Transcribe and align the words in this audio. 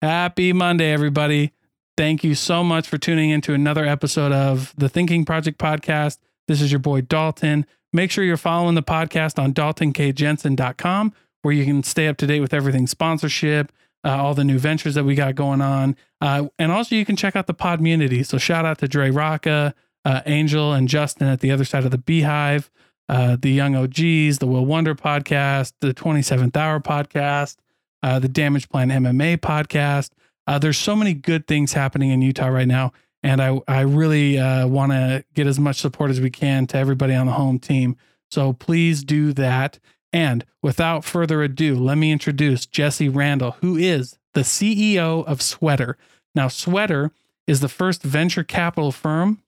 Happy 0.00 0.52
Monday, 0.52 0.92
everybody. 0.92 1.52
Thank 1.96 2.22
you 2.22 2.36
so 2.36 2.62
much 2.62 2.86
for 2.86 2.98
tuning 2.98 3.30
into 3.30 3.52
another 3.52 3.84
episode 3.84 4.30
of 4.30 4.72
the 4.76 4.88
Thinking 4.88 5.24
Project 5.24 5.58
podcast. 5.58 6.18
This 6.46 6.62
is 6.62 6.70
your 6.70 6.78
boy 6.78 7.00
Dalton. 7.00 7.66
Make 7.92 8.12
sure 8.12 8.22
you're 8.22 8.36
following 8.36 8.76
the 8.76 8.82
podcast 8.82 9.42
on 9.42 9.52
daltonkjensen.com 9.52 11.12
where 11.42 11.54
you 11.54 11.64
can 11.64 11.82
stay 11.82 12.06
up 12.06 12.16
to 12.18 12.28
date 12.28 12.40
with 12.40 12.54
everything 12.54 12.86
sponsorship, 12.86 13.72
uh, 14.04 14.10
all 14.10 14.34
the 14.34 14.44
new 14.44 14.58
ventures 14.58 14.94
that 14.94 15.02
we 15.02 15.16
got 15.16 15.34
going 15.34 15.60
on. 15.60 15.96
Uh, 16.20 16.46
and 16.60 16.70
also, 16.70 16.94
you 16.94 17.04
can 17.04 17.16
check 17.16 17.34
out 17.34 17.48
the 17.48 17.54
pod 17.54 17.80
community. 17.80 18.22
So, 18.22 18.38
shout 18.38 18.64
out 18.64 18.78
to 18.78 18.86
Dre 18.86 19.10
Rocca, 19.10 19.74
uh, 20.04 20.20
Angel, 20.26 20.72
and 20.72 20.86
Justin 20.86 21.26
at 21.26 21.40
the 21.40 21.50
other 21.50 21.64
side 21.64 21.84
of 21.84 21.90
the 21.90 21.98
beehive, 21.98 22.70
uh, 23.08 23.36
the 23.40 23.50
Young 23.50 23.74
OGs, 23.74 24.38
the 24.38 24.46
Will 24.46 24.64
Wonder 24.64 24.94
podcast, 24.94 25.72
the 25.80 25.92
27th 25.92 26.56
Hour 26.56 26.78
podcast, 26.78 27.56
uh, 28.02 28.18
the 28.18 28.28
Damage 28.28 28.68
Plan 28.68 28.88
MMA 28.88 29.38
podcast. 29.38 30.10
Uh, 30.46 30.58
there's 30.58 30.78
so 30.78 30.96
many 30.96 31.14
good 31.14 31.46
things 31.46 31.72
happening 31.72 32.10
in 32.10 32.22
Utah 32.22 32.48
right 32.48 32.68
now. 32.68 32.92
And 33.22 33.42
I, 33.42 33.60
I 33.66 33.80
really 33.80 34.38
uh, 34.38 34.66
want 34.66 34.92
to 34.92 35.24
get 35.34 35.46
as 35.46 35.58
much 35.58 35.76
support 35.76 36.10
as 36.10 36.20
we 36.20 36.30
can 36.30 36.66
to 36.68 36.76
everybody 36.76 37.14
on 37.14 37.26
the 37.26 37.32
home 37.32 37.58
team. 37.58 37.96
So 38.30 38.52
please 38.52 39.02
do 39.02 39.32
that. 39.34 39.78
And 40.12 40.44
without 40.62 41.04
further 41.04 41.42
ado, 41.42 41.74
let 41.74 41.98
me 41.98 42.12
introduce 42.12 42.64
Jesse 42.66 43.08
Randall, 43.08 43.56
who 43.60 43.76
is 43.76 44.18
the 44.34 44.40
CEO 44.40 45.24
of 45.26 45.42
Sweater. 45.42 45.98
Now, 46.34 46.48
Sweater 46.48 47.10
is 47.46 47.60
the 47.60 47.68
first 47.68 48.02
venture 48.02 48.44
capital 48.44 48.92
firm 48.92 49.42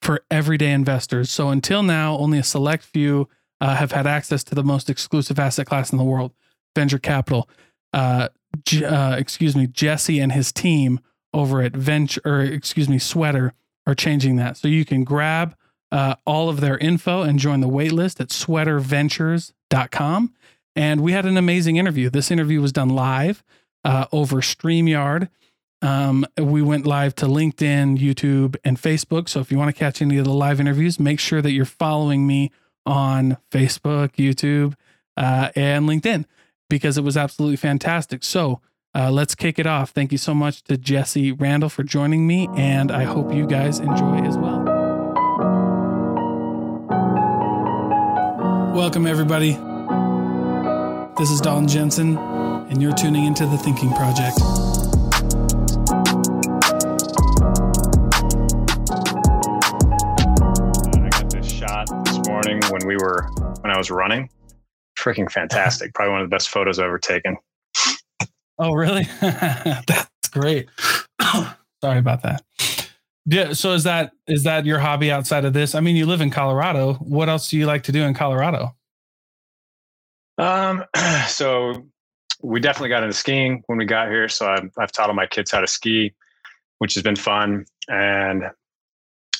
for 0.00 0.24
everyday 0.30 0.72
investors. 0.72 1.30
So 1.30 1.50
until 1.50 1.82
now, 1.82 2.16
only 2.16 2.38
a 2.38 2.42
select 2.42 2.84
few 2.84 3.28
uh, 3.60 3.76
have 3.76 3.92
had 3.92 4.06
access 4.06 4.44
to 4.44 4.54
the 4.54 4.62
most 4.62 4.90
exclusive 4.90 5.38
asset 5.38 5.66
class 5.66 5.90
in 5.90 5.98
the 5.98 6.04
world, 6.04 6.32
venture 6.76 7.00
capital. 7.00 7.48
Uh, 7.92 8.28
uh, 8.84 9.16
excuse 9.18 9.56
me, 9.56 9.66
Jesse 9.66 10.20
and 10.20 10.30
his 10.30 10.52
team 10.52 11.00
over 11.32 11.62
at 11.62 11.72
Venture, 11.72 12.20
or 12.24 12.40
excuse 12.40 12.88
me, 12.88 13.00
Sweater 13.00 13.52
are 13.86 13.94
changing 13.94 14.36
that. 14.36 14.56
So 14.56 14.68
you 14.68 14.84
can 14.84 15.04
grab 15.04 15.56
uh, 15.92 16.16
all 16.24 16.48
of 16.48 16.60
their 16.60 16.78
info 16.78 17.22
and 17.22 17.38
join 17.38 17.60
the 17.60 17.68
waitlist 17.68 18.20
at 18.20 18.28
sweaterventures.com. 18.28 20.34
And 20.74 21.00
we 21.00 21.12
had 21.12 21.26
an 21.26 21.36
amazing 21.36 21.76
interview. 21.76 22.10
This 22.10 22.30
interview 22.30 22.60
was 22.60 22.72
done 22.72 22.90
live 22.90 23.42
uh, 23.84 24.06
over 24.12 24.36
StreamYard. 24.36 25.28
Um, 25.82 26.26
we 26.38 26.62
went 26.62 26.86
live 26.86 27.14
to 27.16 27.26
LinkedIn, 27.26 27.98
YouTube, 27.98 28.56
and 28.64 28.80
Facebook. 28.80 29.28
So 29.28 29.40
if 29.40 29.50
you 29.50 29.58
want 29.58 29.74
to 29.74 29.78
catch 29.78 30.02
any 30.02 30.18
of 30.18 30.24
the 30.24 30.32
live 30.32 30.60
interviews, 30.60 30.98
make 30.98 31.20
sure 31.20 31.42
that 31.42 31.52
you're 31.52 31.64
following 31.64 32.26
me 32.26 32.50
on 32.84 33.36
Facebook, 33.50 34.16
YouTube, 34.16 34.74
uh, 35.16 35.50
and 35.54 35.88
LinkedIn 35.88 36.24
because 36.68 36.98
it 36.98 37.02
was 37.02 37.16
absolutely 37.16 37.56
fantastic. 37.56 38.24
So 38.24 38.60
uh, 38.94 39.10
let's 39.10 39.34
kick 39.34 39.58
it 39.58 39.66
off. 39.66 39.90
Thank 39.90 40.12
you 40.12 40.18
so 40.18 40.34
much 40.34 40.62
to 40.64 40.76
Jesse 40.76 41.32
Randall 41.32 41.68
for 41.68 41.82
joining 41.82 42.26
me, 42.26 42.48
and 42.56 42.90
I 42.90 43.04
hope 43.04 43.32
you 43.32 43.46
guys 43.46 43.78
enjoy 43.78 44.20
as 44.22 44.38
well. 44.38 44.62
Welcome, 48.74 49.06
everybody. 49.06 49.52
This 51.18 51.30
is 51.30 51.40
Dalton 51.40 51.68
Jensen, 51.68 52.16
and 52.18 52.82
you're 52.82 52.94
tuning 52.94 53.24
into 53.24 53.46
the 53.46 53.58
Thinking 53.58 53.90
Project. 53.92 54.38
I 60.94 61.08
got 61.10 61.30
this 61.30 61.50
shot 61.50 61.86
this 62.04 62.28
morning 62.28 62.60
when 62.70 62.86
we 62.86 62.96
were 62.96 63.28
when 63.60 63.70
I 63.70 63.78
was 63.78 63.90
running 63.90 64.28
freaking 65.06 65.30
fantastic. 65.30 65.94
Probably 65.94 66.12
one 66.12 66.22
of 66.22 66.28
the 66.28 66.34
best 66.34 66.48
photos 66.48 66.78
I've 66.78 66.86
ever 66.86 66.98
taken. 66.98 67.36
Oh, 68.58 68.72
really? 68.72 69.04
That's 69.20 70.28
great. 70.32 70.68
Sorry 71.20 71.98
about 71.98 72.22
that. 72.22 72.42
Yeah. 73.26 73.52
So 73.52 73.72
is 73.72 73.84
that 73.84 74.12
is 74.26 74.44
that 74.44 74.66
your 74.66 74.78
hobby 74.78 75.10
outside 75.10 75.44
of 75.44 75.52
this? 75.52 75.74
I 75.74 75.80
mean, 75.80 75.96
you 75.96 76.06
live 76.06 76.20
in 76.20 76.30
Colorado. 76.30 76.94
What 76.94 77.28
else 77.28 77.50
do 77.50 77.58
you 77.58 77.66
like 77.66 77.82
to 77.84 77.92
do 77.92 78.02
in 78.02 78.14
Colorado? 78.14 78.74
Um. 80.38 80.84
So 81.26 81.84
we 82.40 82.60
definitely 82.60 82.90
got 82.90 83.02
into 83.02 83.14
skiing 83.14 83.62
when 83.66 83.78
we 83.78 83.84
got 83.84 84.08
here. 84.08 84.28
So 84.28 84.48
I've, 84.48 84.70
I've 84.78 84.92
taught 84.92 85.08
all 85.08 85.14
my 85.16 85.26
kids 85.26 85.50
how 85.50 85.60
to 85.60 85.66
ski, 85.66 86.14
which 86.78 86.94
has 86.94 87.02
been 87.02 87.16
fun. 87.16 87.64
And 87.88 88.44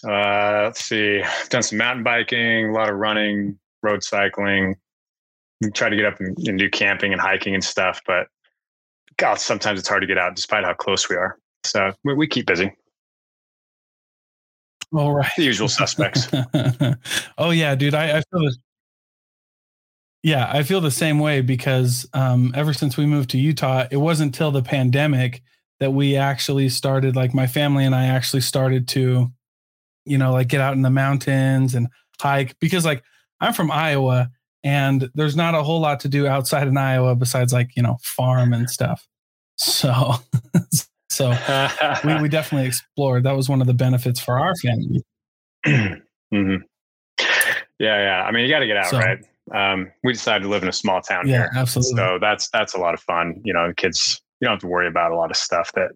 uh, 0.05 0.63
let's 0.65 0.85
see, 0.85 1.23
I've 1.23 1.49
done 1.49 1.63
some 1.63 1.79
mountain 1.79 2.03
biking, 2.03 2.71
a 2.71 2.73
lot 2.73 2.91
of 2.91 2.97
running, 2.97 3.59
road 3.83 4.03
cycling, 4.03 4.77
try 5.75 5.89
to 5.89 5.97
get 5.97 6.05
up 6.05 6.21
and, 6.21 6.37
and, 6.47 6.59
do 6.59 6.69
camping 6.69 7.13
and 7.13 7.21
hiking 7.21 7.55
and 7.55 7.65
stuff, 7.65 8.01
but 8.07 8.29
God, 9.17 9.41
sometimes 9.41 9.79
it's 9.81 9.89
hard 9.89 10.03
to 10.03 10.07
get 10.07 10.19
out 10.19 10.37
despite 10.37 10.65
how 10.65 10.75
close 10.75 11.09
we 11.09 11.17
are. 11.17 11.39
So 11.65 11.93
we, 12.05 12.15
we 12.15 12.27
keep 12.27 12.47
busy. 12.47 12.73
All 14.93 15.15
right. 15.15 15.31
The 15.37 15.45
usual 15.45 15.69
suspects. 15.69 16.29
oh 17.39 17.51
yeah, 17.51 17.75
dude. 17.75 17.95
I, 17.95 18.19
I 18.19 18.23
feel 18.31 18.45
this. 18.45 18.59
Yeah, 20.23 20.51
I 20.53 20.63
feel 20.63 20.81
the 20.81 20.91
same 20.91 21.19
way 21.19 21.41
because 21.41 22.07
um, 22.13 22.53
ever 22.55 22.73
since 22.73 22.97
we 22.97 23.07
moved 23.07 23.31
to 23.31 23.39
Utah, 23.39 23.87
it 23.91 23.97
wasn't 23.97 24.35
until 24.35 24.51
the 24.51 24.63
pandemic 24.63 25.43
that 25.79 25.93
we 25.93 26.17
actually 26.17 26.69
started, 26.69 27.15
like 27.15 27.35
my 27.35 27.47
family 27.47 27.85
and 27.85 27.95
I 27.95 28.07
actually 28.07 28.41
started 28.41 28.89
to, 28.89 29.31
you 30.05 30.19
know, 30.19 30.33
like 30.33 30.49
get 30.49 30.61
out 30.61 30.75
in 30.75 30.83
the 30.83 30.91
mountains 30.91 31.75
and 31.75 31.89
hike 32.21 32.59
because 32.61 32.85
like 32.85 33.03
I'm 33.41 33.53
from 33.53 33.71
Iowa 33.71 34.31
and 34.65 35.11
there's 35.15 35.37
not 35.37 35.55
a 35.55 35.63
whole 35.63 35.81
lot 35.81 36.01
to 36.01 36.09
do 36.09 36.27
outside 36.27 36.69
in 36.69 36.77
Iowa 36.77 37.15
besides 37.15 37.53
like 37.53 37.77
you 37.77 37.83
know 37.83 37.99
farm 38.03 38.53
and 38.53 38.69
stuff. 38.69 39.07
So, 39.59 40.15
so 41.11 41.31
we, 42.05 42.23
we 42.23 42.29
definitely 42.29 42.69
explored. 42.69 43.25
That 43.25 43.37
was 43.37 43.49
one 43.49 43.61
of 43.61 43.67
the 43.67 43.75
benefits 43.75 44.21
for 44.21 44.39
our 44.39 44.55
family. 44.57 45.03
mm-hmm. 45.67 46.57
Yeah, 47.79 47.99
yeah. 48.03 48.25
I 48.25 48.33
mean, 48.33 48.45
you 48.45 48.51
got 48.51 48.61
to 48.61 48.67
get 48.67 48.77
out, 48.77 48.87
so, 48.87 48.99
right? 48.99 49.19
Um, 49.55 49.93
we 50.03 50.13
decided 50.13 50.45
to 50.45 50.49
live 50.49 50.63
in 50.63 50.69
a 50.69 50.73
small 50.73 51.01
town 51.01 51.29
yeah, 51.29 51.37
here, 51.37 51.51
absolutely. 51.55 51.97
So 51.97 52.19
that's 52.21 52.49
that's 52.51 52.75
a 52.75 52.79
lot 52.79 52.95
of 52.95 53.01
fun. 53.01 53.41
You 53.45 53.53
know, 53.53 53.73
kids, 53.77 54.21
you 54.41 54.47
don't 54.47 54.55
have 54.55 54.61
to 54.61 54.67
worry 54.67 54.89
about 54.89 55.13
a 55.13 55.17
lot 55.17 55.31
of 55.31 55.37
stuff 55.37 55.71
that 55.73 55.91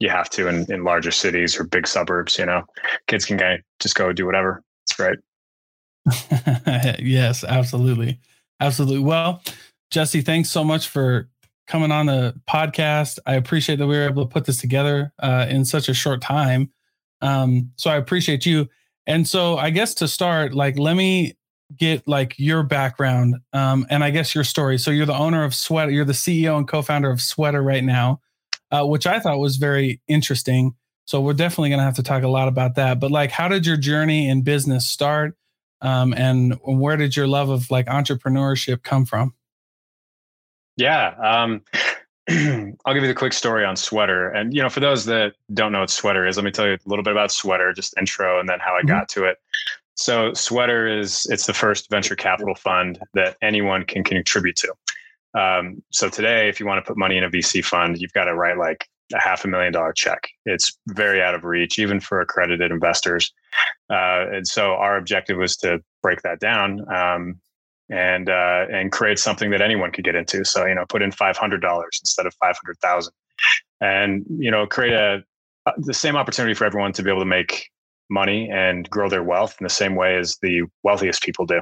you 0.00 0.08
have 0.08 0.28
to 0.30 0.48
in, 0.48 0.70
in 0.72 0.84
larger 0.84 1.12
cities 1.12 1.58
or 1.58 1.64
big 1.64 1.86
suburbs. 1.86 2.38
You 2.38 2.46
know, 2.46 2.62
kids 3.06 3.24
can 3.24 3.36
get, 3.36 3.60
just 3.78 3.94
go 3.94 4.12
do 4.12 4.26
whatever. 4.26 4.62
It's 4.84 4.96
great. 4.96 5.18
yes, 6.98 7.44
absolutely. 7.44 8.20
Absolutely. 8.60 9.00
Well, 9.00 9.42
Jesse, 9.90 10.20
thanks 10.20 10.50
so 10.50 10.64
much 10.64 10.88
for 10.88 11.28
coming 11.66 11.92
on 11.92 12.06
the 12.06 12.34
podcast. 12.48 13.18
I 13.26 13.34
appreciate 13.34 13.76
that 13.76 13.86
we 13.86 13.96
were 13.96 14.04
able 14.04 14.24
to 14.24 14.32
put 14.32 14.44
this 14.44 14.58
together 14.58 15.12
uh, 15.18 15.46
in 15.48 15.64
such 15.64 15.88
a 15.88 15.94
short 15.94 16.20
time. 16.20 16.70
Um, 17.20 17.70
so 17.76 17.90
I 17.90 17.96
appreciate 17.96 18.44
you. 18.46 18.68
And 19.06 19.26
so 19.26 19.56
I 19.58 19.70
guess 19.70 19.94
to 19.94 20.08
start, 20.08 20.54
like, 20.54 20.78
let 20.78 20.96
me 20.96 21.34
get 21.76 22.06
like 22.06 22.34
your 22.38 22.62
background 22.62 23.36
um, 23.52 23.86
and 23.90 24.04
I 24.04 24.10
guess 24.10 24.34
your 24.34 24.44
story. 24.44 24.78
So 24.78 24.90
you're 24.90 25.06
the 25.06 25.16
owner 25.16 25.44
of 25.44 25.54
Sweater. 25.54 25.90
You're 25.90 26.04
the 26.04 26.12
CEO 26.12 26.56
and 26.56 26.68
co-founder 26.68 27.10
of 27.10 27.20
Sweater 27.20 27.62
right 27.62 27.82
now, 27.84 28.20
uh, 28.70 28.84
which 28.84 29.06
I 29.06 29.20
thought 29.20 29.38
was 29.38 29.56
very 29.56 30.00
interesting. 30.08 30.74
So 31.04 31.20
we're 31.20 31.32
definitely 31.32 31.70
going 31.70 31.78
to 31.78 31.84
have 31.84 31.96
to 31.96 32.02
talk 32.02 32.22
a 32.22 32.28
lot 32.28 32.48
about 32.48 32.74
that. 32.76 33.00
But 33.00 33.10
like, 33.10 33.30
how 33.30 33.48
did 33.48 33.66
your 33.66 33.76
journey 33.76 34.28
in 34.28 34.42
business 34.42 34.86
start? 34.86 35.36
Um, 35.82 36.14
and 36.14 36.58
where 36.64 36.96
did 36.96 37.16
your 37.16 37.26
love 37.26 37.48
of 37.48 37.70
like 37.70 37.86
entrepreneurship 37.86 38.82
come 38.82 39.04
from? 39.04 39.34
Yeah 40.76 41.14
um, 41.22 41.62
i'll 42.84 42.94
give 42.94 43.02
you 43.02 43.08
the 43.08 43.14
quick 43.14 43.32
story 43.32 43.64
on 43.64 43.76
sweater. 43.76 44.28
And 44.30 44.54
you 44.54 44.62
know 44.62 44.68
for 44.68 44.80
those 44.80 45.04
that 45.06 45.34
don't 45.52 45.72
know 45.72 45.80
what 45.80 45.90
sweater 45.90 46.26
is 46.26 46.36
let 46.36 46.44
me 46.44 46.50
tell 46.50 46.66
you 46.66 46.74
a 46.74 46.78
little 46.86 47.02
bit 47.02 47.12
about 47.12 47.30
sweater 47.32 47.72
just 47.72 47.94
intro 47.98 48.38
and 48.40 48.48
then 48.48 48.58
how 48.60 48.74
i 48.74 48.78
mm-hmm. 48.78 48.88
got 48.88 49.08
to 49.10 49.24
it. 49.24 49.38
So 49.94 50.32
sweater 50.32 50.86
is 50.86 51.26
it's 51.30 51.46
the 51.46 51.52
first 51.52 51.90
venture 51.90 52.16
capital 52.16 52.54
fund 52.54 52.98
that 53.14 53.36
anyone 53.42 53.84
can 53.84 54.02
contribute 54.02 54.56
to. 54.56 54.74
Um, 55.38 55.82
so 55.90 56.08
today 56.08 56.48
if 56.48 56.60
you 56.60 56.66
want 56.66 56.84
to 56.84 56.88
put 56.88 56.96
money 56.96 57.16
in 57.16 57.24
a 57.24 57.30
vc 57.30 57.64
fund 57.64 57.98
you've 57.98 58.12
got 58.12 58.24
to 58.24 58.34
write 58.34 58.58
like 58.58 58.88
a 59.12 59.20
half 59.20 59.44
a 59.44 59.48
million 59.48 59.72
dollar 59.72 59.92
check. 59.92 60.28
It's 60.44 60.78
very 60.88 61.22
out 61.22 61.34
of 61.34 61.44
reach, 61.44 61.78
even 61.78 62.00
for 62.00 62.20
accredited 62.20 62.70
investors. 62.70 63.32
Uh, 63.90 64.26
and 64.32 64.46
so 64.46 64.72
our 64.72 64.96
objective 64.96 65.36
was 65.38 65.56
to 65.58 65.82
break 66.02 66.22
that 66.22 66.40
down 66.40 66.84
um, 66.92 67.40
and 67.90 68.28
uh, 68.28 68.66
and 68.72 68.90
create 68.90 69.18
something 69.18 69.50
that 69.50 69.60
anyone 69.60 69.92
could 69.92 70.04
get 70.04 70.14
into. 70.14 70.44
So 70.44 70.66
you 70.66 70.74
know, 70.74 70.84
put 70.88 71.02
in 71.02 71.12
five 71.12 71.36
hundred 71.36 71.60
dollars 71.60 71.98
instead 72.02 72.26
of 72.26 72.34
five 72.34 72.56
hundred 72.62 72.78
thousand, 72.80 73.12
and 73.80 74.24
you 74.38 74.50
know, 74.50 74.66
create 74.66 74.94
a 74.94 75.22
the 75.76 75.94
same 75.94 76.16
opportunity 76.16 76.54
for 76.54 76.64
everyone 76.64 76.92
to 76.92 77.02
be 77.02 77.10
able 77.10 77.20
to 77.20 77.26
make 77.26 77.70
money 78.10 78.50
and 78.50 78.90
grow 78.90 79.08
their 79.08 79.22
wealth 79.22 79.56
in 79.60 79.64
the 79.64 79.70
same 79.70 79.94
way 79.94 80.16
as 80.16 80.36
the 80.42 80.62
wealthiest 80.82 81.22
people 81.22 81.46
do. 81.46 81.60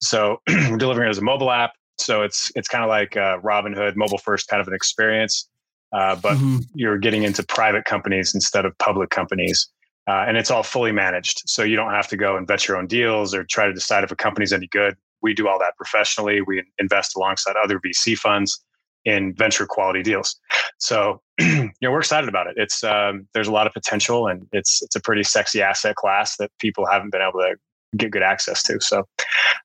So 0.00 0.40
we're 0.48 0.76
delivering 0.78 1.08
it 1.08 1.10
as 1.10 1.18
a 1.18 1.22
mobile 1.22 1.50
app. 1.50 1.72
So 1.98 2.22
it's 2.22 2.50
it's 2.56 2.68
kind 2.68 2.82
of 2.82 2.88
like 2.88 3.16
uh, 3.16 3.38
Robinhood, 3.40 3.96
mobile 3.96 4.18
first 4.18 4.48
kind 4.48 4.60
of 4.60 4.68
an 4.68 4.74
experience 4.74 5.48
uh, 5.94 6.16
but 6.16 6.34
mm-hmm. 6.34 6.58
you're 6.74 6.98
getting 6.98 7.22
into 7.22 7.42
private 7.44 7.84
companies 7.84 8.34
instead 8.34 8.64
of 8.64 8.76
public 8.78 9.10
companies. 9.10 9.68
Uh, 10.06 10.24
and 10.26 10.36
it's 10.36 10.50
all 10.50 10.62
fully 10.62 10.92
managed. 10.92 11.42
So 11.46 11.62
you 11.62 11.76
don't 11.76 11.92
have 11.92 12.08
to 12.08 12.16
go 12.16 12.36
and 12.36 12.46
vet 12.46 12.68
your 12.68 12.76
own 12.76 12.86
deals 12.86 13.34
or 13.34 13.44
try 13.44 13.66
to 13.66 13.72
decide 13.72 14.04
if 14.04 14.10
a 14.10 14.16
company's 14.16 14.52
any 14.52 14.66
good. 14.66 14.96
We 15.22 15.32
do 15.32 15.48
all 15.48 15.58
that 15.60 15.76
professionally. 15.76 16.42
We 16.42 16.62
invest 16.78 17.16
alongside 17.16 17.54
other 17.56 17.78
VC 17.78 18.18
funds. 18.18 18.62
in 19.06 19.34
venture 19.34 19.66
quality 19.66 20.02
deals. 20.02 20.34
So, 20.78 21.20
you 21.38 21.70
know, 21.82 21.90
we're 21.90 22.00
excited 22.00 22.28
about 22.28 22.46
it. 22.46 22.54
It's 22.56 22.82
um, 22.82 23.28
there's 23.34 23.48
a 23.48 23.52
lot 23.52 23.66
of 23.66 23.74
potential, 23.74 24.28
and 24.28 24.46
it's 24.52 24.82
it's 24.82 24.96
a 24.96 25.00
pretty 25.00 25.22
sexy 25.22 25.60
asset 25.60 25.94
class 25.96 26.38
that 26.38 26.50
people 26.58 26.86
haven't 26.86 27.10
been 27.10 27.20
able 27.20 27.40
to 27.40 27.54
get 27.98 28.10
good 28.10 28.22
access 28.22 28.62
to. 28.62 28.80
So, 28.80 29.06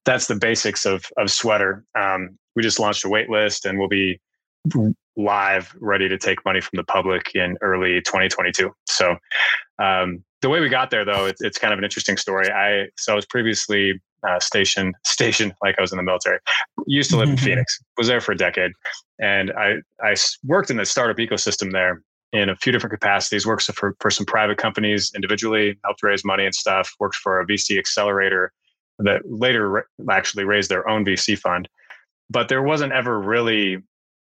that's 0.06 0.28
the 0.28 0.36
basics 0.36 0.86
of 0.86 1.06
of 1.18 1.32
Sweater. 1.32 1.86
Um, 1.98 2.38
we 2.56 2.64
just 2.64 2.80
launched 2.80 3.06
a 3.06 3.10
wait 3.10 3.30
list, 3.30 3.66
and 3.66 3.80
we'll 3.80 3.88
be 3.88 4.20
live, 5.20 5.76
ready 5.80 6.08
to 6.08 6.18
take 6.18 6.44
money 6.46 6.62
from 6.62 6.78
the 6.78 6.84
public 6.84 7.32
in 7.36 7.58
early 7.62 8.02
2022. 8.02 8.72
So, 8.86 9.18
um, 9.78 10.24
the 10.42 10.50
way 10.50 10.62
we 10.62 10.70
got 10.70 10.90
there, 10.90 11.04
though, 11.04 11.26
it's, 11.26 11.42
it's 11.42 11.58
kind 11.58 11.74
of 11.74 11.80
an 11.80 11.84
interesting 11.84 12.16
story. 12.16 12.50
I 12.50 12.88
so 12.98 13.12
I 13.12 13.16
was 13.16 13.26
previously 13.26 14.02
uh, 14.28 14.40
stationed 14.40 14.96
stationed 15.06 15.54
like 15.62 15.76
I 15.78 15.82
was 15.82 15.92
in 15.92 15.98
the 15.98 16.04
military. 16.04 16.40
Used 16.88 17.12
to 17.12 17.18
live 17.18 17.30
in 17.30 17.38
Phoenix. 17.38 17.80
Was 17.98 18.08
there 18.08 18.22
for 18.22 18.32
a 18.32 18.38
decade, 18.38 18.72
and 19.20 19.52
I 19.52 19.76
I 20.02 20.16
worked 20.46 20.72
in 20.72 20.78
the 20.78 20.86
startup 20.86 21.18
ecosystem 21.18 21.72
there 21.72 22.02
in 22.32 22.50
a 22.50 22.56
few 22.56 22.72
different 22.72 22.92
capacities. 22.92 23.46
Worked 23.46 23.64
for 23.74 23.96
for 24.00 24.10
some 24.10 24.26
private 24.26 24.58
companies 24.58 25.12
individually, 25.14 25.78
helped 25.84 26.04
raise 26.04 26.24
money 26.24 26.46
and 26.46 26.56
stuff. 26.56 26.94
Worked 27.00 27.18
for 27.18 27.42
a 27.42 27.46
VC 27.46 27.78
accelerator 27.78 28.54
that 29.00 29.22
later 29.26 29.88
actually 30.10 30.44
raised 30.44 30.70
their 30.70 30.88
own 30.88 31.06
VC 31.06 31.38
fund. 31.38 31.68
But 32.30 32.48
there 32.48 32.62
wasn't 32.62 32.94
ever 32.94 33.20
really 33.20 33.82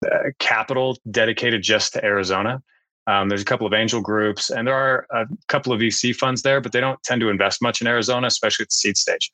uh, 0.07 0.31
capital 0.39 0.97
dedicated 1.11 1.63
just 1.63 1.93
to 1.95 2.05
Arizona. 2.05 2.63
Um, 3.07 3.29
there's 3.29 3.43
a 3.43 3.47
couple 3.47 3.67
of 3.67 3.73
angel 3.73 4.01
groups, 4.01 4.51
and 4.51 4.67
there 4.67 4.75
are 4.75 5.07
a 5.11 5.27
couple 5.49 5.73
of 5.73 5.81
VC 5.81 6.15
funds 6.15 6.43
there, 6.43 6.61
but 6.61 6.73
they 6.73 6.81
don't 6.81 7.03
tend 7.03 7.21
to 7.23 7.29
invest 7.29 7.63
much 7.63 7.81
in 7.81 7.87
Arizona, 7.87 8.27
especially 8.27 8.65
at 8.65 8.69
the 8.69 8.75
seed 8.75 8.97
stage. 8.97 9.33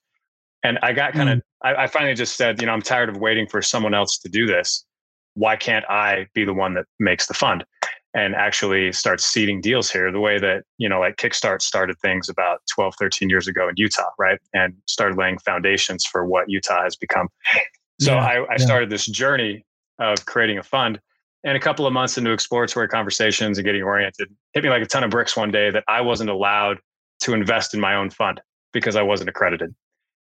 And 0.63 0.79
I 0.83 0.93
got 0.93 1.13
kind 1.13 1.29
of, 1.29 1.39
mm. 1.39 1.43
I, 1.63 1.85
I 1.85 1.87
finally 1.87 2.15
just 2.15 2.37
said, 2.37 2.61
you 2.61 2.67
know, 2.67 2.73
I'm 2.73 2.83
tired 2.83 3.09
of 3.09 3.19
waiting 3.19 3.47
for 3.47 3.63
someone 3.63 3.95
else 3.95 4.19
to 4.19 4.29
do 4.29 4.47
this. 4.47 4.85
Why 5.35 5.57
can't 5.57 5.85
I 5.89 6.27
be 6.35 6.45
the 6.45 6.55
one 6.55 6.75
that 6.75 6.87
makes 6.99 7.27
the 7.27 7.35
fund 7.35 7.65
and 8.15 8.35
actually 8.35 8.93
start 8.93 9.21
seeding 9.21 9.61
deals 9.61 9.91
here 9.91 10.11
the 10.11 10.21
way 10.21 10.39
that, 10.39 10.65
you 10.79 10.89
know, 10.89 10.99
like 10.99 11.17
Kickstart 11.17 11.61
started 11.61 11.99
things 11.99 12.29
about 12.29 12.63
12, 12.75 12.95
13 12.99 13.29
years 13.29 13.47
ago 13.47 13.69
in 13.69 13.75
Utah, 13.77 14.09
right? 14.19 14.41
And 14.55 14.75
started 14.87 15.19
laying 15.19 15.39
foundations 15.39 16.07
for 16.07 16.25
what 16.25 16.49
Utah 16.49 16.83
has 16.83 16.97
become. 16.97 17.29
So 18.01 18.13
yeah, 18.13 18.25
I, 18.25 18.35
I 18.35 18.47
yeah. 18.51 18.57
started 18.59 18.91
this 18.91 19.07
journey 19.07 19.65
of 19.99 20.25
creating 20.27 20.59
a 20.59 20.63
fund 20.63 21.01
and 21.45 21.57
a 21.57 21.61
couple 21.61 21.87
of 21.87 21.93
months 21.93 22.19
into 22.19 22.33
exploratory 22.33 22.89
conversations 22.89 23.59
and 23.59 23.65
getting 23.65 23.83
oriented, 23.83 24.29
hit 24.53 24.65
me 24.65 24.71
like 24.71 24.83
a 24.83 24.87
ton 24.87 25.05
of 25.05 25.11
bricks 25.11 25.37
one 25.37 25.51
day 25.51 25.71
that 25.71 25.85
I 25.89 26.01
wasn't 26.01 26.31
allowed 26.31 26.79
to 27.21 27.35
invest 27.35 27.73
in 27.73 27.81
my 27.81 27.95
own 27.95 28.11
fund 28.11 28.41
because 28.73 28.97
I 28.97 29.03
wasn't 29.03 29.31
accredited. 29.31 29.75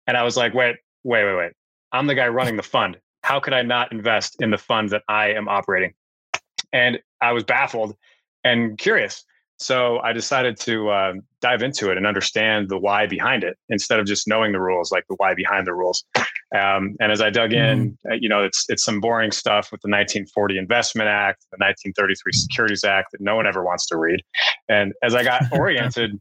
And 0.06 0.16
I 0.16 0.22
was 0.22 0.36
like, 0.36 0.54
wait, 0.54 0.76
wait, 1.04 1.24
wait, 1.24 1.36
wait. 1.36 1.52
I'm 1.92 2.06
the 2.06 2.14
guy 2.14 2.28
running 2.28 2.56
the 2.56 2.62
fund. 2.62 2.98
How 3.22 3.40
could 3.40 3.54
I 3.54 3.62
not 3.62 3.92
invest 3.92 4.36
in 4.40 4.50
the 4.50 4.58
fund 4.58 4.90
that 4.90 5.02
I 5.08 5.30
am 5.30 5.48
operating? 5.48 5.94
And 6.72 6.98
I 7.20 7.32
was 7.32 7.44
baffled 7.44 7.96
and 8.44 8.76
curious. 8.78 9.24
So 9.58 9.98
I 10.00 10.12
decided 10.12 10.58
to 10.60 10.90
uh, 10.90 11.12
dive 11.40 11.62
into 11.62 11.90
it 11.90 11.96
and 11.96 12.06
understand 12.06 12.68
the 12.68 12.78
why 12.78 13.06
behind 13.06 13.42
it 13.42 13.56
instead 13.70 13.98
of 13.98 14.06
just 14.06 14.28
knowing 14.28 14.52
the 14.52 14.60
rules, 14.60 14.92
like 14.92 15.06
the 15.08 15.14
why 15.16 15.34
behind 15.34 15.66
the 15.66 15.74
rules. 15.74 16.04
Um, 16.54 16.94
and 17.00 17.10
as 17.10 17.20
I 17.20 17.30
dug 17.30 17.52
in, 17.52 17.98
uh, 18.08 18.14
you 18.14 18.28
know, 18.28 18.42
it's 18.44 18.66
it's 18.68 18.84
some 18.84 19.00
boring 19.00 19.32
stuff 19.32 19.72
with 19.72 19.80
the 19.82 19.88
1940 19.88 20.58
Investment 20.58 21.08
Act, 21.08 21.44
the 21.50 21.56
1933 21.56 22.32
Securities 22.32 22.84
Act 22.84 23.12
that 23.12 23.20
no 23.20 23.34
one 23.34 23.46
ever 23.46 23.64
wants 23.64 23.86
to 23.86 23.96
read. 23.96 24.20
And 24.68 24.92
as 25.02 25.14
I 25.14 25.24
got 25.24 25.42
oriented, 25.52 26.20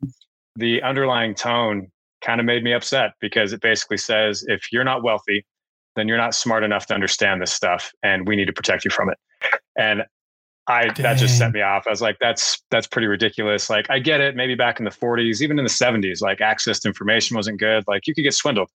the 0.56 0.82
underlying 0.82 1.36
tone 1.36 1.92
kind 2.22 2.40
of 2.40 2.46
made 2.46 2.64
me 2.64 2.74
upset 2.74 3.12
because 3.20 3.54
it 3.54 3.62
basically 3.62 3.98
says 3.98 4.44
if 4.48 4.72
you're 4.72 4.84
not 4.84 5.04
wealthy, 5.04 5.46
then 5.96 6.08
you're 6.08 6.18
not 6.18 6.34
smart 6.34 6.64
enough 6.64 6.88
to 6.88 6.94
understand 6.96 7.42
this 7.42 7.54
stuff, 7.54 7.92
and 8.02 8.28
we 8.28 8.36
need 8.36 8.46
to 8.46 8.54
protect 8.54 8.84
you 8.84 8.92
from 8.92 9.10
it. 9.10 9.18
And 9.78 10.04
I 10.68 10.88
Dang. 10.88 11.04
that 11.04 11.18
just 11.18 11.38
set 11.38 11.52
me 11.52 11.62
off. 11.62 11.86
I 11.86 11.92
was 11.92 12.02
like, 12.02 12.18
that's 12.20 12.64
that's 12.72 12.88
pretty 12.88 13.08
ridiculous. 13.08 13.70
Like 13.70 13.90
I 13.90 14.00
get 14.00 14.22
it, 14.22 14.36
maybe 14.36 14.56
back 14.56 14.80
in 14.80 14.86
the 14.86 14.92
40s, 14.92 15.42
even 15.42 15.60
in 15.60 15.66
the 15.66 15.72
70s, 15.72 16.22
like 16.22 16.42
access 16.42 16.80
to 16.80 16.88
information 16.88 17.36
wasn't 17.36 17.60
good. 17.60 17.84
Like 17.88 18.08
you 18.08 18.16
could 18.16 18.24
get 18.24 18.34
swindled. 18.34 18.70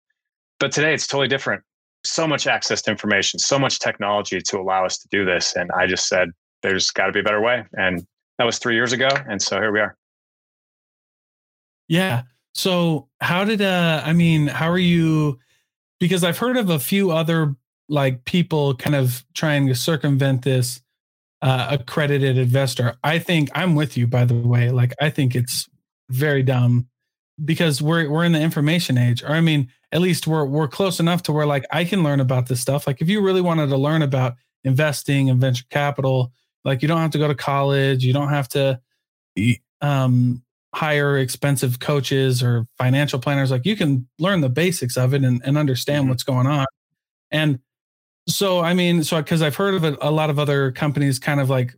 But 0.60 0.70
today 0.70 0.94
it's 0.94 1.06
totally 1.06 1.28
different. 1.28 1.62
So 2.04 2.26
much 2.26 2.46
access 2.46 2.80
to 2.82 2.90
information, 2.90 3.40
so 3.40 3.58
much 3.58 3.80
technology 3.80 4.40
to 4.40 4.58
allow 4.58 4.84
us 4.86 4.98
to 4.98 5.08
do 5.10 5.24
this. 5.24 5.56
And 5.56 5.70
I 5.72 5.86
just 5.86 6.08
said, 6.08 6.30
there's 6.62 6.90
got 6.90 7.06
to 7.06 7.12
be 7.12 7.20
a 7.20 7.22
better 7.22 7.40
way. 7.40 7.64
And 7.72 8.06
that 8.38 8.44
was 8.44 8.58
three 8.58 8.74
years 8.74 8.92
ago. 8.92 9.08
And 9.28 9.42
so 9.42 9.60
here 9.60 9.72
we 9.72 9.80
are. 9.80 9.96
Yeah. 11.88 12.22
So 12.54 13.08
how 13.20 13.44
did 13.44 13.60
uh 13.62 14.02
I 14.04 14.12
mean, 14.12 14.46
how 14.46 14.70
are 14.70 14.78
you 14.78 15.38
because 15.98 16.24
I've 16.24 16.38
heard 16.38 16.56
of 16.56 16.70
a 16.70 16.78
few 16.78 17.10
other 17.10 17.56
like 17.88 18.24
people 18.24 18.74
kind 18.76 18.94
of 18.96 19.24
trying 19.34 19.66
to 19.66 19.74
circumvent 19.74 20.42
this 20.42 20.80
uh, 21.42 21.68
accredited 21.70 22.38
investor. 22.38 22.96
I 23.02 23.18
think 23.18 23.50
I'm 23.54 23.74
with 23.74 23.96
you 23.96 24.06
by 24.06 24.24
the 24.24 24.34
way. 24.34 24.70
Like 24.70 24.94
I 25.00 25.10
think 25.10 25.34
it's 25.34 25.68
very 26.08 26.42
dumb 26.42 26.88
because 27.44 27.80
we're 27.80 28.08
we're 28.10 28.24
in 28.24 28.32
the 28.32 28.40
information 28.40 28.98
age. 28.98 29.22
Or 29.22 29.30
I 29.30 29.40
mean, 29.40 29.68
at 29.92 30.00
least 30.00 30.26
we're 30.26 30.44
we're 30.44 30.68
close 30.68 31.00
enough 31.00 31.22
to 31.24 31.32
where 31.32 31.46
like 31.46 31.64
I 31.70 31.84
can 31.84 32.02
learn 32.02 32.20
about 32.20 32.48
this 32.48 32.60
stuff. 32.60 32.86
Like 32.86 33.00
if 33.00 33.08
you 33.08 33.20
really 33.20 33.40
wanted 33.40 33.68
to 33.68 33.76
learn 33.76 34.02
about 34.02 34.34
investing 34.64 35.30
and 35.30 35.40
venture 35.40 35.64
capital, 35.70 36.32
like 36.64 36.82
you 36.82 36.88
don't 36.88 36.98
have 37.00 37.12
to 37.12 37.18
go 37.18 37.28
to 37.28 37.34
college, 37.34 38.04
you 38.04 38.12
don't 38.12 38.28
have 38.30 38.48
to 38.50 38.80
um 39.80 40.42
hire 40.74 41.18
expensive 41.18 41.80
coaches 41.80 42.42
or 42.42 42.66
financial 42.78 43.18
planners. 43.18 43.50
Like 43.50 43.66
you 43.66 43.76
can 43.76 44.08
learn 44.18 44.40
the 44.40 44.48
basics 44.48 44.96
of 44.96 45.14
it 45.14 45.24
and, 45.24 45.40
and 45.44 45.58
understand 45.58 46.02
mm-hmm. 46.02 46.10
what's 46.10 46.22
going 46.22 46.46
on. 46.46 46.66
And 47.30 47.58
so, 48.28 48.60
I 48.60 48.74
mean, 48.74 49.02
so 49.02 49.20
because 49.20 49.42
I've 49.42 49.56
heard 49.56 49.74
of 49.74 49.84
it, 49.84 49.96
a 50.00 50.10
lot 50.10 50.30
of 50.30 50.38
other 50.38 50.70
companies 50.70 51.18
kind 51.18 51.40
of 51.40 51.50
like, 51.50 51.74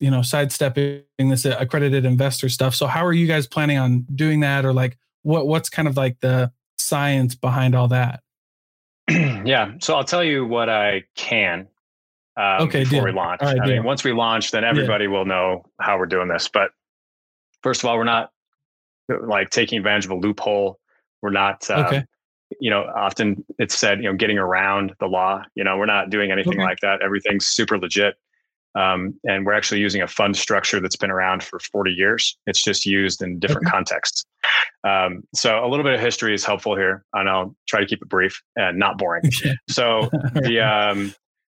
you 0.00 0.10
know, 0.10 0.22
sidestepping 0.22 1.04
this 1.18 1.44
accredited 1.44 2.04
investor 2.04 2.48
stuff. 2.48 2.74
So, 2.74 2.86
how 2.86 3.04
are 3.04 3.12
you 3.12 3.26
guys 3.26 3.46
planning 3.46 3.78
on 3.78 4.06
doing 4.14 4.40
that, 4.40 4.64
or 4.64 4.72
like, 4.72 4.98
what 5.22 5.46
what's 5.46 5.68
kind 5.68 5.86
of 5.86 5.96
like 5.96 6.18
the 6.20 6.50
science 6.78 7.34
behind 7.34 7.74
all 7.74 7.88
that? 7.88 8.22
yeah, 9.08 9.72
so 9.80 9.94
I'll 9.94 10.04
tell 10.04 10.24
you 10.24 10.46
what 10.46 10.68
I 10.68 11.04
can. 11.14 11.68
Um, 12.36 12.62
okay, 12.62 12.84
before 12.84 13.00
deal. 13.00 13.04
we 13.04 13.12
launch, 13.12 13.42
right, 13.42 13.60
I 13.60 13.66
deal. 13.66 13.76
mean, 13.76 13.84
once 13.84 14.02
we 14.02 14.12
launch, 14.12 14.50
then 14.50 14.64
everybody 14.64 15.04
yeah. 15.04 15.10
will 15.10 15.26
know 15.26 15.66
how 15.80 15.98
we're 15.98 16.06
doing 16.06 16.28
this. 16.28 16.48
But 16.48 16.70
first 17.62 17.82
of 17.82 17.90
all, 17.90 17.98
we're 17.98 18.04
not 18.04 18.30
like 19.08 19.50
taking 19.50 19.78
advantage 19.78 20.06
of 20.06 20.12
a 20.12 20.16
loophole. 20.16 20.78
We're 21.22 21.30
not, 21.30 21.68
um, 21.70 21.84
okay. 21.86 22.04
you 22.60 22.70
know, 22.70 22.84
often 22.96 23.44
it's 23.58 23.76
said, 23.76 23.98
you 23.98 24.04
know, 24.04 24.16
getting 24.16 24.38
around 24.38 24.94
the 25.00 25.06
law. 25.06 25.42
You 25.54 25.64
know, 25.64 25.76
we're 25.76 25.86
not 25.86 26.08
doing 26.08 26.30
anything 26.30 26.54
okay. 26.54 26.62
like 26.62 26.80
that. 26.80 27.02
Everything's 27.02 27.46
super 27.46 27.78
legit. 27.78 28.14
Um, 28.74 29.18
and 29.24 29.44
we're 29.44 29.52
actually 29.52 29.80
using 29.80 30.00
a 30.00 30.06
fund 30.06 30.36
structure 30.36 30.80
that's 30.80 30.96
been 30.96 31.10
around 31.10 31.42
for 31.42 31.58
40 31.58 31.90
years. 31.90 32.38
It's 32.46 32.62
just 32.62 32.86
used 32.86 33.20
in 33.20 33.38
different 33.38 33.66
okay. 33.66 33.72
contexts. 33.72 34.24
Um, 34.84 35.24
so 35.34 35.64
a 35.64 35.68
little 35.68 35.84
bit 35.84 35.94
of 35.94 36.00
history 36.00 36.34
is 36.34 36.44
helpful 36.44 36.76
here, 36.76 37.04
and 37.12 37.28
I'll 37.28 37.54
try 37.68 37.80
to 37.80 37.86
keep 37.86 38.00
it 38.00 38.08
brief 38.08 38.40
and 38.56 38.78
not 38.78 38.96
boring. 38.96 39.24
so 39.68 40.08
the 40.34 40.60
um, 40.60 41.14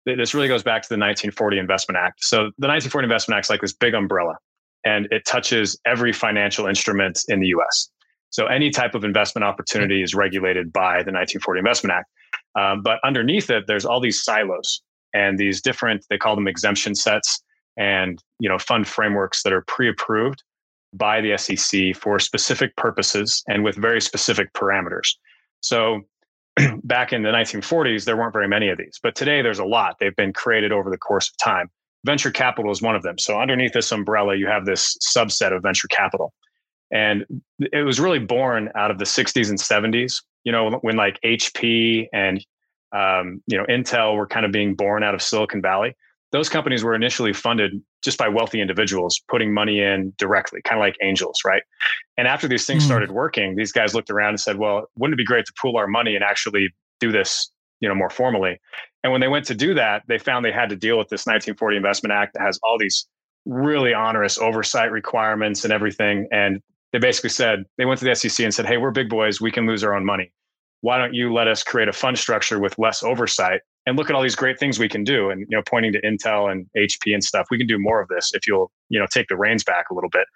this 0.05 0.33
really 0.33 0.47
goes 0.47 0.63
back 0.63 0.81
to 0.83 0.89
the 0.89 0.95
1940 0.95 1.59
Investment 1.59 1.97
Act. 1.97 2.23
So 2.23 2.37
the 2.57 2.67
1940 2.67 3.05
Investment 3.05 3.37
Act 3.37 3.45
is 3.45 3.49
like 3.49 3.61
this 3.61 3.73
big 3.73 3.93
umbrella 3.93 4.35
and 4.83 5.07
it 5.11 5.25
touches 5.25 5.79
every 5.85 6.11
financial 6.11 6.65
instrument 6.65 7.21
in 7.27 7.39
the 7.39 7.47
US. 7.47 7.89
So 8.29 8.47
any 8.47 8.69
type 8.69 8.95
of 8.95 9.03
investment 9.03 9.43
opportunity 9.43 10.01
is 10.01 10.15
regulated 10.15 10.71
by 10.71 11.03
the 11.03 11.11
1940 11.11 11.59
Investment 11.59 11.93
Act. 11.93 12.09
Um, 12.55 12.81
but 12.81 12.99
underneath 13.03 13.49
it, 13.49 13.65
there's 13.67 13.85
all 13.85 13.99
these 13.99 14.23
silos 14.23 14.81
and 15.13 15.37
these 15.37 15.61
different, 15.61 16.05
they 16.09 16.17
call 16.17 16.35
them 16.35 16.47
exemption 16.47 16.95
sets 16.95 17.41
and 17.77 18.21
you 18.39 18.49
know 18.49 18.59
fund 18.59 18.87
frameworks 18.87 19.43
that 19.43 19.53
are 19.53 19.61
pre-approved 19.61 20.43
by 20.93 21.21
the 21.21 21.37
SEC 21.37 21.95
for 21.95 22.19
specific 22.19 22.75
purposes 22.75 23.43
and 23.47 23.63
with 23.63 23.75
very 23.75 24.01
specific 24.01 24.51
parameters. 24.53 25.15
So 25.61 26.01
back 26.83 27.13
in 27.13 27.23
the 27.23 27.29
1940s, 27.29 28.03
there 28.03 28.17
weren't 28.17 28.33
very 28.33 28.47
many 28.47 28.67
of 28.69 28.77
these, 28.77 28.99
but 29.01 29.15
today 29.15 29.41
there's 29.41 29.59
a 29.59 29.65
lot. 29.65 29.95
They've 29.99 30.15
been 30.15 30.33
created 30.33 30.73
over 30.73 30.89
the 30.89 30.97
course 30.97 31.29
of 31.29 31.37
time 31.37 31.69
venture 32.05 32.31
capital 32.31 32.71
is 32.71 32.81
one 32.81 32.95
of 32.95 33.03
them. 33.03 33.17
So 33.17 33.39
underneath 33.39 33.73
this 33.73 33.91
umbrella, 33.91 34.35
you 34.35 34.47
have 34.47 34.65
this 34.65 34.97
subset 34.97 35.55
of 35.55 35.61
venture 35.63 35.87
capital. 35.87 36.33
And 36.91 37.25
it 37.59 37.85
was 37.85 37.99
really 37.99 38.19
born 38.19 38.69
out 38.75 38.91
of 38.91 38.97
the 38.97 39.05
60s 39.05 39.49
and 39.49 39.57
70s, 39.57 40.21
you 40.43 40.51
know, 40.51 40.79
when 40.81 40.97
like 40.97 41.19
HP 41.23 42.07
and, 42.11 42.45
um, 42.93 43.41
you 43.47 43.57
know, 43.57 43.65
Intel 43.65 44.15
were 44.15 44.27
kind 44.27 44.45
of 44.45 44.51
being 44.51 44.75
born 44.75 45.03
out 45.03 45.13
of 45.13 45.21
Silicon 45.21 45.61
Valley. 45.61 45.95
Those 46.31 46.47
companies 46.47 46.83
were 46.83 46.95
initially 46.95 47.33
funded 47.33 47.73
just 48.03 48.17
by 48.17 48.29
wealthy 48.29 48.61
individuals 48.61 49.21
putting 49.27 49.53
money 49.53 49.81
in 49.81 50.13
directly, 50.17 50.61
kind 50.63 50.79
of 50.79 50.81
like 50.81 50.95
angels, 51.01 51.39
right? 51.45 51.61
And 52.17 52.27
after 52.27 52.47
these 52.47 52.65
things 52.65 52.83
mm. 52.83 52.85
started 52.85 53.11
working, 53.11 53.55
these 53.55 53.71
guys 53.71 53.93
looked 53.93 54.09
around 54.09 54.29
and 54.29 54.39
said, 54.39 54.57
well, 54.57 54.89
wouldn't 54.97 55.15
it 55.15 55.17
be 55.17 55.25
great 55.25 55.45
to 55.45 55.53
pool 55.61 55.77
our 55.77 55.87
money 55.87 56.15
and 56.15 56.23
actually 56.23 56.69
do 57.01 57.11
this 57.11 57.51
you 57.81 57.89
know 57.89 57.95
more 57.95 58.09
formally 58.09 58.57
and 59.03 59.11
when 59.11 59.19
they 59.19 59.27
went 59.27 59.45
to 59.45 59.55
do 59.55 59.73
that 59.73 60.03
they 60.07 60.17
found 60.17 60.45
they 60.45 60.51
had 60.51 60.69
to 60.69 60.75
deal 60.75 60.97
with 60.97 61.09
this 61.09 61.25
1940 61.25 61.75
investment 61.75 62.13
act 62.13 62.33
that 62.33 62.41
has 62.41 62.57
all 62.63 62.77
these 62.77 63.07
really 63.45 63.93
onerous 63.93 64.37
oversight 64.37 64.91
requirements 64.91 65.65
and 65.65 65.73
everything 65.73 66.27
and 66.31 66.61
they 66.93 66.99
basically 66.99 67.29
said 67.29 67.65
they 67.77 67.85
went 67.85 67.99
to 67.99 68.05
the 68.05 68.15
sec 68.15 68.39
and 68.39 68.53
said 68.53 68.65
hey 68.65 68.77
we're 68.77 68.91
big 68.91 69.09
boys 69.09 69.41
we 69.41 69.51
can 69.51 69.65
lose 69.65 69.83
our 69.83 69.93
own 69.93 70.05
money 70.05 70.31
why 70.81 70.97
don't 70.97 71.13
you 71.13 71.33
let 71.33 71.47
us 71.47 71.63
create 71.63 71.87
a 71.87 71.93
fund 71.93 72.17
structure 72.17 72.59
with 72.59 72.77
less 72.77 73.03
oversight 73.03 73.61
and 73.85 73.97
look 73.97 74.09
at 74.09 74.15
all 74.15 74.21
these 74.21 74.35
great 74.35 74.59
things 74.59 74.77
we 74.77 74.89
can 74.89 75.03
do 75.03 75.29
and 75.29 75.41
you 75.49 75.57
know 75.57 75.63
pointing 75.67 75.93
to 75.93 76.01
intel 76.01 76.51
and 76.51 76.67
hp 76.77 77.13
and 77.13 77.23
stuff. 77.23 77.47
We 77.49 77.57
can 77.57 77.67
do 77.67 77.79
more 77.79 78.01
of 78.01 78.07
this 78.09 78.31
if 78.33 78.47
you'll 78.47 78.71
you 78.89 78.99
know 78.99 79.07
take 79.11 79.27
the 79.27 79.37
reins 79.37 79.63
back 79.63 79.89
a 79.89 79.93
little 79.93 80.09
bit. 80.09 80.27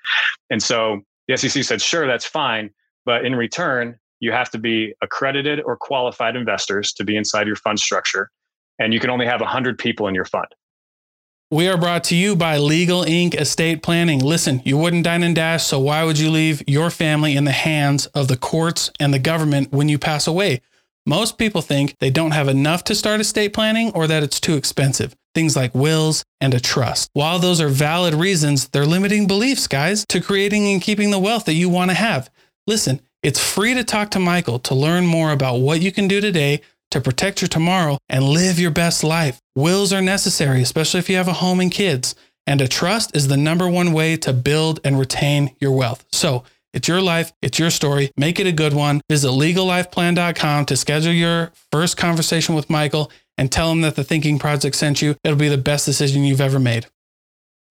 And 0.50 0.62
so 0.62 1.02
the 1.28 1.38
sec 1.38 1.64
said 1.64 1.82
sure 1.82 2.08
that's 2.08 2.26
fine 2.26 2.70
but 3.06 3.26
in 3.26 3.36
return 3.36 3.98
you 4.20 4.32
have 4.32 4.50
to 4.52 4.58
be 4.58 4.94
accredited 5.02 5.62
or 5.66 5.76
qualified 5.76 6.36
investors 6.36 6.94
to 6.94 7.04
be 7.04 7.16
inside 7.18 7.48
your 7.48 7.56
fund 7.58 7.80
structure 7.80 8.30
and 8.80 8.94
you 8.94 9.00
can 9.00 9.10
only 9.10 9.26
have 9.26 9.42
100 9.42 9.78
people 9.78 10.08
in 10.08 10.16
your 10.16 10.26
fund 10.26 10.48
we 11.52 11.68
are 11.68 11.78
brought 11.78 12.04
to 12.06 12.16
you 12.16 12.36
by 12.36 12.58
Legal 12.58 13.04
Inc. 13.04 13.36
Estate 13.36 13.84
Planning. 13.84 14.20
Listen, 14.20 14.64
you 14.66 14.78
wouldn't 14.78 15.04
dine 15.04 15.22
and 15.22 15.36
dash, 15.36 15.64
so 15.64 15.80
why 15.80 16.04
would 16.04 16.18
you 16.18 16.32
leave 16.32 16.64
your 16.68 16.90
family 16.90 17.36
in 17.36 17.44
the 17.44 17.52
hands 17.52 18.08
of 18.08 18.28
the 18.28 18.36
courts 18.36 18.90
and 19.00 19.14
the 19.14 19.20
government 19.20 19.72
when 19.72 19.88
you 19.88 20.00
pass 20.00 20.26
away? 20.26 20.62
Most 21.06 21.38
people 21.38 21.62
think 21.62 21.96
they 22.00 22.10
don't 22.10 22.32
have 22.32 22.48
enough 22.48 22.84
to 22.86 22.96
start 22.96 23.22
estate 23.22 23.54
planning 23.54 23.92
or 23.92 24.08
that 24.08 24.24
it's 24.24 24.40
too 24.40 24.56
expensive. 24.56 25.16
Things 25.36 25.56
like 25.56 25.76
wills 25.76 26.26
and 26.42 26.56
a 26.56 26.60
trust. 26.60 27.12
While 27.14 27.38
those 27.38 27.62
are 27.62 27.68
valid 27.68 28.16
reasons, 28.16 28.70
they're 28.70 28.86
limiting 28.86 29.28
beliefs, 29.28 29.68
guys, 29.68 30.04
to 30.10 30.22
creating 30.22 30.68
and 30.68 30.82
keeping 30.82 31.12
the 31.12 31.20
wealth 31.20 31.46
that 31.46 31.54
you 31.54 31.70
want 31.70 31.92
to 31.92 31.96
have. 31.96 32.32
Listen, 32.66 33.02
it's 33.22 33.40
free 33.40 33.76
to 33.76 33.84
talk 33.84 34.10
to 34.12 34.20
Michael 34.20 34.58
to 34.60 34.74
learn 34.74 35.06
more 35.06 35.32
about 35.32 35.58
what 35.58 35.82
you 35.82 35.92
can 35.92 36.08
do 36.08 36.22
today 36.22 36.62
to 36.92 37.02
protect 37.02 37.42
your 37.42 37.48
tomorrow 37.48 37.98
and 38.10 38.24
live 38.24 38.60
your 38.60 38.72
best 38.72 39.04
life. 39.04 39.40
Wills 39.56 39.92
are 39.94 40.02
necessary, 40.02 40.62
especially 40.62 41.00
if 41.00 41.10
you 41.10 41.18
have 41.18 41.28
a 41.28 41.34
home 41.34 41.60
and 41.60 41.72
kids. 41.72 42.16
And 42.48 42.62
a 42.62 42.68
trust 42.68 43.16
is 43.16 43.28
the 43.28 43.38
number 43.38 43.68
one 43.70 43.92
way 43.92 44.18
to 44.18 44.32
build 44.32 44.80
and 44.84 45.00
retain 45.00 45.56
your 45.60 45.72
wealth. 45.72 46.06
So 46.12 46.44
it's 46.74 46.88
your 46.88 47.02
life, 47.02 47.32
it's 47.42 47.58
your 47.58 47.70
story. 47.70 48.12
Make 48.18 48.40
it 48.40 48.48
a 48.48 48.52
good 48.52 48.74
one. 48.74 49.02
Visit 49.10 49.30
legallifeplan.com 49.30 50.66
to 50.66 50.78
schedule 50.78 51.14
your 51.14 51.52
first 51.72 51.98
conversation 51.98 52.54
with 52.54 52.70
Michael 52.70 53.12
and 53.38 53.52
tell 53.52 53.72
him 53.72 53.82
that 53.82 53.96
the 53.96 54.04
Thinking 54.04 54.38
Project 54.40 54.76
sent 54.76 55.02
you. 55.02 55.16
It'll 55.24 55.38
be 55.38 55.50
the 55.50 55.58
best 55.58 55.86
decision 55.86 56.24
you've 56.24 56.42
ever 56.42 56.60
made. 56.60 56.88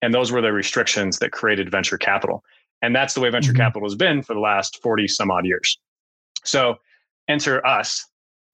And 0.01 0.13
those 0.13 0.31
were 0.31 0.41
the 0.41 0.51
restrictions 0.51 1.19
that 1.19 1.31
created 1.31 1.71
venture 1.71 1.97
capital. 1.97 2.43
And 2.81 2.95
that's 2.95 3.13
the 3.13 3.21
way 3.21 3.29
venture 3.29 3.51
mm-hmm. 3.51 3.61
capital 3.61 3.87
has 3.87 3.95
been 3.95 4.21
for 4.21 4.33
the 4.33 4.39
last 4.39 4.81
40 4.81 5.07
some 5.07 5.31
odd 5.31 5.45
years. 5.45 5.79
So 6.43 6.77
enter 7.27 7.65
us 7.65 8.05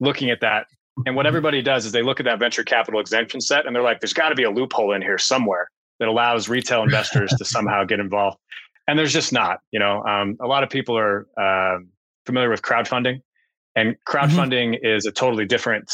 looking 0.02 0.30
at 0.30 0.40
that. 0.40 0.66
And 1.06 1.16
what 1.16 1.22
mm-hmm. 1.22 1.28
everybody 1.28 1.62
does 1.62 1.86
is 1.86 1.92
they 1.92 2.02
look 2.02 2.20
at 2.20 2.24
that 2.24 2.38
venture 2.38 2.64
capital 2.64 3.00
exemption 3.00 3.40
set 3.40 3.66
and 3.66 3.74
they're 3.74 3.82
like, 3.82 4.00
there's 4.00 4.12
got 4.12 4.28
to 4.28 4.34
be 4.34 4.42
a 4.42 4.50
loophole 4.50 4.92
in 4.92 5.00
here 5.00 5.16
somewhere 5.16 5.70
that 5.98 6.08
allows 6.08 6.48
retail 6.48 6.82
investors 6.82 7.32
to 7.38 7.44
somehow 7.44 7.84
get 7.84 8.00
involved. 8.00 8.36
And 8.88 8.98
there's 8.98 9.12
just 9.12 9.32
not. 9.32 9.60
You 9.70 9.78
know, 9.78 10.02
um, 10.04 10.36
a 10.40 10.46
lot 10.46 10.62
of 10.64 10.68
people 10.68 10.98
are 10.98 11.26
uh, 11.40 11.78
familiar 12.26 12.50
with 12.50 12.62
crowdfunding, 12.62 13.22
and 13.76 13.96
crowdfunding 14.06 14.74
mm-hmm. 14.74 14.84
is 14.84 15.06
a 15.06 15.12
totally 15.12 15.46
different 15.46 15.90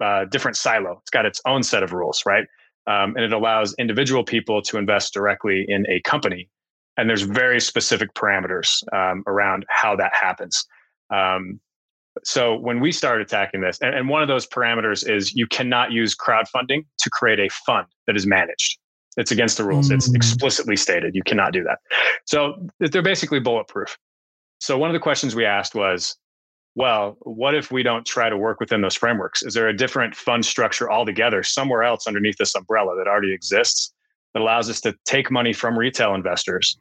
uh, 0.00 0.26
different 0.26 0.56
silo. 0.56 0.98
It's 1.00 1.10
got 1.10 1.26
its 1.26 1.40
own 1.46 1.62
set 1.62 1.82
of 1.82 1.92
rules, 1.92 2.22
right? 2.26 2.46
Um, 2.86 3.16
and 3.16 3.24
it 3.24 3.32
allows 3.32 3.74
individual 3.78 4.22
people 4.22 4.62
to 4.62 4.78
invest 4.78 5.14
directly 5.14 5.64
in 5.66 5.84
a 5.90 6.00
company. 6.02 6.48
And 6.96 7.08
there's 7.08 7.22
very 7.22 7.60
specific 7.60 8.14
parameters 8.14 8.82
um, 8.92 9.24
around 9.26 9.64
how 9.68 9.96
that 9.96 10.12
happens. 10.14 10.64
Um, 11.10 11.60
so 12.24 12.56
when 12.56 12.80
we 12.80 12.92
started 12.92 13.26
attacking 13.26 13.60
this, 13.60 13.78
and, 13.80 13.94
and 13.94 14.08
one 14.08 14.22
of 14.22 14.28
those 14.28 14.46
parameters 14.46 15.08
is 15.08 15.34
you 15.34 15.46
cannot 15.46 15.92
use 15.92 16.14
crowdfunding 16.14 16.84
to 16.98 17.10
create 17.10 17.38
a 17.38 17.48
fund 17.48 17.86
that 18.06 18.16
is 18.16 18.26
managed. 18.26 18.78
It's 19.16 19.30
against 19.30 19.56
the 19.56 19.64
rules. 19.64 19.90
Mm. 19.90 19.96
It's 19.96 20.14
explicitly 20.14 20.76
stated 20.76 21.14
you 21.14 21.22
cannot 21.24 21.52
do 21.52 21.64
that. 21.64 21.78
So 22.24 22.54
they're 22.78 23.02
basically 23.02 23.40
bulletproof. 23.40 23.98
So 24.60 24.78
one 24.78 24.90
of 24.90 24.94
the 24.94 25.00
questions 25.00 25.34
we 25.34 25.44
asked 25.44 25.74
was, 25.74 26.16
well, 26.74 27.16
what 27.22 27.54
if 27.54 27.72
we 27.72 27.82
don't 27.82 28.06
try 28.06 28.28
to 28.28 28.36
work 28.36 28.60
within 28.60 28.80
those 28.80 28.94
frameworks? 28.94 29.42
Is 29.42 29.54
there 29.54 29.68
a 29.68 29.76
different 29.76 30.14
fund 30.14 30.44
structure 30.44 30.90
altogether 30.90 31.42
somewhere 31.42 31.82
else 31.82 32.06
underneath 32.06 32.36
this 32.36 32.54
umbrella 32.54 32.94
that 32.96 33.08
already 33.08 33.32
exists 33.32 33.92
that 34.34 34.42
allows 34.42 34.70
us 34.70 34.80
to 34.82 34.94
take 35.04 35.30
money 35.30 35.52
from 35.52 35.76
retail 35.76 36.14
investors 36.14 36.78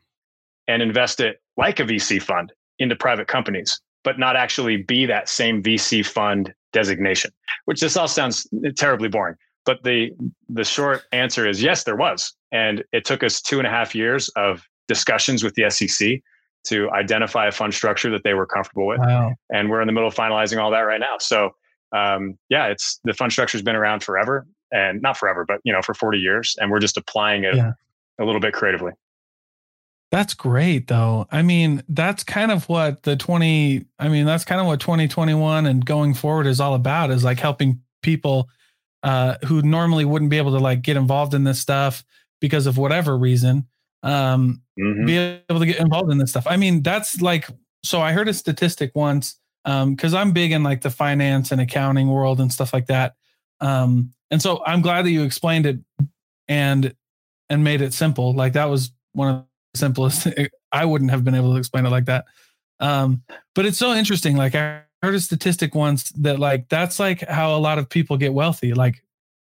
and 0.67 0.81
invest 0.81 1.19
it 1.19 1.41
like 1.55 1.79
a 1.79 1.83
VC 1.83 2.21
fund 2.21 2.53
into 2.77 2.95
private 2.95 3.27
companies 3.27 3.79
but 4.07 4.17
not 4.17 4.37
actually 4.37 4.77
be 4.77 5.05
that 5.05 5.27
same 5.27 5.61
VC 5.61 6.05
fund 6.05 6.53
designation, 6.71 7.29
which 7.65 7.81
this 7.81 7.97
all 7.97 8.07
sounds 8.07 8.47
terribly 8.77 9.09
boring. 9.09 9.35
But 9.65 9.83
the 9.83 10.11
the 10.47 10.63
short 10.63 11.01
answer 11.11 11.45
is 11.45 11.61
yes, 11.61 11.83
there 11.83 11.97
was. 11.97 12.33
And 12.53 12.85
it 12.93 13.03
took 13.03 13.21
us 13.21 13.41
two 13.41 13.57
and 13.57 13.67
a 13.67 13.69
half 13.69 13.93
years 13.93 14.29
of 14.37 14.63
discussions 14.87 15.43
with 15.43 15.55
the 15.55 15.69
SEC 15.69 16.21
to 16.67 16.89
identify 16.91 17.47
a 17.47 17.51
fund 17.51 17.73
structure 17.73 18.09
that 18.11 18.23
they 18.23 18.33
were 18.33 18.45
comfortable 18.45 18.87
with. 18.87 18.99
Wow. 18.99 19.33
And 19.49 19.69
we're 19.69 19.81
in 19.81 19.87
the 19.87 19.93
middle 19.93 20.07
of 20.07 20.15
finalizing 20.15 20.57
all 20.57 20.71
that 20.71 20.79
right 20.79 21.01
now. 21.01 21.17
So 21.19 21.49
um, 21.93 22.37
yeah, 22.47 22.67
it's 22.67 23.01
the 23.03 23.13
fund 23.13 23.33
structure 23.33 23.57
has 23.57 23.61
been 23.61 23.75
around 23.75 24.05
forever 24.05 24.47
and 24.71 25.01
not 25.01 25.17
forever, 25.17 25.43
but 25.45 25.59
you 25.65 25.73
know, 25.73 25.81
for 25.81 25.93
40 25.93 26.17
years. 26.17 26.55
And 26.61 26.71
we're 26.71 26.79
just 26.79 26.95
applying 26.95 27.43
it 27.43 27.57
yeah. 27.57 27.73
a 28.21 28.23
little 28.23 28.39
bit 28.39 28.53
creatively. 28.53 28.93
That's 30.09 30.33
great 30.33 30.87
though. 30.87 31.27
I 31.31 31.41
mean, 31.41 31.83
that's 31.89 32.23
kind 32.23 32.51
of 32.51 32.69
what 32.69 33.03
the 33.03 33.15
20 33.17 33.85
I 33.99 34.07
mean, 34.07 34.25
that's 34.25 34.45
kind 34.45 34.61
of 34.61 34.67
what 34.67 34.79
2021 34.79 35.65
and 35.65 35.85
going 35.85 36.13
forward 36.13 36.47
is 36.47 36.61
all 36.61 36.75
about 36.75 37.11
is 37.11 37.23
like 37.23 37.39
helping 37.39 37.81
people 38.01 38.49
uh 39.03 39.35
who 39.45 39.61
normally 39.61 40.05
wouldn't 40.05 40.31
be 40.31 40.37
able 40.37 40.51
to 40.51 40.59
like 40.59 40.81
get 40.81 40.97
involved 40.97 41.33
in 41.33 41.43
this 41.43 41.59
stuff 41.59 42.05
because 42.39 42.67
of 42.67 42.77
whatever 42.77 43.17
reason 43.17 43.67
um 44.03 44.61
mm-hmm. 44.79 45.05
be 45.05 45.17
able 45.17 45.59
to 45.59 45.65
get 45.65 45.79
involved 45.79 46.11
in 46.11 46.17
this 46.17 46.29
stuff. 46.29 46.47
I 46.47 46.55
mean, 46.55 46.83
that's 46.83 47.21
like 47.21 47.49
so 47.83 48.01
I 48.01 48.13
heard 48.13 48.29
a 48.29 48.33
statistic 48.33 48.91
once 48.95 49.37
um 49.65 49.97
cuz 49.97 50.13
I'm 50.13 50.31
big 50.31 50.53
in 50.53 50.63
like 50.63 50.81
the 50.81 50.89
finance 50.89 51.51
and 51.51 51.59
accounting 51.59 52.07
world 52.07 52.39
and 52.39 52.51
stuff 52.51 52.73
like 52.73 52.87
that. 52.87 53.15
Um 53.59 54.13
and 54.31 54.41
so 54.41 54.63
I'm 54.65 54.81
glad 54.81 55.03
that 55.03 55.11
you 55.11 55.23
explained 55.23 55.65
it 55.65 55.79
and 56.47 56.95
and 57.49 57.63
made 57.63 57.81
it 57.81 57.93
simple. 57.93 58.33
Like 58.33 58.53
that 58.53 58.69
was 58.69 58.91
one 59.11 59.35
of 59.35 59.46
simplest. 59.75 60.27
I 60.71 60.85
wouldn't 60.85 61.11
have 61.11 61.23
been 61.23 61.35
able 61.35 61.53
to 61.53 61.59
explain 61.59 61.85
it 61.85 61.89
like 61.89 62.05
that. 62.05 62.25
Um, 62.79 63.23
but 63.55 63.65
it's 63.65 63.77
so 63.77 63.93
interesting. 63.93 64.37
Like 64.37 64.55
I 64.55 64.81
heard 65.01 65.15
a 65.15 65.19
statistic 65.19 65.75
once 65.75 66.09
that 66.11 66.39
like 66.39 66.69
that's 66.69 66.99
like 66.99 67.21
how 67.27 67.55
a 67.55 67.59
lot 67.59 67.79
of 67.79 67.89
people 67.89 68.17
get 68.17 68.33
wealthy. 68.33 68.73
Like, 68.73 69.03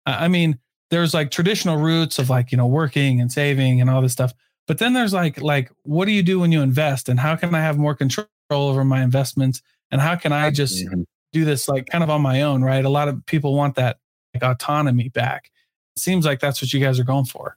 I 0.06 0.28
mean, 0.28 0.59
there's 0.90 1.14
like 1.14 1.30
traditional 1.30 1.76
roots 1.76 2.18
of 2.18 2.30
like 2.30 2.52
you 2.52 2.59
know 2.59 2.66
working 2.66 3.21
and 3.21 3.30
saving 3.30 3.80
and 3.80 3.90
all 3.90 4.02
this 4.02 4.12
stuff. 4.12 4.33
But 4.66 4.78
then 4.78 4.92
there's 4.92 5.12
like 5.12 5.40
like 5.40 5.71
what 5.83 6.06
do 6.06 6.12
you 6.12 6.23
do 6.23 6.40
when 6.40 6.52
you 6.52 6.62
invest 6.62 7.09
and 7.09 7.18
how 7.18 7.37
can 7.37 7.54
I 7.54 7.61
have 7.61 7.78
more 7.78 7.94
control 7.94 8.28
over 8.50 8.85
my 8.85 9.02
investments 9.02 9.62
and 9.90 10.00
how 10.00 10.16
can 10.16 10.33
I 10.33 10.50
just 10.50 10.85
mm-hmm. 10.85 11.02
do 11.33 11.44
this 11.44 11.68
like 11.68 11.87
kind 11.87 12.04
of 12.04 12.11
on 12.11 12.23
my 12.23 12.42
own, 12.42 12.62
right? 12.62 12.85
A 12.85 12.90
lot 12.90 13.09
of 13.09 13.25
people 13.26 13.54
want 13.54 13.76
that 13.76 13.99
like 14.35 14.42
autonomy 14.42 15.09
back. 15.09 15.50
It 15.97 16.00
seems 16.00 16.25
like 16.25 16.40
that's 16.40 16.61
what 16.61 16.73
you 16.73 16.80
guys 16.80 16.99
are 16.99 17.04
going 17.04 17.26
for. 17.26 17.56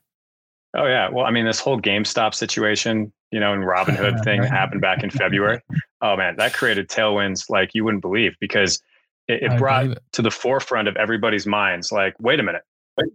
Oh 0.76 0.86
yeah. 0.86 1.08
Well, 1.10 1.24
I 1.24 1.30
mean, 1.30 1.46
this 1.46 1.60
whole 1.60 1.80
GameStop 1.80 2.34
situation, 2.34 3.12
you 3.30 3.40
know, 3.40 3.52
and 3.52 3.64
Robinhood 3.64 4.22
thing 4.24 4.42
that 4.42 4.50
happened 4.50 4.80
back 4.80 5.02
in 5.02 5.10
February. 5.10 5.60
Oh 6.00 6.16
man, 6.16 6.36
that 6.36 6.52
created 6.52 6.88
tailwinds 6.88 7.50
like 7.50 7.74
you 7.74 7.82
wouldn't 7.82 8.02
believe 8.02 8.36
because 8.38 8.80
it, 9.26 9.42
it 9.42 9.58
brought 9.58 9.86
it. 9.86 9.98
to 10.12 10.22
the 10.22 10.30
forefront 10.30 10.86
of 10.86 10.96
everybody's 10.96 11.44
minds, 11.44 11.90
like, 11.90 12.14
wait 12.20 12.38
a 12.38 12.42
minute, 12.44 12.62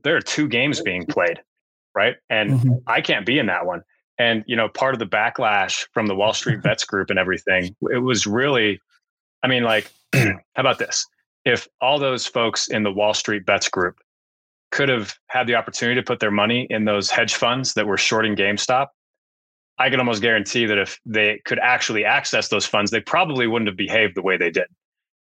there 0.03 0.17
are 0.17 0.21
two 0.21 0.49
games 0.49 0.81
being 0.81 1.05
played, 1.05 1.39
right? 1.95 2.17
And 2.29 2.51
mm-hmm. 2.51 2.73
I 2.85 2.99
can't 2.99 3.25
be 3.25 3.39
in 3.39 3.45
that 3.45 3.65
one. 3.65 3.83
And 4.19 4.43
you 4.47 4.57
know, 4.57 4.67
part 4.67 4.93
of 4.93 4.99
the 4.99 5.05
backlash 5.05 5.85
from 5.93 6.07
the 6.07 6.15
Wall 6.15 6.33
Street 6.33 6.61
Bets 6.61 6.83
Group 6.83 7.09
and 7.09 7.17
everything, 7.17 7.73
it 7.83 7.99
was 7.99 8.27
really, 8.27 8.81
I 9.41 9.47
mean, 9.47 9.63
like, 9.63 9.89
how 10.13 10.41
about 10.57 10.79
this? 10.79 11.07
If 11.45 11.69
all 11.79 11.99
those 11.99 12.25
folks 12.25 12.67
in 12.67 12.83
the 12.83 12.91
Wall 12.91 13.13
Street 13.13 13.45
Bets 13.45 13.69
Group 13.69 13.95
could 14.73 14.89
have 14.89 15.13
had 15.27 15.45
the 15.45 15.53
opportunity 15.53 16.01
to 16.01 16.03
put 16.03 16.19
their 16.19 16.31
money 16.31 16.65
in 16.71 16.83
those 16.85 17.11
hedge 17.11 17.35
funds 17.35 17.75
that 17.75 17.85
were 17.85 17.95
shorting 17.95 18.35
GameStop, 18.35 18.87
I 19.77 19.91
can 19.91 19.99
almost 19.99 20.19
guarantee 20.19 20.65
that 20.65 20.79
if 20.79 20.99
they 21.05 21.41
could 21.45 21.59
actually 21.59 22.03
access 22.05 22.47
those 22.47 22.65
funds, 22.65 22.89
they 22.89 22.99
probably 22.99 23.45
wouldn't 23.45 23.67
have 23.67 23.77
behaved 23.77 24.15
the 24.15 24.23
way 24.23 24.35
they 24.35 24.49
did. 24.49 24.65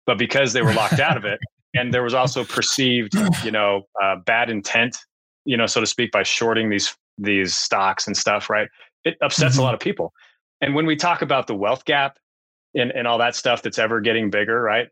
But 0.07 0.19
because 0.19 0.53
they 0.53 0.63
were 0.63 0.73
locked 0.73 1.01
out 1.01 1.17
of 1.17 1.25
it, 1.25 1.41
and 1.75 1.93
there 1.93 2.05
was 2.05 2.15
also 2.15 2.45
perceived, 2.45 3.13
you 3.45 3.51
know, 3.51 3.83
uh, 4.01 4.17
bad 4.25 4.51
intent, 4.51 4.97
you 5.45 5.57
know, 5.57 5.67
so 5.67 5.81
to 5.81 5.87
speak, 5.87 6.13
by 6.13 6.23
shorting 6.23 6.71
these 6.71 6.97
these 7.19 7.57
stocks 7.57 8.07
and 8.07 8.17
stuff, 8.17 8.51
right? 8.51 8.69
It 9.05 9.17
upsets 9.21 9.55
mm-hmm. 9.55 9.63
a 9.63 9.65
lot 9.65 9.75
of 9.75 9.81
people. 9.81 10.13
And 10.61 10.77
when 10.77 10.87
we 10.87 10.95
talk 10.95 11.23
about 11.23 11.49
the 11.49 11.57
wealth 11.57 11.85
gap 11.85 12.19
and, 12.75 12.93
and 12.93 13.07
all 13.07 13.19
that 13.19 13.35
stuff 13.35 13.63
that's 13.63 13.79
ever 13.79 14.01
getting 14.01 14.31
bigger, 14.31 14.63
right? 14.63 14.89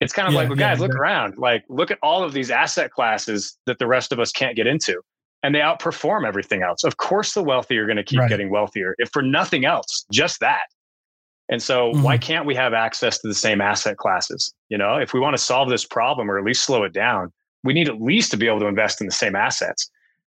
It's 0.00 0.12
kind 0.12 0.28
of 0.28 0.34
yeah, 0.34 0.40
like, 0.40 0.48
well, 0.48 0.58
guys, 0.58 0.78
yeah, 0.78 0.82
look 0.82 0.92
yeah. 0.94 1.00
around. 1.00 1.38
Like, 1.38 1.64
look 1.68 1.90
at 1.90 1.98
all 2.02 2.22
of 2.22 2.32
these 2.32 2.50
asset 2.50 2.90
classes 2.90 3.56
that 3.66 3.78
the 3.78 3.86
rest 3.86 4.12
of 4.12 4.20
us 4.20 4.30
can't 4.30 4.54
get 4.54 4.66
into, 4.66 5.00
and 5.42 5.54
they 5.54 5.60
outperform 5.60 6.26
everything 6.26 6.62
else. 6.62 6.84
Of 6.84 6.98
course, 6.98 7.32
the 7.32 7.42
wealthy 7.42 7.78
are 7.78 7.86
going 7.86 7.96
to 7.96 8.04
keep 8.04 8.18
right. 8.18 8.28
getting 8.28 8.50
wealthier, 8.50 8.94
if 8.98 9.08
for 9.12 9.22
nothing 9.22 9.64
else, 9.64 10.04
just 10.12 10.40
that. 10.40 10.64
And 11.48 11.62
so, 11.62 11.92
mm-hmm. 11.92 12.02
why 12.02 12.18
can't 12.18 12.44
we 12.44 12.54
have 12.56 12.74
access 12.74 13.18
to 13.20 13.28
the 13.28 13.34
same 13.34 13.60
asset 13.60 13.96
classes? 13.96 14.52
You 14.68 14.76
know, 14.76 14.96
if 14.96 15.14
we 15.14 15.20
want 15.20 15.36
to 15.36 15.42
solve 15.42 15.70
this 15.70 15.84
problem 15.84 16.30
or 16.30 16.38
at 16.38 16.44
least 16.44 16.64
slow 16.64 16.82
it 16.84 16.92
down, 16.92 17.32
we 17.64 17.72
need 17.72 17.88
at 17.88 18.00
least 18.00 18.30
to 18.32 18.36
be 18.36 18.46
able 18.46 18.60
to 18.60 18.66
invest 18.66 19.00
in 19.00 19.06
the 19.06 19.12
same 19.12 19.34
assets. 19.34 19.90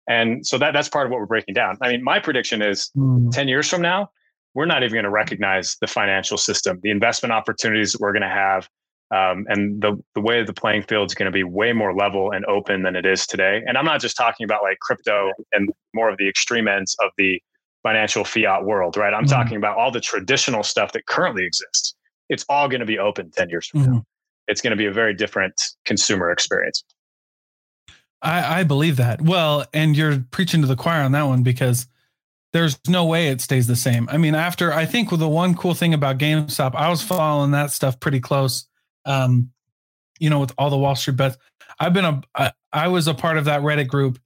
And 0.09 0.47
so 0.47 0.59
that 0.59 0.73
that's 0.73 0.88
part 0.88 1.07
of 1.07 1.12
what 1.12 1.21
we're 1.21 1.26
breaking 1.26 1.55
down. 1.55 1.76
I 1.83 1.90
mean, 1.90 2.02
my 2.02 2.19
prediction 2.19 2.62
is 2.62 2.90
mm. 2.97 3.31
10 3.31 3.49
years 3.49 3.69
from 3.69 3.83
now, 3.83 4.11
we're 4.55 4.67
not 4.67 4.83
even 4.83 4.95
going 4.95 5.05
to 5.05 5.11
recognize 5.11 5.76
the 5.81 5.87
financial 5.87 6.37
system, 6.37 6.81
the 6.83 6.90
investment 6.90 7.33
opportunities 7.33 7.93
that 7.93 8.00
we're 8.00 8.12
going 8.12 8.23
to 8.23 8.29
have, 8.29 8.69
Um, 9.12 9.45
and 9.49 9.83
the 9.83 10.00
the 10.14 10.21
way 10.21 10.45
the 10.45 10.52
playing 10.52 10.83
field 10.83 11.11
is 11.11 11.14
going 11.14 11.26
to 11.26 11.33
be 11.33 11.43
way 11.43 11.73
more 11.73 11.95
level 11.95 12.31
and 12.31 12.45
open 12.47 12.83
than 12.83 12.95
it 12.95 13.05
is 13.05 13.26
today. 13.26 13.61
And 13.67 13.76
I'm 13.76 13.85
not 13.85 14.00
just 14.00 14.17
talking 14.17 14.45
about 14.45 14.62
like 14.62 14.79
crypto 14.79 15.33
and 15.52 15.69
more 15.95 16.09
of 16.09 16.17
the 16.17 16.29
extreme 16.29 16.69
ends 16.69 16.97
of 17.02 17.11
the 17.19 17.43
financial 17.83 18.25
fiat 18.25 18.64
world, 18.64 18.97
right? 18.97 19.12
I'm 19.12 19.25
mm-hmm. 19.25 19.33
talking 19.33 19.57
about 19.57 19.76
all 19.76 19.90
the 19.90 20.00
traditional 20.00 20.62
stuff 20.62 20.93
that 20.93 21.07
currently 21.07 21.45
exists. 21.45 21.95
It's 22.29 22.45
all 22.49 22.69
going 22.69 22.81
to 22.81 22.87
be 22.87 22.99
open 22.99 23.31
10 23.31 23.50
years 23.50 23.67
from 23.67 23.81
mm-hmm. 23.81 23.93
now. 23.95 24.05
It's 24.47 24.61
going 24.61 24.73
to 24.73 24.76
be 24.76 24.87
a 24.87 24.93
very 24.93 25.14
different 25.14 25.55
consumer 25.85 26.31
experience. 26.31 26.85
I, 28.23 28.61
I 28.61 28.62
believe 28.64 28.97
that. 28.97 29.23
Well, 29.23 29.64
and 29.73 29.97
you're 29.97 30.25
preaching 30.31 30.61
to 30.61 30.67
the 30.67 30.76
choir 30.76 31.02
on 31.02 31.12
that 31.12 31.23
one 31.23 31.43
because 31.43 31.87
there's 32.52 32.79
no 32.88 33.05
way 33.05 33.29
it 33.29 33.40
stays 33.40 33.67
the 33.67 33.76
same. 33.76 34.09
I 34.11 34.19
mean, 34.19 34.35
after 34.35 34.73
I 34.73 34.85
think 34.85 35.11
the 35.11 35.29
one 35.29 35.55
cool 35.55 35.75
thing 35.75 35.95
about 35.95 36.19
GameStop, 36.19 36.75
I 36.75 36.88
was 36.88 37.02
following 37.02 37.52
that 37.52 37.71
stuff 37.71 38.00
pretty 38.00 38.21
close. 38.21 38.67
Um, 39.04 39.50
you 40.19 40.30
know, 40.30 40.40
with 40.40 40.52
all 40.59 40.71
the 40.71 40.76
Wall 40.76 40.95
Street 40.95 41.16
bets, 41.16 41.38
I've 41.78 41.92
been 41.92 42.04
a, 42.04 42.23
I, 42.35 42.52
I 42.73 42.88
was 42.88 43.09
a 43.09 43.14
part 43.14 43.38
of 43.38 43.47
that 43.47 43.62
Reddit 43.62 43.88
group, 43.88 44.19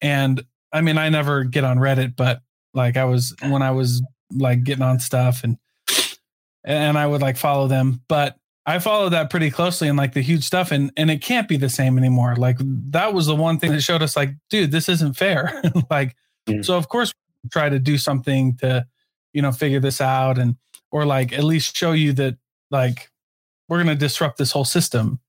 and 0.00 0.42
I 0.72 0.80
mean, 0.80 0.98
I 0.98 1.08
never 1.08 1.44
get 1.44 1.64
on 1.64 1.78
Reddit, 1.78 2.14
but 2.16 2.42
like 2.74 2.96
I 2.96 3.04
was 3.04 3.34
when 3.42 3.62
I 3.62 3.72
was 3.72 4.02
like 4.32 4.62
getting 4.64 4.84
on 4.84 5.00
stuff 5.00 5.42
and 5.42 5.58
and 6.64 6.98
I 6.98 7.06
would 7.06 7.22
like 7.22 7.36
follow 7.36 7.68
them, 7.68 8.02
but 8.08 8.36
I 8.66 8.78
followed 8.78 9.10
that 9.10 9.30
pretty 9.30 9.50
closely 9.50 9.88
and 9.88 9.96
like 9.96 10.12
the 10.12 10.20
huge 10.20 10.44
stuff 10.44 10.70
and 10.70 10.92
and 10.96 11.10
it 11.10 11.22
can't 11.22 11.48
be 11.48 11.56
the 11.56 11.68
same 11.68 11.98
anymore. 11.98 12.36
Like 12.36 12.58
that 12.60 13.14
was 13.14 13.26
the 13.26 13.34
one 13.34 13.58
thing 13.58 13.72
that 13.72 13.82
showed 13.82 14.02
us 14.02 14.16
like, 14.16 14.30
dude, 14.50 14.70
this 14.70 14.88
isn't 14.88 15.14
fair. 15.14 15.62
like 15.90 16.14
mm. 16.48 16.64
so 16.64 16.76
of 16.76 16.88
course 16.88 17.12
try 17.50 17.68
to 17.68 17.78
do 17.78 17.96
something 17.96 18.56
to 18.58 18.86
you 19.32 19.42
know 19.42 19.52
figure 19.52 19.80
this 19.80 20.00
out 20.00 20.38
and 20.38 20.56
or 20.92 21.06
like 21.06 21.32
at 21.32 21.44
least 21.44 21.76
show 21.76 21.92
you 21.92 22.12
that 22.12 22.36
like 22.70 23.10
we're 23.70 23.82
going 23.82 23.86
to 23.86 23.94
disrupt 23.94 24.36
this 24.36 24.52
whole 24.52 24.66
system. 24.66 25.20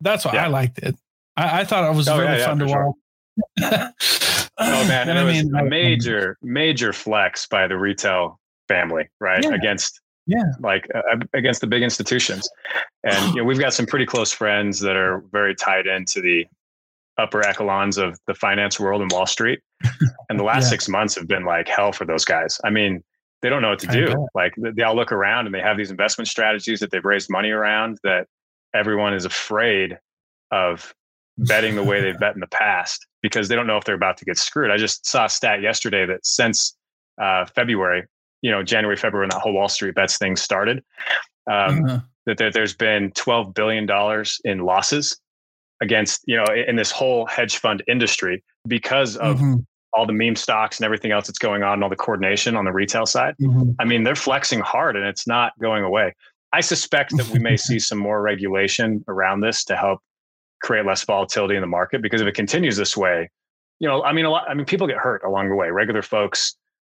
That's 0.00 0.26
why 0.26 0.34
yeah. 0.34 0.44
I 0.44 0.48
liked 0.48 0.78
it. 0.80 0.96
I, 1.36 1.60
I, 1.60 1.64
thought 1.64 1.90
it 1.90 1.96
was 1.96 2.08
oh, 2.08 2.18
really 2.18 2.38
yeah, 2.38 2.46
fun 2.46 2.60
yeah, 2.60 2.66
to 2.66 2.72
watch. 2.72 3.92
Sure. 4.00 4.42
oh 4.58 4.88
man, 4.88 5.08
and 5.08 5.18
it 5.18 5.24
was 5.24 5.44
mean, 5.44 5.54
a 5.54 5.64
major, 5.64 6.36
major 6.42 6.92
flex 6.92 7.46
by 7.46 7.68
the 7.68 7.78
retail 7.78 8.40
family, 8.66 9.08
right? 9.20 9.44
Against 9.44 10.00
yeah 10.28 10.44
like 10.60 10.86
uh, 10.94 11.16
against 11.32 11.60
the 11.60 11.66
big 11.66 11.82
institutions 11.82 12.48
and 13.02 13.34
you 13.34 13.40
know 13.40 13.44
we've 13.44 13.58
got 13.58 13.72
some 13.72 13.86
pretty 13.86 14.04
close 14.04 14.30
friends 14.30 14.78
that 14.78 14.94
are 14.94 15.24
very 15.32 15.54
tied 15.54 15.86
into 15.86 16.20
the 16.20 16.46
upper 17.16 17.44
echelons 17.46 17.96
of 17.98 18.18
the 18.26 18.34
finance 18.34 18.78
world 18.78 19.00
and 19.00 19.10
wall 19.10 19.26
street 19.26 19.60
and 20.28 20.38
the 20.38 20.44
last 20.44 20.68
six 20.70 20.88
months 20.88 21.14
have 21.14 21.26
been 21.26 21.44
like 21.44 21.66
hell 21.66 21.92
for 21.92 22.04
those 22.04 22.24
guys 22.24 22.60
i 22.62 22.70
mean 22.70 23.02
they 23.42 23.48
don't 23.48 23.62
know 23.62 23.70
what 23.70 23.78
to 23.78 23.86
do 23.86 24.26
like 24.34 24.54
they 24.56 24.82
all 24.82 24.96
look 24.96 25.12
around 25.12 25.46
and 25.46 25.54
they 25.54 25.60
have 25.60 25.76
these 25.76 25.90
investment 25.90 26.28
strategies 26.28 26.80
that 26.80 26.90
they've 26.90 27.04
raised 27.04 27.30
money 27.30 27.50
around 27.50 27.98
that 28.02 28.26
everyone 28.74 29.14
is 29.14 29.24
afraid 29.24 29.98
of 30.50 30.94
betting 31.38 31.76
the 31.76 31.82
way 31.84 32.00
they've 32.00 32.18
bet 32.20 32.34
in 32.34 32.40
the 32.40 32.48
past 32.48 33.06
because 33.22 33.48
they 33.48 33.54
don't 33.54 33.66
know 33.66 33.76
if 33.76 33.84
they're 33.84 33.94
about 33.94 34.16
to 34.16 34.24
get 34.24 34.36
screwed 34.38 34.70
i 34.70 34.76
just 34.76 35.06
saw 35.06 35.26
a 35.26 35.28
stat 35.28 35.62
yesterday 35.62 36.04
that 36.06 36.24
since 36.24 36.76
uh, 37.20 37.44
february 37.46 38.04
you 38.42 38.50
know 38.50 38.62
January, 38.62 38.96
February, 38.96 39.24
when 39.24 39.30
that 39.30 39.40
whole 39.40 39.52
Wall 39.52 39.68
Street 39.68 39.94
bets 39.94 40.18
thing 40.18 40.36
started, 40.36 40.82
um, 41.50 41.84
uh-huh. 41.84 42.00
that 42.26 42.38
there, 42.38 42.50
there's 42.50 42.74
been 42.74 43.10
twelve 43.12 43.54
billion 43.54 43.86
dollars 43.86 44.40
in 44.44 44.60
losses 44.60 45.18
against 45.80 46.22
you 46.26 46.36
know 46.36 46.44
in 46.66 46.76
this 46.76 46.90
whole 46.90 47.26
hedge 47.26 47.58
fund 47.58 47.82
industry 47.88 48.42
because 48.66 49.16
of 49.16 49.36
mm-hmm. 49.36 49.56
All 49.98 50.06
the 50.06 50.12
meme 50.12 50.36
stocks 50.36 50.78
and 50.78 50.84
everything 50.84 51.10
else 51.10 51.26
that's 51.26 51.38
going 51.38 51.62
on 51.62 51.74
and 51.74 51.84
all 51.84 51.90
the 51.90 51.96
coordination 51.96 52.56
on 52.56 52.64
the 52.64 52.72
retail 52.72 53.04
side. 53.04 53.34
Mm-hmm. 53.40 53.72
I 53.78 53.84
mean, 53.84 54.04
they're 54.04 54.14
flexing 54.14 54.60
hard 54.60 54.96
and 54.96 55.04
it's 55.04 55.26
not 55.26 55.52
going 55.60 55.82
away. 55.82 56.14
I 56.52 56.60
suspect 56.60 57.16
that 57.16 57.28
we 57.28 57.38
may 57.38 57.56
see 57.68 57.78
some 57.78 57.98
more 57.98 58.22
regulation 58.22 59.04
around 59.08 59.40
this 59.40 59.64
to 59.64 59.76
help 59.76 60.00
create 60.62 60.86
less 60.86 61.04
volatility 61.04 61.56
in 61.56 61.60
the 61.60 61.66
market 61.66 62.00
because 62.00 62.20
if 62.20 62.26
it 62.26 62.34
continues 62.34 62.76
this 62.76 62.96
way, 62.96 63.30
you 63.80 63.88
know, 63.88 64.02
I 64.02 64.12
mean, 64.12 64.24
a 64.24 64.30
lot. 64.30 64.48
I 64.48 64.54
mean, 64.54 64.66
people 64.66 64.86
get 64.86 64.96
hurt 64.96 65.22
along 65.24 65.50
the 65.50 65.54
way. 65.54 65.70
Regular 65.70 66.02
folks 66.02 66.56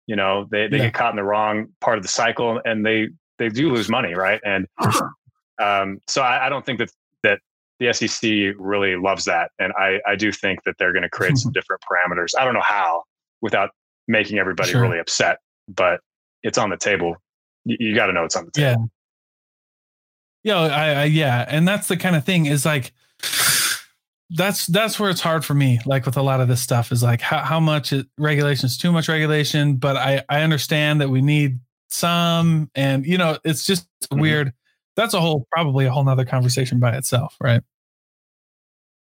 you 0.09 0.15
know 0.15 0.47
they, 0.49 0.67
they 0.67 0.77
yeah. 0.77 0.85
get 0.85 0.93
caught 0.95 1.11
in 1.11 1.15
the 1.15 1.23
wrong 1.23 1.67
part 1.79 1.97
of 1.97 2.03
the 2.03 2.09
cycle 2.09 2.59
and 2.65 2.83
they 2.83 3.09
they 3.37 3.47
do 3.47 3.71
lose 3.71 3.89
money 3.89 4.15
right 4.15 4.41
and 4.43 4.65
um, 5.61 6.01
so 6.07 6.23
I, 6.23 6.47
I, 6.47 6.49
don't 6.49 6.65
think 6.65 6.79
that 6.79 6.89
that 7.21 7.39
the 7.79 7.93
sec 7.93 8.55
really 8.57 8.95
loves 8.95 9.25
that 9.25 9.51
and 9.59 9.71
i 9.77 9.99
i 10.05 10.15
do 10.15 10.31
think 10.31 10.63
that 10.63 10.75
they're 10.77 10.93
going 10.93 11.03
to 11.03 11.09
create 11.09 11.37
some 11.37 11.51
different 11.53 11.81
parameters. 11.81 12.31
I 12.37 12.45
don't 12.45 12.53
know 12.53 12.61
how 12.61 13.03
without 13.41 13.69
making 14.07 14.37
everybody 14.37 14.71
sure. 14.71 14.81
really 14.81 14.99
upset 14.99 15.37
but 15.67 16.01
it's 16.41 16.57
on 16.57 16.69
the 16.71 16.77
table. 16.77 17.15
You, 17.65 17.77
you 17.79 17.95
got 17.95 18.07
to 18.07 18.13
know 18.13 18.23
it's 18.23 18.35
on 18.35 18.45
the 18.45 18.51
table. 18.51 18.81
Yeah 18.81 18.87
yeah 20.43 20.59
I, 20.59 20.89
I 20.89 21.03
yeah 21.05 21.45
and 21.47 21.67
that's 21.67 21.87
the 21.87 21.97
kind 21.97 22.15
of 22.15 22.25
thing 22.25 22.45
is 22.45 22.65
like 22.65 22.93
that's 24.31 24.67
that's 24.67 24.99
where 24.99 25.09
it's 25.09 25.21
hard 25.21 25.43
for 25.43 25.53
me 25.53 25.79
like 25.85 26.05
with 26.05 26.17
a 26.17 26.21
lot 26.21 26.39
of 26.39 26.47
this 26.47 26.61
stuff 26.61 26.91
is 26.91 27.01
like 27.01 27.21
how, 27.21 27.39
how 27.39 27.59
much 27.59 27.91
it, 27.91 28.07
regulation 28.17 28.67
is 28.67 28.77
too 28.77 28.91
much 28.91 29.09
regulation 29.09 29.75
but 29.75 29.97
i 29.97 30.23
i 30.29 30.41
understand 30.41 31.01
that 31.01 31.09
we 31.09 31.21
need 31.21 31.59
some 31.89 32.69
and 32.75 33.05
you 33.05 33.17
know 33.17 33.37
it's 33.43 33.65
just 33.65 33.87
mm-hmm. 34.03 34.21
weird 34.21 34.53
that's 34.99 35.13
a 35.13 35.21
whole 35.21 35.47
probably 35.51 35.85
a 35.85 35.91
whole 35.91 36.03
nother 36.03 36.25
conversation 36.25 36.79
by 36.79 36.95
itself 36.95 37.35
right 37.41 37.61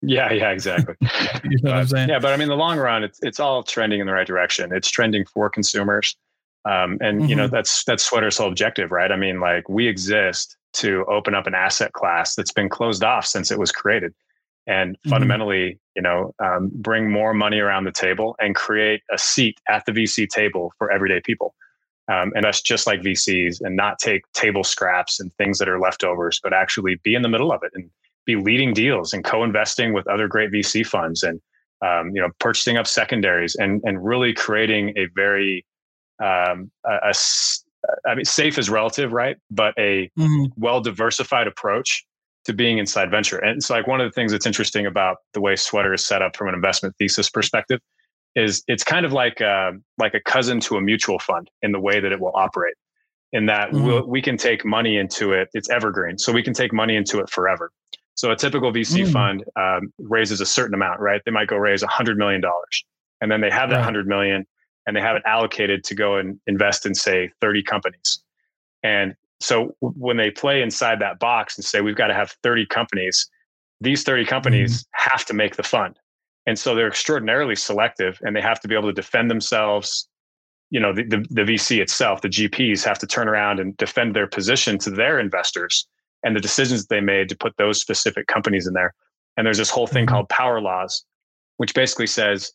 yeah 0.00 0.32
yeah 0.32 0.50
exactly 0.50 0.94
you 1.44 1.58
know 1.62 1.70
what 1.70 1.80
i'm 1.80 1.86
saying 1.86 2.08
yeah 2.08 2.18
but 2.18 2.32
i 2.32 2.36
mean 2.36 2.48
the 2.48 2.56
long 2.56 2.78
run 2.78 3.02
it's 3.02 3.18
it's 3.22 3.40
all 3.40 3.62
trending 3.62 4.00
in 4.00 4.06
the 4.06 4.12
right 4.12 4.26
direction 4.26 4.72
it's 4.72 4.90
trending 4.90 5.24
for 5.24 5.50
consumers 5.50 6.16
um, 6.64 6.98
and 7.00 7.20
mm-hmm. 7.20 7.28
you 7.28 7.36
know 7.36 7.46
mm-hmm. 7.46 7.54
that's 7.54 7.84
that's 7.84 8.04
sweater's 8.04 8.36
whole 8.38 8.48
objective 8.48 8.92
right 8.92 9.10
i 9.10 9.16
mean 9.16 9.40
like 9.40 9.68
we 9.68 9.88
exist 9.88 10.56
to 10.72 11.04
open 11.06 11.34
up 11.34 11.46
an 11.46 11.54
asset 11.54 11.92
class 11.92 12.34
that's 12.34 12.52
been 12.52 12.68
closed 12.68 13.02
off 13.02 13.26
since 13.26 13.50
it 13.50 13.58
was 13.58 13.72
created 13.72 14.14
and 14.68 14.96
mm-hmm. 14.96 15.10
fundamentally, 15.10 15.80
you 15.96 16.02
know, 16.02 16.34
um, 16.38 16.70
bring 16.74 17.10
more 17.10 17.34
money 17.34 17.58
around 17.58 17.84
the 17.84 17.92
table 17.92 18.36
and 18.38 18.54
create 18.54 19.02
a 19.10 19.18
seat 19.18 19.58
at 19.68 19.84
the 19.86 19.92
VC 19.92 20.28
table 20.28 20.72
for 20.78 20.92
everyday 20.92 21.20
people. 21.20 21.54
Um, 22.10 22.32
and 22.34 22.46
us 22.46 22.62
just 22.62 22.86
like 22.86 23.00
VCs 23.02 23.60
and 23.60 23.76
not 23.76 23.98
take 23.98 24.22
table 24.32 24.64
scraps 24.64 25.20
and 25.20 25.32
things 25.34 25.58
that 25.58 25.68
are 25.68 25.78
leftovers, 25.78 26.40
but 26.42 26.54
actually 26.54 26.98
be 27.02 27.14
in 27.14 27.20
the 27.20 27.28
middle 27.28 27.52
of 27.52 27.62
it 27.62 27.70
and 27.74 27.90
be 28.24 28.36
leading 28.36 28.72
deals 28.72 29.12
and 29.12 29.24
co-investing 29.24 29.92
with 29.92 30.06
other 30.08 30.26
great 30.26 30.50
VC 30.50 30.86
funds 30.86 31.22
and 31.22 31.40
um, 31.80 32.10
you 32.14 32.20
know 32.20 32.28
purchasing 32.40 32.76
up 32.76 32.86
secondaries 32.86 33.54
and 33.56 33.80
and 33.84 34.04
really 34.04 34.32
creating 34.32 34.94
a 34.96 35.06
very 35.14 35.64
um, 36.22 36.70
a, 36.84 37.10
a 37.10 37.14
I 38.06 38.14
mean 38.14 38.24
safe 38.24 38.58
is 38.58 38.70
relative, 38.70 39.12
right? 39.12 39.36
But 39.50 39.74
a 39.78 40.10
mm-hmm. 40.18 40.46
well 40.56 40.80
diversified 40.80 41.46
approach 41.46 42.04
to 42.44 42.52
being 42.52 42.78
inside 42.78 43.10
venture. 43.10 43.38
And 43.38 43.56
it's 43.58 43.70
like 43.70 43.86
one 43.86 44.00
of 44.00 44.06
the 44.06 44.12
things 44.12 44.32
that's 44.32 44.46
interesting 44.46 44.86
about 44.86 45.18
the 45.34 45.40
way 45.40 45.54
Sweater 45.54 45.92
is 45.92 46.06
set 46.06 46.22
up 46.22 46.36
from 46.36 46.48
an 46.48 46.54
investment 46.54 46.94
thesis 46.98 47.28
perspective 47.28 47.80
is 48.34 48.62
it's 48.68 48.84
kind 48.84 49.04
of 49.04 49.12
like 49.12 49.40
a, 49.40 49.72
like 49.98 50.14
a 50.14 50.20
cousin 50.20 50.60
to 50.60 50.76
a 50.76 50.80
mutual 50.80 51.18
fund 51.18 51.50
in 51.62 51.72
the 51.72 51.80
way 51.80 52.00
that 52.00 52.12
it 52.12 52.20
will 52.20 52.32
operate. 52.34 52.74
In 53.32 53.46
that 53.46 53.70
mm-hmm. 53.70 53.84
we'll, 53.84 54.06
we 54.06 54.22
can 54.22 54.36
take 54.36 54.64
money 54.64 54.96
into 54.96 55.32
it, 55.32 55.48
it's 55.52 55.68
evergreen, 55.68 56.16
so 56.16 56.32
we 56.32 56.42
can 56.42 56.54
take 56.54 56.72
money 56.72 56.96
into 56.96 57.18
it 57.20 57.28
forever. 57.28 57.70
So 58.14 58.30
a 58.30 58.36
typical 58.36 58.72
VC 58.72 59.04
mm. 59.04 59.12
fund 59.12 59.44
um, 59.54 59.92
raises 59.98 60.40
a 60.40 60.46
certain 60.46 60.74
amount, 60.74 60.98
right? 60.98 61.20
They 61.24 61.30
might 61.30 61.46
go 61.46 61.56
raise 61.56 61.82
a 61.82 61.86
hundred 61.86 62.16
million 62.16 62.40
dollars, 62.40 62.84
and 63.20 63.30
then 63.30 63.42
they 63.42 63.50
have 63.50 63.68
that 63.68 63.76
right. 63.76 63.84
hundred 63.84 64.08
million, 64.08 64.46
and 64.86 64.96
they 64.96 65.00
have 65.02 65.14
it 65.14 65.22
allocated 65.26 65.84
to 65.84 65.94
go 65.94 66.16
and 66.16 66.40
invest 66.46 66.86
in 66.86 66.94
say 66.94 67.30
thirty 67.40 67.62
companies. 67.62 68.20
And 68.82 69.14
so 69.40 69.76
when 69.80 70.16
they 70.16 70.30
play 70.30 70.62
inside 70.62 71.00
that 71.00 71.18
box 71.18 71.56
and 71.56 71.64
say 71.64 71.80
we've 71.80 71.96
got 71.96 72.08
to 72.08 72.14
have 72.14 72.34
30 72.42 72.66
companies 72.66 73.28
these 73.80 74.02
30 74.02 74.24
companies 74.24 74.82
mm-hmm. 74.82 75.10
have 75.10 75.24
to 75.26 75.34
make 75.34 75.56
the 75.56 75.62
fund 75.62 75.98
and 76.48 76.58
so 76.58 76.74
they're 76.74 76.88
extraordinarily 76.88 77.54
selective 77.54 78.18
and 78.22 78.34
they 78.34 78.40
have 78.40 78.58
to 78.58 78.68
be 78.68 78.74
able 78.74 78.88
to 78.88 78.92
defend 78.92 79.30
themselves 79.30 80.08
you 80.70 80.80
know 80.80 80.92
the, 80.92 81.04
the, 81.04 81.24
the 81.30 81.42
vc 81.42 81.78
itself 81.78 82.22
the 82.22 82.28
gps 82.28 82.82
have 82.82 82.98
to 82.98 83.06
turn 83.06 83.28
around 83.28 83.60
and 83.60 83.76
defend 83.76 84.16
their 84.16 84.26
position 84.26 84.78
to 84.78 84.90
their 84.90 85.20
investors 85.20 85.86
and 86.24 86.34
the 86.34 86.40
decisions 86.40 86.86
they 86.86 87.00
made 87.00 87.28
to 87.28 87.36
put 87.36 87.54
those 87.58 87.80
specific 87.80 88.26
companies 88.26 88.66
in 88.66 88.72
there 88.72 88.94
and 89.36 89.46
there's 89.46 89.58
this 89.58 89.70
whole 89.70 89.86
thing 89.86 90.06
mm-hmm. 90.06 90.14
called 90.14 90.28
power 90.30 90.60
laws 90.60 91.04
which 91.58 91.74
basically 91.74 92.06
says 92.06 92.50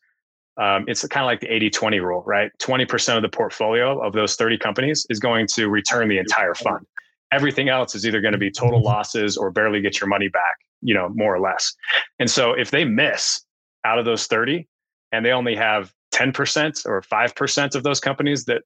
um, 0.62 0.86
it's 0.88 1.06
kind 1.08 1.24
of 1.24 1.28
like 1.28 1.40
the 1.40 1.52
80 1.52 1.72
20 1.72 2.00
rule, 2.00 2.24
right? 2.28 2.52
20% 2.62 3.16
of 3.16 3.24
the 3.24 3.30
portfolio 3.30 4.00
of 4.06 4.14
those 4.14 4.36
30 4.36 4.60
companies 4.60 5.04
is 5.10 5.20
going 5.20 5.48
to 5.56 5.68
return 5.68 6.10
the 6.10 6.20
entire 6.20 6.54
fund. 6.54 6.86
Everything 7.32 7.70
else 7.70 7.96
is 7.96 8.06
either 8.06 8.22
going 8.22 8.34
to 8.34 8.38
be 8.38 8.52
total 8.52 8.80
losses 8.80 9.36
or 9.36 9.50
barely 9.50 9.82
get 9.82 10.00
your 10.00 10.08
money 10.08 10.28
back, 10.28 10.58
you 10.84 10.94
know, 10.94 11.10
more 11.10 11.36
or 11.36 11.40
less. 11.40 11.74
And 12.20 12.30
so 12.30 12.54
if 12.54 12.70
they 12.70 12.86
miss 12.86 13.44
out 13.86 14.00
of 14.00 14.06
those 14.06 14.28
30 14.28 14.68
and 15.12 15.26
they 15.26 15.32
only 15.32 15.56
have 15.56 15.94
10% 16.14 16.86
or 16.86 17.02
5% 17.02 17.76
of 17.76 17.84
those 17.84 18.00
companies 18.00 18.46
that 18.46 18.64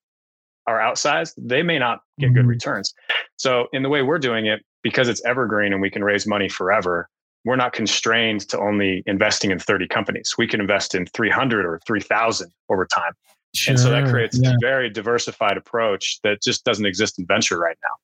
are 0.68 0.80
outsized, 0.80 1.34
they 1.38 1.64
may 1.64 1.80
not 1.80 2.02
get 2.20 2.34
good 2.34 2.42
mm-hmm. 2.42 2.50
returns. 2.50 2.94
So 3.38 3.68
in 3.74 3.84
the 3.84 3.90
way 3.90 4.02
we're 4.02 4.20
doing 4.20 4.46
it, 4.46 4.64
because 4.84 5.08
it's 5.08 5.24
evergreen 5.26 5.74
and 5.74 5.82
we 5.82 5.90
can 5.90 6.04
raise 6.04 6.28
money 6.28 6.50
forever, 6.50 7.10
we're 7.46 7.56
not 7.56 7.72
constrained 7.72 8.42
to 8.50 8.60
only 8.60 9.04
investing 9.06 9.52
in 9.52 9.60
30 9.60 9.88
companies. 9.88 10.36
We 10.38 10.48
can 10.48 10.60
invest 10.60 10.94
in 10.94 11.06
300 11.08 11.66
or 11.66 11.80
3,000 11.88 12.52
over 12.70 12.86
time. 12.86 13.14
Sure, 13.56 13.72
and 13.72 13.80
so 13.80 13.90
that 13.90 14.10
creates 14.10 14.38
yeah. 14.38 14.52
a 14.52 14.56
very 14.60 14.90
diversified 14.90 15.56
approach 15.56 16.20
that 16.24 16.42
just 16.44 16.66
doesn't 16.66 16.86
exist 16.86 17.18
in 17.18 17.26
venture 17.26 17.58
right 17.58 17.78
now. 17.82 17.96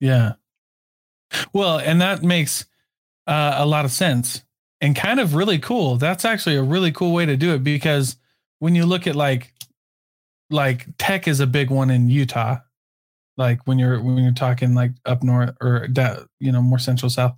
Yeah. 0.00 0.32
Well, 1.52 1.78
and 1.78 2.00
that 2.02 2.22
makes 2.22 2.66
uh, 3.26 3.54
a 3.56 3.66
lot 3.66 3.86
of 3.86 3.90
sense 3.90 4.42
and 4.80 4.94
kind 4.94 5.20
of 5.20 5.34
really 5.34 5.58
cool. 5.58 5.96
That's 5.96 6.24
actually 6.24 6.56
a 6.56 6.62
really 6.62 6.92
cool 6.92 7.12
way 7.12 7.26
to 7.26 7.36
do 7.36 7.54
it 7.54 7.64
because 7.64 8.16
when 8.58 8.74
you 8.74 8.86
look 8.86 9.06
at 9.06 9.16
like 9.16 9.52
like 10.50 10.86
tech 10.98 11.28
is 11.28 11.40
a 11.40 11.46
big 11.46 11.70
one 11.70 11.90
in 11.90 12.08
Utah. 12.08 12.58
Like 13.36 13.60
when 13.66 13.78
you're 13.78 14.00
when 14.02 14.18
you're 14.18 14.32
talking 14.32 14.74
like 14.74 14.92
up 15.04 15.22
north 15.22 15.56
or 15.60 15.88
you 16.40 16.52
know 16.52 16.62
more 16.62 16.78
central 16.78 17.10
south, 17.10 17.36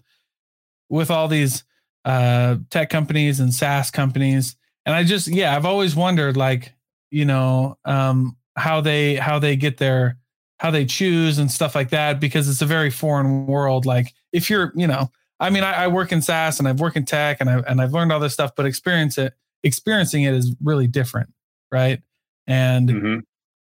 with 0.89 1.11
all 1.11 1.29
these 1.29 1.65
uh, 2.05 2.57
tech 2.71 2.89
companies 2.89 3.41
and 3.41 3.53
SaaS 3.53 3.91
companies, 3.91 4.57
and 4.87 4.95
I 4.95 5.05
just 5.05 5.29
yeah 5.29 5.55
I've 5.55 5.67
always 5.67 5.95
wondered 5.95 6.37
like 6.37 6.73
you 7.11 7.27
know 7.27 7.77
um, 7.85 8.37
how 8.57 8.81
they 8.81 9.17
how 9.17 9.39
they 9.39 9.57
get 9.57 9.77
their 9.77 10.17
how 10.59 10.71
they 10.71 10.87
choose 10.87 11.39
and 11.39 11.51
stuff 11.51 11.75
like 11.75 11.91
that 11.91 12.19
because 12.19 12.49
it's 12.49 12.63
a 12.63 12.67
very 12.67 12.91
foreign 12.91 13.47
world. 13.47 13.85
Like 13.85 14.15
if 14.33 14.49
you're 14.49 14.73
you 14.75 14.87
know 14.87 15.11
I 15.41 15.51
mean 15.51 15.65
I, 15.65 15.85
I 15.85 15.89
work 15.89 16.13
in 16.13 16.23
SaaS 16.23 16.59
and 16.59 16.69
I've 16.69 16.81
worked 16.81 16.97
in 16.97 17.05
tech 17.05 17.39
and 17.41 17.51
I've 17.51 17.65
and 17.67 17.81
I've 17.81 17.93
learned 17.93 18.13
all 18.13 18.21
this 18.21 18.35
stuff, 18.35 18.53
but 18.57 18.67
experience 18.67 19.19
it 19.19 19.35
experiencing 19.63 20.25
it 20.25 20.35
is 20.35 20.55
really 20.63 20.87
different, 20.87 21.31
right? 21.71 22.01
And 22.47 22.89
mm-hmm. 22.89 23.19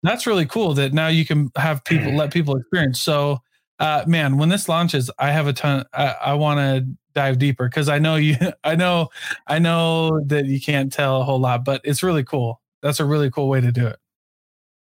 that's 0.03 0.27
really 0.27 0.47
cool 0.47 0.75
that 0.75 0.93
now 0.93 1.09
you 1.09 1.25
can 1.25 1.51
have 1.57 1.85
people 1.85 2.13
let 2.15 2.33
people 2.33 2.57
experience. 2.57 3.01
So, 3.01 3.39
uh, 3.79 4.05
man, 4.07 4.39
when 4.39 4.49
this 4.49 4.69
launches, 4.69 5.11
I 5.19 5.31
have 5.31 5.47
a 5.47 5.53
ton. 5.53 5.85
I, 5.93 6.15
I 6.23 6.35
want 6.35 6.59
to 6.59 6.87
dive 7.15 7.39
deeper 7.39 7.69
because 7.69 7.89
I 7.89 7.99
know 7.99 8.17
you. 8.17 8.37
I 8.65 8.75
know, 8.75 9.09
I 9.47 9.59
know 9.59 10.21
that 10.27 10.47
you 10.47 10.61
can't 10.61 10.93
tell 10.93 11.21
a 11.21 11.25
whole 11.25 11.41
lot, 11.41 11.65
but 11.65 11.81
it's 11.85 12.03
really 12.03 12.25
cool. 12.25 12.61
That's 12.83 13.01
a 13.01 13.05
really 13.05 13.31
cool 13.31 13.49
way 13.49 13.61
to 13.61 13.73
do 13.73 13.87
it. 13.87 13.99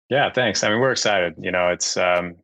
Yeah, 0.09 0.31
thanks. 0.31 0.63
I 0.63 0.69
mean, 0.69 0.79
we're 0.79 0.91
excited. 0.91 1.35
You 1.39 1.51
know, 1.51 1.69
it's. 1.69 1.97
um 1.97 2.35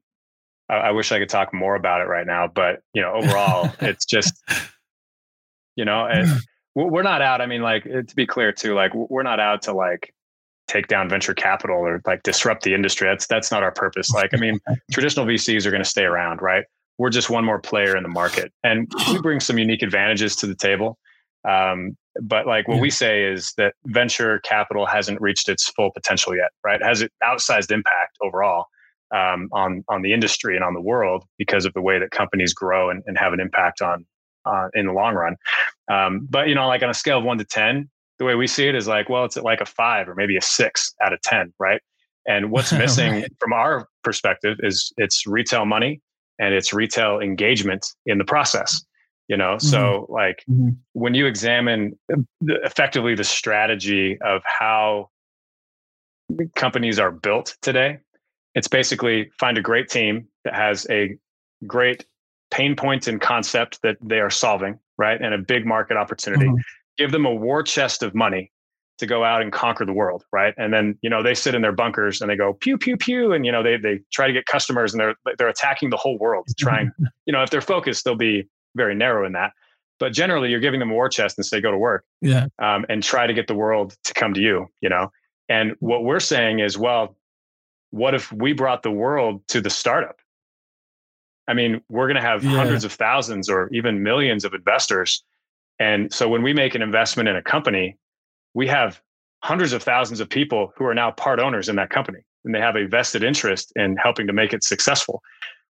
I, 0.71 0.75
I 0.75 0.91
wish 0.91 1.11
I 1.11 1.19
could 1.19 1.29
talk 1.29 1.53
more 1.53 1.75
about 1.75 2.01
it 2.01 2.05
right 2.05 2.25
now, 2.25 2.47
but 2.47 2.81
you 2.93 3.01
know, 3.01 3.13
overall, 3.13 3.71
it's 3.81 4.05
just. 4.05 4.33
You 5.77 5.85
know, 5.85 6.05
and 6.05 6.27
we're 6.75 7.01
not 7.01 7.21
out. 7.21 7.41
I 7.41 7.45
mean, 7.45 7.61
like 7.61 7.83
to 7.83 8.15
be 8.15 8.27
clear 8.27 8.51
too, 8.51 8.73
like 8.73 8.93
we're 8.93 9.23
not 9.23 9.39
out 9.39 9.61
to 9.63 9.73
like 9.73 10.13
take 10.67 10.87
down 10.87 11.09
venture 11.09 11.33
capital 11.33 11.77
or 11.77 12.01
like 12.05 12.23
disrupt 12.23 12.63
the 12.63 12.73
industry. 12.73 13.07
That's 13.07 13.27
that's 13.27 13.51
not 13.51 13.63
our 13.63 13.71
purpose. 13.71 14.11
Like, 14.11 14.33
I 14.33 14.37
mean, 14.37 14.59
traditional 14.91 15.25
VCs 15.25 15.65
are 15.65 15.71
going 15.71 15.83
to 15.83 15.89
stay 15.89 16.03
around, 16.03 16.41
right? 16.41 16.65
We're 16.97 17.09
just 17.09 17.29
one 17.29 17.43
more 17.43 17.59
player 17.59 17.97
in 17.97 18.03
the 18.03 18.09
market, 18.09 18.53
and 18.63 18.91
we 19.09 19.21
bring 19.21 19.39
some 19.39 19.57
unique 19.57 19.81
advantages 19.81 20.35
to 20.37 20.47
the 20.47 20.55
table. 20.55 20.97
Um, 21.47 21.97
but 22.21 22.45
like 22.45 22.67
what 22.67 22.75
yeah. 22.75 22.81
we 22.81 22.89
say 22.89 23.23
is 23.23 23.53
that 23.57 23.73
venture 23.85 24.39
capital 24.39 24.85
hasn't 24.85 25.19
reached 25.19 25.49
its 25.49 25.69
full 25.69 25.91
potential 25.91 26.35
yet, 26.35 26.51
right? 26.63 26.79
It 26.79 26.85
has 26.85 27.01
an 27.01 27.09
outsized 27.23 27.71
impact 27.71 28.17
overall 28.21 28.65
um, 29.13 29.49
on 29.51 29.83
on 29.89 30.01
the 30.01 30.13
industry 30.13 30.55
and 30.55 30.63
on 30.63 30.73
the 30.73 30.81
world 30.81 31.25
because 31.37 31.65
of 31.65 31.73
the 31.73 31.81
way 31.81 31.99
that 31.99 32.11
companies 32.11 32.53
grow 32.53 32.89
and, 32.89 33.03
and 33.05 33.17
have 33.17 33.33
an 33.33 33.39
impact 33.39 33.81
on 33.81 34.05
uh, 34.45 34.67
in 34.73 34.87
the 34.87 34.93
long 34.93 35.13
run. 35.13 35.35
Um, 35.91 36.27
but 36.29 36.47
you 36.47 36.55
know, 36.55 36.67
like 36.67 36.83
on 36.83 36.89
a 36.89 36.93
scale 36.93 37.19
of 37.19 37.23
one 37.23 37.37
to 37.37 37.45
ten, 37.45 37.89
the 38.19 38.25
way 38.25 38.35
we 38.35 38.47
see 38.47 38.67
it 38.67 38.75
is 38.75 38.87
like, 38.87 39.09
well, 39.09 39.25
it's 39.25 39.37
like 39.37 39.61
a 39.61 39.65
five 39.65 40.07
or 40.07 40.15
maybe 40.15 40.37
a 40.37 40.41
six 40.41 40.93
out 41.01 41.13
of 41.13 41.21
ten, 41.21 41.53
right? 41.59 41.81
And 42.27 42.51
what's 42.51 42.71
missing 42.71 43.11
right. 43.11 43.33
from 43.39 43.53
our 43.53 43.87
perspective 44.03 44.57
is 44.61 44.93
it's 44.97 45.25
retail 45.27 45.65
money 45.65 46.01
and 46.39 46.53
it's 46.53 46.73
retail 46.73 47.19
engagement 47.19 47.87
in 48.05 48.17
the 48.17 48.25
process. 48.25 48.83
You 49.27 49.37
know, 49.37 49.55
mm-hmm. 49.55 49.67
so 49.67 50.07
like 50.09 50.43
mm-hmm. 50.49 50.71
when 50.93 51.13
you 51.13 51.25
examine 51.25 51.97
effectively 52.41 53.15
the 53.15 53.23
strategy 53.23 54.17
of 54.21 54.41
how 54.45 55.09
companies 56.55 56.99
are 56.99 57.11
built 57.11 57.55
today, 57.61 57.99
it's 58.55 58.67
basically 58.67 59.31
find 59.39 59.57
a 59.57 59.61
great 59.61 59.89
team 59.89 60.27
that 60.43 60.53
has 60.53 60.87
a 60.89 61.17
great 61.67 62.05
pain 62.49 62.75
point 62.75 63.07
and 63.07 63.21
concept 63.21 63.79
that 63.81 63.97
they 64.01 64.19
are 64.19 64.29
solving, 64.29 64.77
right? 64.97 65.21
And 65.21 65.33
a 65.33 65.37
big 65.37 65.65
market 65.65 65.97
opportunity. 65.97 66.45
Mm-hmm. 66.45 66.57
Give 66.97 67.11
them 67.11 67.25
a 67.25 67.33
war 67.33 67.63
chest 67.63 68.03
of 68.03 68.13
money 68.13 68.51
to 68.97 69.07
go 69.07 69.23
out 69.23 69.41
and 69.41 69.51
conquer 69.51 69.85
the 69.85 69.93
world, 69.93 70.23
right? 70.31 70.53
And 70.57 70.73
then, 70.73 70.97
you 71.01 71.09
know, 71.09 71.23
they 71.23 71.33
sit 71.33 71.55
in 71.55 71.61
their 71.61 71.71
bunkers 71.71 72.21
and 72.21 72.29
they 72.29 72.35
go 72.35 72.53
pew 72.53 72.77
pew 72.77 72.97
pew 72.97 73.33
and 73.33 73.45
you 73.45 73.51
know, 73.51 73.63
they 73.63 73.77
they 73.77 74.01
try 74.11 74.27
to 74.27 74.33
get 74.33 74.45
customers 74.45 74.93
and 74.93 74.99
they're 74.99 75.15
they're 75.37 75.47
attacking 75.47 75.89
the 75.89 75.97
whole 75.97 76.17
world 76.19 76.47
trying, 76.59 76.91
you 77.25 77.33
know, 77.33 77.41
if 77.41 77.49
they're 77.49 77.61
focused, 77.61 78.03
they'll 78.05 78.15
be 78.15 78.47
very 78.75 78.95
narrow 78.95 79.25
in 79.25 79.33
that. 79.33 79.51
But 79.99 80.13
generally, 80.13 80.49
you're 80.49 80.59
giving 80.59 80.79
them 80.79 80.89
a 80.89 80.95
war 80.95 81.09
chest 81.09 81.37
and 81.37 81.45
say, 81.45 81.61
go 81.61 81.69
to 81.69 81.77
work. 81.77 82.03
Yeah. 82.21 82.47
Um, 82.57 82.87
and 82.89 83.03
try 83.03 83.27
to 83.27 83.35
get 83.35 83.45
the 83.45 83.53
world 83.53 83.95
to 84.03 84.13
come 84.15 84.33
to 84.33 84.41
you, 84.41 84.65
you 84.81 84.89
know? 84.89 85.11
And 85.47 85.75
what 85.79 86.03
we're 86.03 86.19
saying 86.19 86.57
is, 86.57 86.75
well, 86.75 87.15
what 87.91 88.15
if 88.15 88.31
we 88.31 88.53
brought 88.53 88.83
the 88.83 88.91
world 88.91 89.41
to 89.49 89.61
the 89.61 89.69
startup? 89.69 90.17
I 91.47 91.53
mean, 91.53 91.81
we're 91.89 92.07
going 92.07 92.15
to 92.15 92.21
have 92.21 92.43
yeah. 92.43 92.51
hundreds 92.51 92.83
of 92.83 92.93
thousands 92.93 93.49
or 93.49 93.69
even 93.71 94.03
millions 94.03 94.45
of 94.45 94.53
investors. 94.53 95.23
And 95.79 96.13
so 96.13 96.27
when 96.27 96.43
we 96.43 96.53
make 96.53 96.75
an 96.75 96.81
investment 96.81 97.27
in 97.27 97.35
a 97.35 97.41
company, 97.41 97.97
we 98.53 98.67
have 98.67 99.01
hundreds 99.43 99.73
of 99.73 99.83
thousands 99.83 100.19
of 100.19 100.29
people 100.29 100.71
who 100.77 100.85
are 100.85 100.93
now 100.93 101.11
part 101.11 101.39
owners 101.39 101.67
in 101.67 101.75
that 101.75 101.89
company 101.89 102.19
and 102.45 102.55
they 102.55 102.59
have 102.59 102.75
a 102.75 102.85
vested 102.87 103.23
interest 103.23 103.71
in 103.75 103.97
helping 103.97 104.27
to 104.27 104.33
make 104.33 104.53
it 104.53 104.63
successful. 104.63 105.21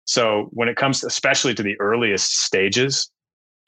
So 0.04 0.48
when 0.50 0.68
it 0.68 0.76
comes 0.76 1.04
especially 1.04 1.54
to 1.54 1.62
the 1.62 1.78
earliest 1.80 2.40
stages 2.40 3.10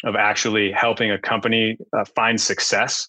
of 0.05 0.17
actually 0.17 0.73
helping 0.73 1.11
a 1.11 1.19
company 1.19 1.79
uh, 1.97 2.05
find 2.05 2.41
success, 2.41 3.09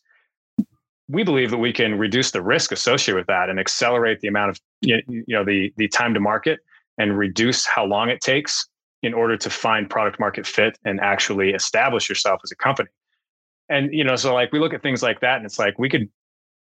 we 1.08 1.24
believe 1.24 1.52
that 1.52 1.58
we 1.58 1.72
can 1.72 1.98
reduce 1.98 2.32
the 2.32 2.42
risk 2.42 2.72
associated 2.72 3.18
with 3.18 3.28
that 3.28 3.50
and 3.50 3.60
accelerate 3.60 4.22
the 4.22 4.28
amount 4.28 4.52
of 4.52 4.60
you 4.82 5.02
know 5.28 5.44
the 5.44 5.72
the 5.78 5.88
time 5.88 6.14
to 6.14 6.20
market 6.20 6.60
and 6.98 7.18
reduce 7.18 7.66
how 7.66 7.86
long 7.86 8.10
it 8.10 8.22
takes 8.22 8.68
in 9.04 9.14
order 9.14 9.38
to 9.38 9.50
find 9.50 9.90
product 9.90 10.20
market 10.20 10.48
fit 10.48 10.78
and 10.84 11.00
actually 11.00 11.52
establish 11.52 12.10
yourself 12.10 12.42
as 12.44 12.52
a 12.52 12.56
company. 12.56 12.90
And 13.70 13.94
you 13.94 14.04
know, 14.04 14.16
so 14.16 14.34
like 14.34 14.52
we 14.52 14.60
look 14.60 14.74
at 14.74 14.82
things 14.82 15.04
like 15.04 15.20
that, 15.22 15.38
and 15.38 15.46
it's 15.46 15.60
like 15.60 15.78
we 15.78 15.90
could. 15.90 16.10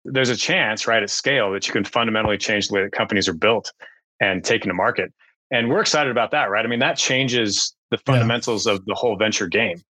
There's 0.04 0.30
a 0.30 0.36
chance, 0.36 0.88
right, 0.88 1.00
at 1.00 1.10
scale 1.10 1.52
that 1.52 1.68
you 1.68 1.72
can 1.72 1.84
fundamentally 1.84 2.36
change 2.36 2.66
the 2.66 2.74
way 2.74 2.82
that 2.82 2.90
companies 2.90 3.28
are 3.28 3.34
built 3.34 3.72
and 4.18 4.42
taken 4.42 4.66
to 4.66 4.74
market. 4.74 5.12
And 5.52 5.70
we're 5.70 5.80
excited 5.80 6.10
about 6.10 6.32
that, 6.32 6.50
right? 6.50 6.64
I 6.64 6.68
mean, 6.68 6.80
that 6.80 6.96
changes 6.96 7.72
the 7.92 7.98
fundamentals 7.98 8.66
yeah. 8.66 8.72
of 8.72 8.84
the 8.84 8.94
whole 8.94 9.16
venture 9.16 9.46
game. 9.46 9.80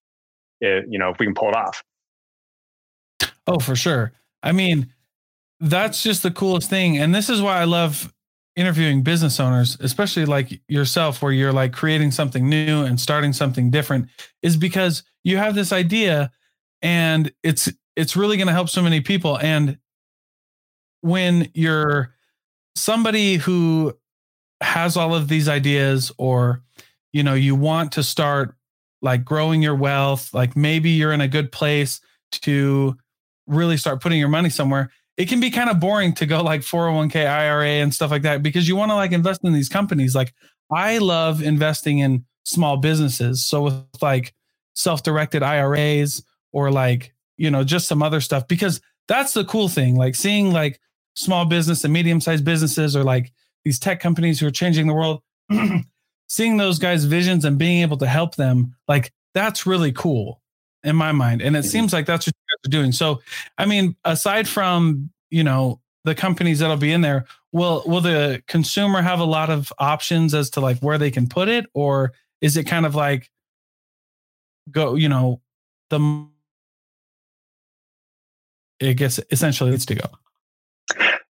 It, 0.61 0.85
you 0.91 0.99
know, 0.99 1.09
if 1.09 1.19
we 1.19 1.25
can 1.25 1.35
pull 1.35 1.49
it 1.49 1.57
off. 1.57 1.83
Oh, 3.47 3.59
for 3.59 3.75
sure. 3.75 4.13
I 4.43 4.53
mean, 4.53 4.93
that's 5.61 6.03
just 6.03 6.23
the 6.23 6.31
coolest 6.31 6.69
thing. 6.69 6.99
And 6.99 7.15
this 7.15 7.31
is 7.31 7.41
why 7.41 7.59
I 7.59 7.65
love 7.65 8.13
interviewing 8.57 9.03
business 9.03 9.41
owners, 9.41 9.77
especially 9.81 10.25
like 10.25 10.61
yourself, 10.69 11.23
where 11.23 11.33
you're 11.33 11.53
like 11.53 11.73
creating 11.73 12.11
something 12.11 12.49
new 12.49 12.85
and 12.85 13.01
starting 13.01 13.33
something 13.33 13.71
different, 13.71 14.09
is 14.43 14.57
because 14.57 15.05
you 15.25 15.37
have 15.37 15.55
this 15.55 15.73
idea 15.73 16.31
and 16.83 17.33
it's 17.43 17.71
it's 17.97 18.17
really 18.17 18.37
going 18.37 18.47
to 18.49 18.53
help 18.53 18.69
so 18.69 18.83
many 18.83 19.01
people. 19.01 19.39
And 19.39 19.79
when 21.03 21.51
you're 21.55 22.15
somebody 22.75 23.37
who 23.37 23.97
has 24.63 24.97
all 24.97 25.15
of 25.15 25.29
these 25.29 25.49
ideas 25.49 26.13
or 26.19 26.63
you 27.13 27.23
know 27.23 27.35
you 27.35 27.55
want 27.55 27.93
to 27.93 28.03
start 28.03 28.55
like 29.03 29.25
growing 29.25 29.61
your 29.61 29.75
wealth 29.75 30.33
like 30.33 30.57
maybe 30.57 30.91
you're 30.91 31.13
in 31.13 31.21
a 31.21 31.29
good 31.29 31.51
place 31.51 32.01
to 32.31 32.97
really 33.47 33.77
start 33.77 34.01
putting 34.01 34.19
your 34.19 34.29
money 34.29 34.51
somewhere 34.51 34.91
it 35.17 35.29
can 35.29 35.41
be 35.41 35.51
kind 35.51 35.69
of 35.69 35.79
boring 35.79 36.15
to 36.15 36.27
go 36.27 36.43
like 36.43 36.63
401k 36.63 37.27
IRA 37.27 37.67
and 37.67 37.93
stuff 37.95 38.11
like 38.11 38.23
that 38.23 38.43
because 38.43 38.67
you 38.67 38.77
want 38.77 38.91
to 38.91 38.95
like 38.95 39.13
invest 39.13 39.45
in 39.45 39.53
these 39.53 39.69
companies. 39.69 40.15
Like 40.15 40.33
I 40.71 40.99
love 40.99 41.43
investing 41.43 41.99
in 41.99 42.25
small 42.45 42.79
businesses. 42.79 43.45
So 43.45 43.63
with 43.63 44.03
like 44.03 44.35
self-directed 44.75 45.43
IRAs 45.43 46.25
or 46.53 46.71
like, 46.71 47.13
you 47.37 47.51
know, 47.51 47.63
just 47.63 47.89
some 47.89 48.03
other 48.03 48.21
stuff 48.21 48.49
because 48.49 48.81
that's 49.07 49.35
the 49.35 49.45
cool 49.45 49.69
thing. 49.69 49.97
Like 49.97 50.15
seeing 50.15 50.53
like 50.53 50.81
small 51.15 51.45
business 51.45 51.85
and 51.85 51.93
medium-sized 51.93 52.45
businesses 52.45 52.97
or 52.97 53.05
like 53.05 53.33
these 53.65 53.79
tech 53.79 54.01
companies 54.01 54.41
who 54.41 54.47
are 54.47 54.53
changing 54.53 54.87
the 54.87 54.95
world, 54.95 55.23
seeing 56.29 56.57
those 56.57 56.79
guys' 56.79 57.05
visions 57.05 57.45
and 57.45 57.59
being 57.59 57.83
able 57.83 57.99
to 57.99 58.07
help 58.07 58.37
them, 58.37 58.75
like 58.89 59.13
that's 59.35 59.67
really 59.67 59.93
cool 59.93 60.41
in 60.85 60.97
my 60.97 61.13
mind. 61.13 61.43
And 61.43 61.55
it 61.55 61.65
seems 61.65 61.93
like 61.93 62.07
that's 62.07 62.27
what 62.27 62.35
are 62.67 62.71
doing. 62.71 62.93
So, 62.93 63.21
I 63.59 63.67
mean, 63.67 63.97
aside 64.05 64.49
from, 64.49 65.11
you 65.31 65.45
know, 65.45 65.81
the 66.05 66.15
companies 66.15 66.59
that'll 66.59 66.77
be 66.77 66.93
in 66.93 67.01
there, 67.01 67.27
will 67.53 67.83
will 67.87 68.01
the 68.01 68.43
consumer 68.49 69.03
have 69.03 69.21
a 69.21 69.25
lot 69.25 69.51
of 69.51 69.73
options 69.79 70.35
as 70.35 70.51
to 70.51 70.61
like 70.61 70.79
where 70.79 70.99
they 70.99 71.11
can 71.11 71.29
put 71.29 71.49
it? 71.49 71.67
Or 71.75 72.13
is 72.41 72.57
it 72.57 72.65
kind 72.65 72.87
of 72.87 72.95
like 72.95 73.31
go, 74.71 74.95
you 74.95 75.09
know, 75.09 75.41
the 75.91 76.27
it 78.81 78.95
gets 78.95 79.21
essentially 79.31 79.71
needs 79.71 79.87
to 79.87 79.95
go. 79.95 80.07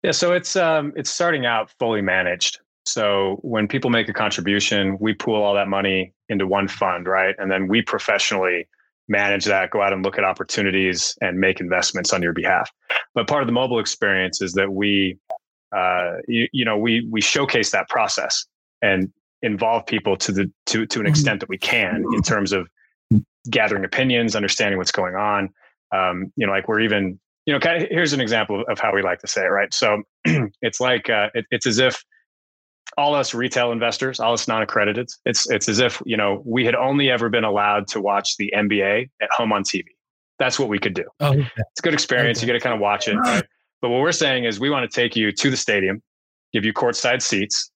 Yeah, 0.02 0.12
so 0.12 0.32
it's 0.32 0.56
um 0.56 0.92
it's 0.96 1.10
starting 1.10 1.46
out 1.46 1.70
fully 1.78 2.00
managed. 2.00 2.60
So 2.86 3.38
when 3.42 3.68
people 3.68 3.90
make 3.90 4.08
a 4.08 4.12
contribution, 4.12 4.96
we 4.98 5.14
pool 5.14 5.40
all 5.40 5.54
that 5.54 5.68
money 5.68 6.12
into 6.28 6.46
one 6.46 6.66
fund, 6.66 7.06
right? 7.06 7.36
And 7.38 7.50
then 7.50 7.68
we 7.68 7.82
professionally 7.82 8.66
manage 9.12 9.44
that, 9.44 9.70
go 9.70 9.80
out 9.80 9.92
and 9.92 10.04
look 10.04 10.18
at 10.18 10.24
opportunities 10.24 11.16
and 11.20 11.38
make 11.38 11.60
investments 11.60 12.12
on 12.12 12.22
your 12.22 12.32
behalf. 12.32 12.68
But 13.14 13.28
part 13.28 13.42
of 13.42 13.46
the 13.46 13.52
mobile 13.52 13.78
experience 13.78 14.42
is 14.42 14.54
that 14.54 14.72
we, 14.72 15.18
uh, 15.76 16.14
you, 16.26 16.48
you 16.52 16.64
know, 16.64 16.76
we 16.76 17.06
we 17.10 17.20
showcase 17.20 17.70
that 17.70 17.88
process, 17.88 18.44
and 18.82 19.12
involve 19.42 19.86
people 19.86 20.16
to 20.16 20.32
the 20.32 20.50
to 20.66 20.86
to 20.86 20.98
an 20.98 21.04
mm-hmm. 21.04 21.10
extent 21.10 21.40
that 21.40 21.48
we 21.48 21.58
can 21.58 22.04
in 22.14 22.22
terms 22.22 22.52
of 22.52 22.68
gathering 23.50 23.84
opinions, 23.84 24.34
understanding 24.34 24.78
what's 24.78 24.92
going 24.92 25.14
on. 25.14 25.50
Um, 25.92 26.32
you 26.36 26.46
know, 26.46 26.52
like 26.52 26.68
we're 26.68 26.80
even, 26.80 27.20
you 27.44 27.52
know, 27.52 27.60
kind 27.60 27.82
of, 27.82 27.88
here's 27.90 28.12
an 28.12 28.20
example 28.20 28.64
of 28.68 28.78
how 28.78 28.94
we 28.94 29.02
like 29.02 29.18
to 29.20 29.26
say 29.28 29.42
it, 29.42 29.48
right? 29.48 29.72
So 29.74 30.02
it's 30.62 30.80
like 30.80 31.10
uh, 31.10 31.28
it, 31.34 31.44
it's 31.50 31.66
as 31.66 31.78
if 31.78 32.02
all 32.98 33.14
us 33.14 33.34
retail 33.34 33.72
investors, 33.72 34.20
all 34.20 34.32
us 34.32 34.46
non-accredited, 34.46 35.08
it's 35.24 35.50
it's 35.50 35.68
as 35.68 35.78
if 35.78 36.02
you 36.04 36.16
know 36.16 36.42
we 36.44 36.64
had 36.64 36.74
only 36.74 37.10
ever 37.10 37.28
been 37.28 37.44
allowed 37.44 37.88
to 37.88 38.00
watch 38.00 38.36
the 38.36 38.52
NBA 38.54 39.10
at 39.20 39.30
home 39.30 39.52
on 39.52 39.62
TV. 39.62 39.84
That's 40.38 40.58
what 40.58 40.68
we 40.68 40.78
could 40.78 40.94
do. 40.94 41.04
Oh, 41.20 41.30
okay. 41.30 41.40
It's 41.40 41.80
a 41.80 41.82
good 41.82 41.94
experience. 41.94 42.38
Okay. 42.38 42.46
You 42.46 42.52
get 42.52 42.58
to 42.58 42.62
kind 42.62 42.74
of 42.74 42.80
watch 42.80 43.08
it. 43.08 43.16
Right? 43.16 43.44
But 43.80 43.90
what 43.90 44.00
we're 44.00 44.12
saying 44.12 44.44
is 44.44 44.58
we 44.60 44.70
want 44.70 44.90
to 44.90 44.94
take 44.94 45.16
you 45.16 45.32
to 45.32 45.50
the 45.50 45.56
stadium, 45.56 46.02
give 46.52 46.64
you 46.64 46.72
courtside 46.72 47.22
seats, 47.22 47.70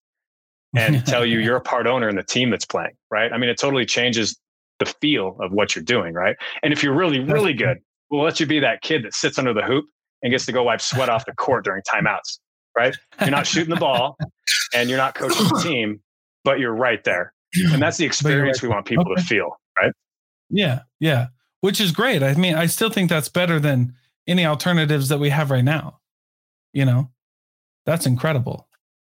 and 0.76 1.04
tell 1.06 1.24
you 1.24 1.38
you're 1.38 1.56
a 1.56 1.60
part 1.60 1.86
owner 1.86 2.08
in 2.08 2.16
the 2.16 2.24
team 2.24 2.50
that's 2.50 2.66
playing. 2.66 2.96
Right? 3.10 3.32
I 3.32 3.38
mean, 3.38 3.50
it 3.50 3.58
totally 3.58 3.86
changes 3.86 4.38
the 4.78 4.86
feel 4.86 5.36
of 5.40 5.52
what 5.52 5.74
you're 5.74 5.84
doing. 5.84 6.12
Right? 6.14 6.36
And 6.62 6.72
if 6.72 6.82
you're 6.82 6.94
really 6.94 7.20
really 7.20 7.54
good, 7.54 7.78
we'll 8.10 8.22
let 8.22 8.40
you 8.40 8.46
be 8.46 8.60
that 8.60 8.82
kid 8.82 9.04
that 9.04 9.14
sits 9.14 9.38
under 9.38 9.54
the 9.54 9.62
hoop 9.62 9.86
and 10.22 10.30
gets 10.30 10.46
to 10.46 10.52
go 10.52 10.62
wipe 10.64 10.80
sweat 10.80 11.08
off 11.08 11.24
the 11.24 11.34
court 11.34 11.64
during 11.64 11.82
timeouts 11.82 12.38
right? 12.76 12.96
You're 13.20 13.30
not 13.30 13.46
shooting 13.46 13.70
the 13.70 13.80
ball 13.80 14.16
and 14.74 14.88
you're 14.88 14.98
not 14.98 15.14
coaching 15.14 15.48
the 15.48 15.60
team, 15.62 16.00
but 16.44 16.60
you're 16.60 16.74
right 16.74 17.02
there. 17.04 17.32
And 17.72 17.80
that's 17.80 17.96
the 17.96 18.04
experience 18.04 18.62
right 18.62 18.68
we 18.68 18.74
want 18.74 18.86
people 18.86 19.10
okay. 19.12 19.20
to 19.20 19.26
feel, 19.26 19.58
right? 19.80 19.92
Yeah, 20.50 20.80
yeah. 21.00 21.28
Which 21.60 21.80
is 21.80 21.90
great. 21.90 22.22
I 22.22 22.34
mean, 22.34 22.54
I 22.54 22.66
still 22.66 22.90
think 22.90 23.08
that's 23.08 23.28
better 23.28 23.58
than 23.58 23.94
any 24.26 24.44
alternatives 24.44 25.08
that 25.08 25.18
we 25.18 25.30
have 25.30 25.50
right 25.50 25.64
now. 25.64 26.00
You 26.72 26.84
know, 26.84 27.10
that's 27.86 28.04
incredible. 28.04 28.68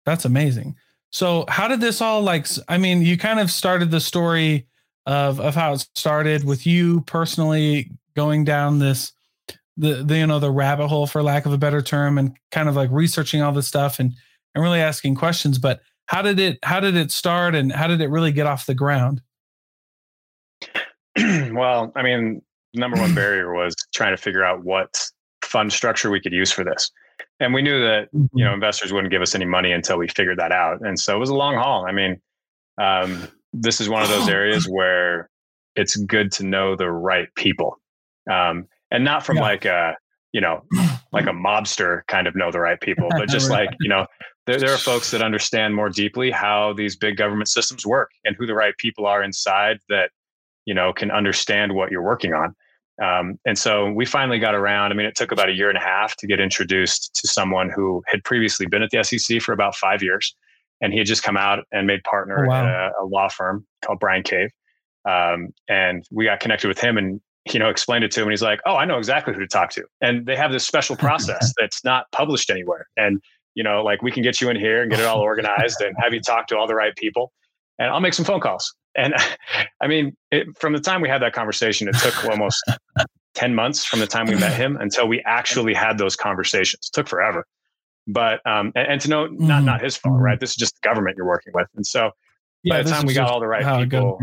That's 0.05 0.25
amazing. 0.25 0.75
So, 1.11 1.45
how 1.47 1.67
did 1.67 1.79
this 1.79 2.01
all 2.01 2.21
like? 2.21 2.47
I 2.67 2.77
mean, 2.77 3.01
you 3.01 3.17
kind 3.17 3.39
of 3.39 3.49
started 3.49 3.91
the 3.91 4.01
story 4.01 4.67
of 5.05 5.39
of 5.39 5.55
how 5.55 5.73
it 5.73 5.87
started 5.95 6.43
with 6.43 6.65
you 6.65 7.01
personally 7.01 7.91
going 8.15 8.43
down 8.43 8.79
this 8.79 9.12
the, 9.77 10.03
the 10.03 10.17
you 10.19 10.27
know 10.27 10.39
the 10.39 10.51
rabbit 10.51 10.87
hole 10.87 11.07
for 11.07 11.23
lack 11.23 11.45
of 11.45 11.53
a 11.53 11.57
better 11.57 11.81
term 11.81 12.17
and 12.17 12.37
kind 12.51 12.69
of 12.69 12.75
like 12.75 12.89
researching 12.91 13.41
all 13.41 13.51
this 13.51 13.67
stuff 13.67 13.99
and 13.99 14.13
and 14.55 14.63
really 14.63 14.79
asking 14.79 15.15
questions. 15.15 15.57
But 15.57 15.81
how 16.05 16.21
did 16.21 16.39
it 16.39 16.59
how 16.63 16.79
did 16.79 16.95
it 16.95 17.11
start 17.11 17.55
and 17.55 17.71
how 17.71 17.87
did 17.87 18.01
it 18.01 18.09
really 18.09 18.31
get 18.31 18.45
off 18.45 18.65
the 18.65 18.75
ground? 18.75 19.21
Well 21.53 21.91
i 21.95 22.01
mean 22.01 22.41
number 22.73 22.97
one 22.97 23.13
barrier 23.13 23.53
was 23.53 23.75
trying 23.93 24.15
to 24.15 24.21
figure 24.21 24.43
out 24.43 24.63
what 24.63 24.99
fund 25.43 25.71
structure 25.71 26.09
we 26.09 26.19
could 26.19 26.33
use 26.33 26.51
for 26.51 26.63
this. 26.63 26.89
And 27.39 27.53
we 27.53 27.61
knew 27.61 27.79
that 27.81 28.09
you 28.13 28.27
know 28.33 28.45
mm-hmm. 28.45 28.53
investors 28.55 28.91
wouldn't 28.91 29.11
give 29.11 29.21
us 29.21 29.35
any 29.35 29.45
money 29.45 29.71
until 29.71 29.97
we 29.97 30.07
figured 30.07 30.39
that 30.39 30.51
out. 30.51 30.79
And 30.81 30.99
so 30.99 31.15
it 31.15 31.19
was 31.19 31.29
a 31.29 31.35
long 31.35 31.55
haul. 31.55 31.85
I 31.85 31.91
mean 31.91 32.19
um, 32.81 33.27
this 33.53 33.79
is 33.79 33.89
one 33.89 34.01
of 34.01 34.09
those 34.09 34.27
areas 34.39 34.67
where 34.67 35.29
it's 35.75 35.95
good 35.95 36.31
to 36.33 36.43
know 36.43 36.75
the 36.75 36.89
right 36.89 37.27
people. 37.35 37.79
Um, 38.29 38.67
and 38.93 39.03
not 39.03 39.25
from 39.25 39.37
yeah. 39.37 39.41
like 39.41 39.65
a 39.65 39.97
you 40.31 40.39
know 40.39 40.63
like 41.11 41.25
a 41.25 41.31
mobster 41.31 42.01
kind 42.07 42.27
of 42.27 42.35
know 42.35 42.51
the 42.51 42.59
right 42.59 42.79
people 42.79 43.09
but 43.11 43.27
just 43.27 43.49
like 43.49 43.69
you 43.81 43.89
know 43.89 44.05
there, 44.45 44.57
there 44.57 44.73
are 44.73 44.77
folks 44.77 45.11
that 45.11 45.21
understand 45.21 45.75
more 45.75 45.89
deeply 45.89 46.31
how 46.31 46.73
these 46.73 46.95
big 46.95 47.17
government 47.17 47.49
systems 47.49 47.85
work 47.85 48.11
and 48.23 48.35
who 48.37 48.45
the 48.45 48.53
right 48.53 48.77
people 48.77 49.05
are 49.05 49.21
inside 49.21 49.77
that 49.89 50.11
you 50.65 50.73
know 50.73 50.93
can 50.93 51.11
understand 51.11 51.73
what 51.73 51.91
you're 51.91 52.03
working 52.03 52.33
on 52.33 52.55
um, 53.01 53.39
and 53.45 53.57
so 53.57 53.91
we 53.91 54.05
finally 54.05 54.39
got 54.39 54.55
around 54.55 54.91
i 54.91 54.95
mean 54.95 55.05
it 55.05 55.15
took 55.15 55.31
about 55.31 55.49
a 55.49 55.53
year 55.53 55.69
and 55.69 55.77
a 55.77 55.81
half 55.81 56.15
to 56.15 56.27
get 56.27 56.39
introduced 56.39 57.13
to 57.15 57.27
someone 57.27 57.69
who 57.69 58.01
had 58.07 58.23
previously 58.23 58.65
been 58.65 58.81
at 58.81 58.89
the 58.91 59.03
sec 59.03 59.41
for 59.41 59.51
about 59.51 59.75
five 59.75 60.01
years 60.01 60.35
and 60.81 60.91
he 60.91 60.99
had 60.99 61.07
just 61.07 61.23
come 61.23 61.37
out 61.37 61.63
and 61.71 61.87
made 61.87 62.03
partner 62.03 62.45
oh, 62.45 62.49
wow. 62.49 62.59
at 62.59 62.65
a, 62.65 62.91
a, 63.01 63.05
law 63.05 63.29
firm 63.29 63.65
called 63.85 63.99
Bryan 63.99 64.23
Cave 64.23 64.49
um, 65.09 65.49
and 65.67 66.05
we 66.11 66.25
got 66.25 66.39
connected 66.39 66.67
with 66.67 66.79
him 66.79 66.97
and 66.97 67.21
you 67.51 67.59
know, 67.59 67.69
explained 67.69 68.03
it 68.03 68.11
to 68.11 68.21
him, 68.21 68.27
and 68.27 68.31
he's 68.31 68.41
like, 68.41 68.61
"Oh, 68.65 68.75
I 68.75 68.85
know 68.85 68.97
exactly 68.97 69.33
who 69.33 69.39
to 69.39 69.47
talk 69.47 69.69
to." 69.71 69.83
And 70.01 70.25
they 70.25 70.35
have 70.35 70.51
this 70.51 70.65
special 70.65 70.95
process 70.95 71.53
that's 71.59 71.83
not 71.83 72.11
published 72.11 72.49
anywhere. 72.49 72.87
And 72.97 73.21
you 73.55 73.63
know, 73.63 73.83
like 73.83 74.01
we 74.01 74.11
can 74.11 74.23
get 74.23 74.41
you 74.41 74.49
in 74.49 74.55
here 74.55 74.81
and 74.81 74.89
get 74.89 74.99
it 74.99 75.05
all 75.05 75.19
organized 75.19 75.81
and 75.81 75.95
have 75.99 76.13
you 76.13 76.21
talk 76.21 76.47
to 76.47 76.57
all 76.57 76.67
the 76.67 76.75
right 76.75 76.95
people. 76.95 77.31
And 77.79 77.89
I'll 77.89 77.99
make 77.99 78.13
some 78.13 78.25
phone 78.25 78.39
calls. 78.39 78.73
And 78.95 79.13
I 79.81 79.87
mean, 79.87 80.15
it, 80.31 80.47
from 80.59 80.73
the 80.73 80.79
time 80.79 81.01
we 81.01 81.09
had 81.09 81.21
that 81.21 81.33
conversation, 81.33 81.87
it 81.87 81.95
took 81.95 82.25
almost 82.25 82.63
10 83.35 83.55
months 83.55 83.85
from 83.85 83.99
the 83.99 84.07
time 84.07 84.27
we 84.27 84.35
met 84.35 84.53
him 84.53 84.77
until 84.77 85.07
we 85.07 85.21
actually 85.25 85.73
had 85.73 85.97
those 85.97 86.15
conversations. 86.15 86.89
It 86.91 86.95
took 86.95 87.07
forever. 87.07 87.45
But, 88.07 88.45
um, 88.45 88.71
and, 88.75 88.93
and 88.93 89.01
to 89.01 89.09
know, 89.09 89.27
not, 89.27 89.57
mm-hmm. 89.57 89.65
not 89.65 89.81
his 89.81 89.95
fault, 89.95 90.19
right? 90.19 90.39
This 90.39 90.51
is 90.51 90.55
just 90.55 90.75
the 90.75 90.87
government 90.87 91.17
you're 91.17 91.25
working 91.25 91.53
with. 91.55 91.67
And 91.75 91.85
so 91.85 92.11
yeah, 92.63 92.75
by 92.75 92.83
the 92.83 92.89
time 92.89 93.05
we 93.05 93.13
got 93.13 93.29
all 93.29 93.39
the 93.39 93.47
right 93.47 93.83
people, 93.83 94.19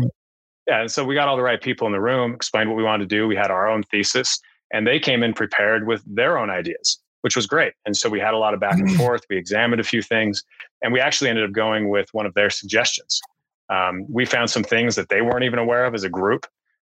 yeah, 0.67 0.81
and 0.81 0.91
so 0.91 1.03
we 1.03 1.15
got 1.15 1.27
all 1.27 1.35
the 1.35 1.43
right 1.43 1.61
people 1.61 1.87
in 1.87 1.93
the 1.93 2.01
room, 2.01 2.33
explained 2.33 2.69
what 2.69 2.77
we 2.77 2.83
wanted 2.83 3.09
to 3.09 3.15
do. 3.15 3.27
We 3.27 3.35
had 3.35 3.51
our 3.51 3.69
own 3.69 3.83
thesis, 3.83 4.39
and 4.71 4.85
they 4.85 4.99
came 4.99 5.23
in 5.23 5.33
prepared 5.33 5.87
with 5.87 6.03
their 6.05 6.37
own 6.37 6.49
ideas, 6.49 6.99
which 7.21 7.35
was 7.35 7.47
great. 7.47 7.73
And 7.85 7.97
so 7.97 8.09
we 8.09 8.19
had 8.19 8.33
a 8.33 8.37
lot 8.37 8.53
of 8.53 8.59
back 8.59 8.77
and 8.79 8.95
forth. 8.95 9.23
We 9.29 9.37
examined 9.37 9.79
a 9.79 9.83
few 9.83 10.01
things, 10.01 10.43
and 10.81 10.93
we 10.93 10.99
actually 10.99 11.29
ended 11.29 11.45
up 11.45 11.51
going 11.51 11.89
with 11.89 12.09
one 12.13 12.25
of 12.25 12.33
their 12.35 12.49
suggestions. 12.49 13.19
Um, 13.69 14.05
we 14.09 14.25
found 14.25 14.49
some 14.49 14.63
things 14.63 14.95
that 14.95 15.09
they 15.09 15.21
weren't 15.21 15.43
even 15.43 15.59
aware 15.59 15.85
of 15.85 15.95
as 15.95 16.03
a 16.03 16.09
group. 16.09 16.45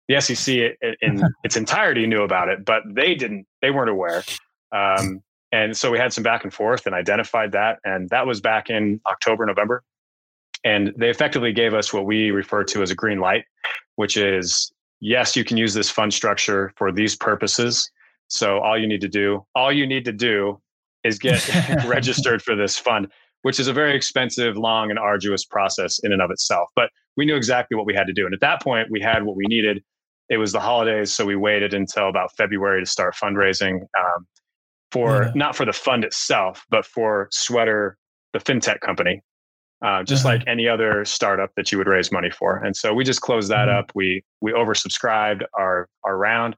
The 0.08 0.20
SEC 0.20 0.54
in 1.00 1.22
its 1.44 1.56
entirety 1.56 2.06
knew 2.06 2.22
about 2.22 2.48
it, 2.48 2.64
but 2.64 2.82
they 2.87 3.14
didn't. 3.14 3.46
They 3.62 3.70
weren't 3.70 3.90
aware. 3.90 4.24
Um, 4.72 5.22
and 5.52 5.76
so 5.76 5.90
we 5.90 5.98
had 5.98 6.12
some 6.12 6.24
back 6.24 6.44
and 6.44 6.52
forth 6.52 6.87
and 6.87 6.94
identified 6.94 7.52
that. 7.52 7.78
And 7.85 8.08
that 8.08 8.26
was 8.26 8.40
back 8.40 8.70
in 8.70 9.00
October, 9.06 9.44
November 9.44 9.82
and 10.64 10.92
they 10.96 11.11
effectively 11.11 11.53
gave 11.53 11.75
us 11.75 11.92
what 11.92 12.07
we 12.07 12.31
refer 12.31 12.64
to 12.64 12.83
as 12.83 12.90
a 12.90 12.94
green 12.94 13.18
light, 13.18 13.44
which 13.96 14.16
is 14.16 14.72
yes, 15.01 15.37
you 15.37 15.44
can 15.44 15.57
use 15.57 15.75
this 15.75 15.90
fund 15.90 16.14
structure 16.14 16.72
for 16.77 16.92
these 16.92 17.16
purposes. 17.16 17.90
So 18.29 18.61
all 18.61 18.79
you 18.79 18.87
need 18.87 19.01
to 19.03 19.09
do, 19.09 19.44
all 19.55 19.72
you 19.72 19.87
need 19.87 20.05
to 20.07 20.12
do 20.12 20.61
is 21.05 21.18
get 21.18 21.46
registered 21.87 22.40
for 22.40 22.55
this 22.55 22.79
fund, 22.79 23.09
which 23.42 23.59
is 23.59 23.66
a 23.66 23.72
very 23.72 23.94
expensive, 23.94 24.57
long, 24.57 24.90
and 24.90 24.98
arduous 24.98 25.44
process 25.44 25.98
in 25.98 26.12
and 26.12 26.22
of 26.22 26.31
itself. 26.31 26.70
But 26.77 26.90
we 27.16 27.27
knew 27.27 27.35
exactly 27.35 27.77
what 27.77 27.85
we 27.85 27.94
had 27.94 28.07
to 28.07 28.12
do. 28.12 28.25
And 28.25 28.33
at 28.33 28.40
that 28.40 28.62
point, 28.62 28.88
we 28.90 29.01
had 29.01 29.25
what 29.25 29.37
we 29.37 29.44
needed. 29.46 29.83
It 30.29 30.37
was 30.38 30.53
the 30.53 30.61
holidays, 30.61 31.12
so 31.12 31.27
we 31.27 31.37
waited 31.37 31.75
until 31.75 32.09
about 32.09 32.35
February 32.37 32.81
to 32.81 32.87
start 32.87 33.14
fundraising 33.16 33.81
um, 33.98 34.27
for 34.92 35.25
yeah. 35.25 35.33
not 35.35 35.57
for 35.57 35.66
the 35.66 35.72
fund 35.72 36.05
itself, 36.05 36.64
but 36.70 36.87
for 36.87 37.29
Sweater, 37.33 37.98
the 38.33 38.38
fintech 38.38 38.81
company, 38.81 39.20
uh, 39.82 40.02
just 40.02 40.24
uh-huh. 40.24 40.36
like 40.36 40.44
any 40.46 40.68
other 40.68 41.04
startup 41.04 41.50
that 41.56 41.72
you 41.72 41.78
would 41.78 41.88
raise 41.88 42.12
money 42.12 42.30
for. 42.30 42.56
And 42.56 42.76
so 42.76 42.94
we 42.94 43.04
just 43.04 43.20
closed 43.20 43.50
that 43.50 43.68
mm-hmm. 43.68 43.78
up. 43.78 43.92
We 43.94 44.24
we 44.40 44.52
oversubscribed 44.52 45.42
our 45.58 45.88
our 46.04 46.16
round, 46.16 46.56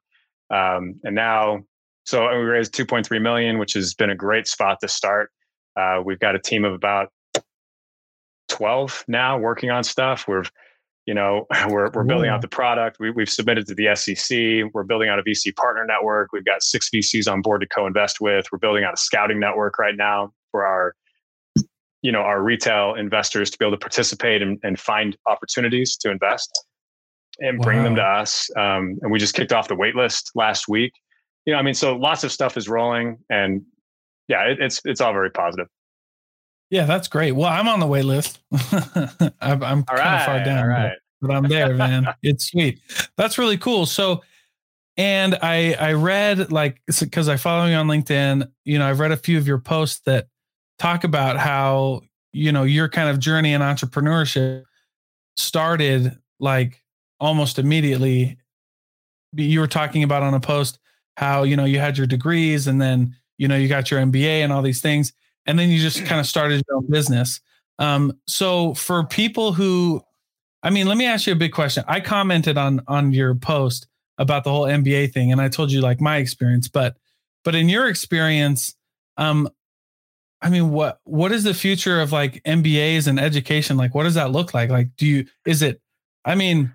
um, 0.51 1.01
and 1.05 1.15
now 1.15 1.65
so 2.05 2.29
we 2.29 2.45
raised 2.45 2.75
2.3 2.75 3.21
million, 3.23 3.59
which 3.59 3.73
has 3.73 3.95
been 3.95 4.11
a 4.11 4.15
great 4.15 4.47
spot 4.47 4.79
to 4.83 4.89
start. 4.89 5.31
Uh, 5.75 6.03
we've 6.05 6.19
got 6.19 6.35
a 6.35 6.39
team 6.39 6.65
of 6.65 6.75
about 6.75 7.09
12 8.49 9.05
now 9.09 9.39
working 9.39 9.71
on 9.71 9.83
stuff. 9.83 10.29
We're 10.29 10.45
you 11.07 11.15
know 11.15 11.47
we're 11.69 11.91
we're 11.93 12.05
building 12.05 12.29
out 12.29 12.43
the 12.43 12.49
product. 12.49 12.99
We, 13.01 13.11
we've 13.11 13.31
submitted 13.31 13.67
to 13.69 13.75
the 13.75 13.95
SEC. 13.97 14.71
We're 14.75 14.85
building 14.85 15.09
out 15.09 15.19
a 15.19 15.23
VC 15.23 15.55
partner 15.57 15.85
network. 15.87 16.33
We've 16.33 16.45
got 16.45 16.63
six 16.63 16.91
VCs 16.95 17.31
on 17.31 17.41
board 17.41 17.63
to 17.63 17.67
co-invest 17.67 18.21
with. 18.21 18.47
We're 18.53 18.59
building 18.59 18.85
out 18.85 18.95
a 18.95 18.99
scouting 18.99 19.41
network 19.41 19.79
right 19.79 19.97
now 19.97 20.33
for 20.51 20.67
our 20.67 20.95
you 22.05 22.13
know 22.13 22.21
our 22.21 22.43
retail 22.43 22.95
investors 22.95 23.51
to 23.51 23.59
be 23.59 23.65
able 23.65 23.77
to 23.77 23.81
participate 23.81 24.43
and, 24.43 24.61
and 24.63 24.79
find 24.79 25.17
opportunities 25.27 25.97
to 25.97 26.11
invest 26.11 26.51
and 27.41 27.59
bring 27.61 27.79
wow. 27.79 27.85
them 27.85 27.97
to 27.97 28.03
us. 28.03 28.51
Um, 28.57 28.99
and 29.01 29.11
we 29.11 29.19
just 29.19 29.35
kicked 29.35 29.53
off 29.53 29.69
the 29.69 29.75
wait 29.75 29.97
list 29.97 30.31
last 30.35 30.69
week. 30.69 30.93
You 31.47 31.55
know, 31.55 31.59
I 31.59 31.63
mean, 31.63 31.75
so 31.75 31.97
lots 31.97 32.23
of 32.23 32.31
stuff 32.31 32.59
is 32.59 32.69
rolling, 32.69 33.19
and 33.31 33.63
yeah, 34.29 34.43
it, 34.45 34.61
it's 34.61 34.83
it's 34.85 35.01
all 35.01 35.13
very 35.15 35.31
positive. 35.31 35.67
Yeah, 36.71 36.85
that's 36.85 37.09
great. 37.09 37.33
Well, 37.33 37.51
I'm 37.51 37.69
on 37.69 37.81
the 37.81 37.87
wait 37.87 38.05
list. 38.05 38.39
I'm, 38.53 39.63
I'm 39.63 39.83
kind 39.85 39.99
right, 39.99 40.21
of 40.21 40.27
far 40.27 40.45
down, 40.45 40.69
but, 40.69 41.29
but 41.29 41.35
I'm 41.35 41.49
there, 41.49 41.75
man. 41.75 42.07
it's 42.23 42.51
sweet. 42.51 42.81
That's 43.17 43.39
really 43.39 43.59
cool. 43.59 43.87
So, 43.87 44.23
and 44.99 45.39
I 45.41 45.73
I 45.75 45.93
read 45.95 46.53
like 46.53 46.83
because 47.01 47.31
I 47.31 47.39
follow 47.39 47.65
you 47.67 47.77
on 47.77 47.87
LinkedIn. 47.87 48.47
You 48.65 48.79
know, 48.79 48.87
I've 48.89 49.01
read 49.01 49.13
a 49.13 49.17
few 49.17 49.39
of 49.39 49.47
your 49.47 49.59
posts 49.59 50.01
that 50.05 50.29
talk 50.79 51.05
about 51.05 51.37
how 51.37 52.03
you 52.33 52.53
know 52.53 52.65
your 52.65 52.89
kind 52.89 53.09
of 53.09 53.19
journey 53.19 53.53
in 53.53 53.61
entrepreneurship 53.61 54.65
started 55.37 56.17
like 56.41 56.83
almost 57.21 57.59
immediately. 57.59 58.39
You 59.33 59.61
were 59.61 59.67
talking 59.67 60.03
about 60.03 60.23
on 60.23 60.35
a 60.35 60.41
post 60.41 60.79
how 61.17 61.45
you 61.45 61.57
know 61.57 61.65
you 61.65 61.79
had 61.79 61.97
your 61.97 62.07
degrees 62.07 62.67
and 62.67 62.81
then 62.81 63.17
you 63.39 63.49
know 63.49 63.57
you 63.57 63.69
got 63.69 63.91
your 63.91 64.01
MBA 64.01 64.43
and 64.43 64.53
all 64.53 64.63
these 64.63 64.81
things 64.81 65.13
and 65.47 65.59
then 65.59 65.69
you 65.69 65.79
just 65.79 66.05
kind 66.05 66.21
of 66.21 66.27
started 66.27 66.63
your 66.69 66.79
own 66.79 66.91
business. 66.91 67.41
Um 67.79 68.19
so 68.27 68.75
for 68.75 69.05
people 69.05 69.53
who 69.53 70.03
I 70.63 70.71
mean 70.71 70.87
let 70.87 70.97
me 70.97 71.07
ask 71.07 71.27
you 71.27 71.33
a 71.33 71.37
big 71.37 71.53
question. 71.53 71.85
I 71.87 72.01
commented 72.01 72.59
on 72.59 72.83
on 72.89 73.13
your 73.13 73.35
post 73.35 73.87
about 74.19 74.45
the 74.45 74.51
whole 74.51 74.65
MBA 74.65 75.13
thing 75.13 75.33
and 75.33 75.41
I 75.41 75.49
told 75.49 75.73
you 75.73 75.81
like 75.81 76.01
my 76.01 76.19
experience 76.19 76.69
but 76.69 76.97
but 77.45 77.55
in 77.55 77.69
your 77.69 77.89
experience 77.89 78.75
um 79.17 79.49
I 80.45 80.51
mean, 80.51 80.71
what 80.71 81.01
what 81.05 81.33
is 81.33 81.43
the 81.43 81.55
future 81.55 82.01
of 82.01 82.13
like 82.13 82.43
MBAs 82.45 83.09
and 83.09 83.19
education? 83.19 83.77
Like, 83.77 83.95
what 83.95 84.05
does 84.05 84.15
that 84.15 84.31
look 84.31 84.55
like? 84.55 84.71
Like, 84.71 84.95
do 84.97 85.07
you 85.07 85.27
is 85.47 85.63
it? 85.63 85.81
I 86.25 86.35
mean, 86.35 86.73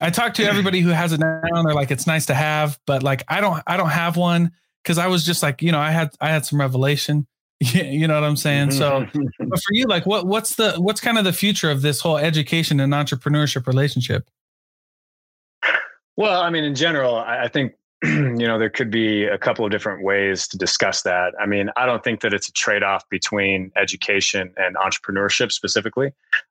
I 0.00 0.10
talk 0.10 0.34
to 0.34 0.44
everybody 0.44 0.80
who 0.80 0.88
has 0.90 1.12
it 1.12 1.20
now, 1.20 1.42
and 1.42 1.66
they're 1.66 1.74
like, 1.74 1.90
it's 1.90 2.06
nice 2.06 2.26
to 2.26 2.34
have, 2.34 2.78
but 2.86 3.02
like, 3.02 3.22
I 3.28 3.40
don't, 3.40 3.62
I 3.66 3.76
don't 3.76 3.90
have 3.90 4.16
one 4.16 4.52
because 4.82 4.96
I 4.96 5.08
was 5.08 5.26
just 5.26 5.42
like, 5.42 5.60
you 5.60 5.72
know, 5.72 5.78
I 5.78 5.90
had, 5.90 6.10
I 6.20 6.30
had 6.30 6.46
some 6.46 6.58
revelation. 6.58 7.26
you 7.60 8.08
know 8.08 8.14
what 8.14 8.24
I'm 8.24 8.36
saying? 8.36 8.70
So, 8.70 9.02
mm-hmm. 9.02 9.48
but 9.48 9.58
for 9.58 9.74
you, 9.74 9.84
like, 9.84 10.06
what, 10.06 10.26
what's 10.26 10.54
the, 10.54 10.72
what's 10.78 11.02
kind 11.02 11.18
of 11.18 11.24
the 11.24 11.34
future 11.34 11.70
of 11.70 11.82
this 11.82 12.00
whole 12.00 12.16
education 12.16 12.80
and 12.80 12.94
entrepreneurship 12.94 13.66
relationship? 13.66 14.30
Well, 16.16 16.40
I 16.40 16.48
mean, 16.48 16.64
in 16.64 16.74
general, 16.74 17.16
I, 17.16 17.44
I 17.44 17.48
think 17.48 17.74
you 18.04 18.46
know 18.46 18.58
there 18.58 18.70
could 18.70 18.90
be 18.90 19.24
a 19.24 19.36
couple 19.36 19.62
of 19.62 19.70
different 19.70 20.02
ways 20.02 20.48
to 20.48 20.56
discuss 20.56 21.02
that 21.02 21.34
i 21.38 21.44
mean 21.44 21.68
i 21.76 21.84
don't 21.84 22.02
think 22.02 22.22
that 22.22 22.32
it's 22.32 22.48
a 22.48 22.52
trade-off 22.52 23.06
between 23.10 23.70
education 23.76 24.54
and 24.56 24.74
entrepreneurship 24.76 25.52
specifically 25.52 26.10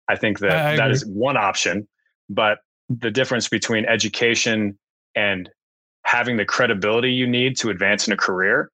i 0.10 0.16
think 0.16 0.40
that 0.40 0.52
I 0.52 0.76
that 0.76 0.92
is 0.92 1.04
one 1.08 1.38
option 1.38 1.88
but 2.30 2.60
the 2.88 3.10
difference 3.10 3.48
between 3.48 3.86
education 3.86 4.78
and 5.16 5.50
having 6.06 6.38
the 6.38 6.46
credibility 6.46 7.12
you 7.12 7.26
need 7.26 7.58
to 7.58 7.72
advance 7.72 8.06
in 8.06 8.14
a 8.14 8.18
career 8.18 8.72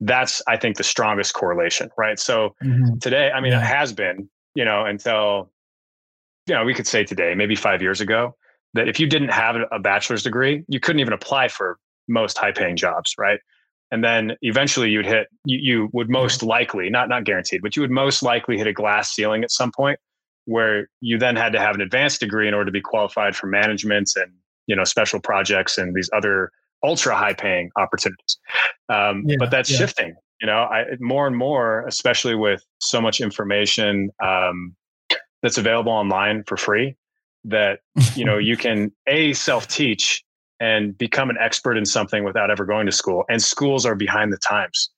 that's 0.00 0.42
i 0.46 0.58
think 0.58 0.76
the 0.76 0.84
strongest 0.84 1.32
correlation 1.32 1.88
right 1.96 2.18
so 2.18 2.54
mm-hmm. 2.62 2.98
today 2.98 3.30
i 3.30 3.40
mean 3.40 3.52
yeah. 3.52 3.60
it 3.60 3.64
has 3.64 3.94
been 3.94 4.28
you 4.54 4.64
know 4.64 4.84
until 4.84 5.50
you 6.46 6.54
know 6.54 6.64
we 6.66 6.74
could 6.74 6.86
say 6.86 7.02
today 7.02 7.34
maybe 7.34 7.56
5 7.56 7.80
years 7.80 8.02
ago 8.02 8.36
that 8.74 8.88
if 8.88 9.00
you 9.00 9.06
didn't 9.06 9.30
have 9.30 9.56
a 9.72 9.78
bachelor's 9.78 10.22
degree 10.22 10.64
you 10.68 10.80
couldn't 10.80 11.00
even 11.00 11.14
apply 11.14 11.48
for 11.48 11.78
most 12.08 12.38
high 12.38 12.52
paying 12.52 12.76
jobs, 12.76 13.14
right? 13.18 13.40
And 13.90 14.02
then 14.02 14.36
eventually 14.42 14.90
you'd 14.90 15.06
hit, 15.06 15.28
you, 15.44 15.58
you 15.60 15.88
would 15.92 16.10
most 16.10 16.42
likely, 16.42 16.90
not 16.90 17.08
not 17.08 17.24
guaranteed, 17.24 17.62
but 17.62 17.76
you 17.76 17.82
would 17.82 17.90
most 17.90 18.22
likely 18.22 18.56
hit 18.56 18.66
a 18.66 18.72
glass 18.72 19.10
ceiling 19.10 19.44
at 19.44 19.50
some 19.50 19.70
point 19.70 19.98
where 20.46 20.88
you 21.00 21.18
then 21.18 21.36
had 21.36 21.52
to 21.52 21.60
have 21.60 21.74
an 21.74 21.80
advanced 21.80 22.20
degree 22.20 22.48
in 22.48 22.54
order 22.54 22.66
to 22.66 22.72
be 22.72 22.80
qualified 22.80 23.34
for 23.36 23.46
management 23.46 24.10
and 24.16 24.32
you 24.66 24.74
know 24.74 24.84
special 24.84 25.20
projects 25.20 25.78
and 25.78 25.94
these 25.94 26.10
other 26.14 26.50
ultra 26.82 27.14
high 27.14 27.34
paying 27.34 27.70
opportunities. 27.76 28.38
Um, 28.88 29.24
yeah, 29.26 29.36
but 29.38 29.50
that's 29.50 29.70
yeah. 29.70 29.78
shifting. 29.78 30.14
You 30.40 30.46
know, 30.46 30.58
I, 30.58 30.84
more 31.00 31.26
and 31.26 31.36
more, 31.36 31.86
especially 31.86 32.34
with 32.34 32.62
so 32.80 33.00
much 33.00 33.20
information 33.20 34.10
um, 34.22 34.74
that's 35.42 35.56
available 35.56 35.92
online 35.92 36.44
for 36.44 36.56
free, 36.56 36.96
that 37.44 37.80
you 38.14 38.24
know 38.24 38.38
you 38.50 38.56
can 38.56 38.92
a 39.06 39.32
self 39.32 39.68
teach 39.68 40.24
and 40.60 40.96
become 40.96 41.30
an 41.30 41.36
expert 41.40 41.76
in 41.76 41.84
something 41.84 42.24
without 42.24 42.50
ever 42.50 42.64
going 42.64 42.86
to 42.86 42.92
school. 42.92 43.24
And 43.28 43.42
schools 43.42 43.84
are 43.84 43.94
behind 43.94 44.32
the 44.32 44.38
times. 44.38 44.90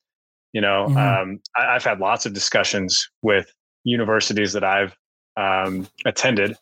You 0.52 0.60
know, 0.60 0.86
mm-hmm. 0.88 0.96
um, 0.96 1.40
I, 1.56 1.74
have 1.74 1.84
had 1.84 2.00
lots 2.00 2.24
of 2.24 2.32
discussions 2.32 3.08
with 3.22 3.52
universities 3.84 4.52
that 4.52 4.64
I've 4.64 4.96
um, 5.36 5.86
attended. 6.04 6.56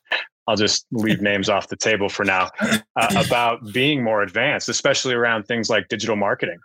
I'll 0.48 0.57
just 0.57 0.87
leave 0.90 1.20
names 1.30 1.48
off 1.48 1.68
the 1.68 1.76
table 1.76 2.09
for 2.09 2.24
now 2.24 2.50
uh, 2.96 3.24
about 3.26 3.72
being 3.72 4.02
more 4.02 4.22
advanced, 4.22 4.68
especially 4.68 5.14
around 5.14 5.44
things 5.44 5.70
like 5.70 5.88
digital 5.88 6.16
marketing. 6.16 6.59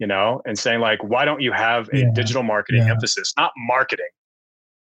You 0.00 0.08
know, 0.08 0.42
and 0.44 0.58
saying 0.58 0.80
like, 0.80 1.04
why 1.04 1.24
don't 1.24 1.40
you 1.40 1.52
have 1.52 1.88
a 1.92 1.98
yeah. 1.98 2.10
digital 2.12 2.42
marketing 2.42 2.82
yeah. 2.84 2.90
emphasis, 2.90 3.32
not 3.36 3.52
marketing, 3.56 4.08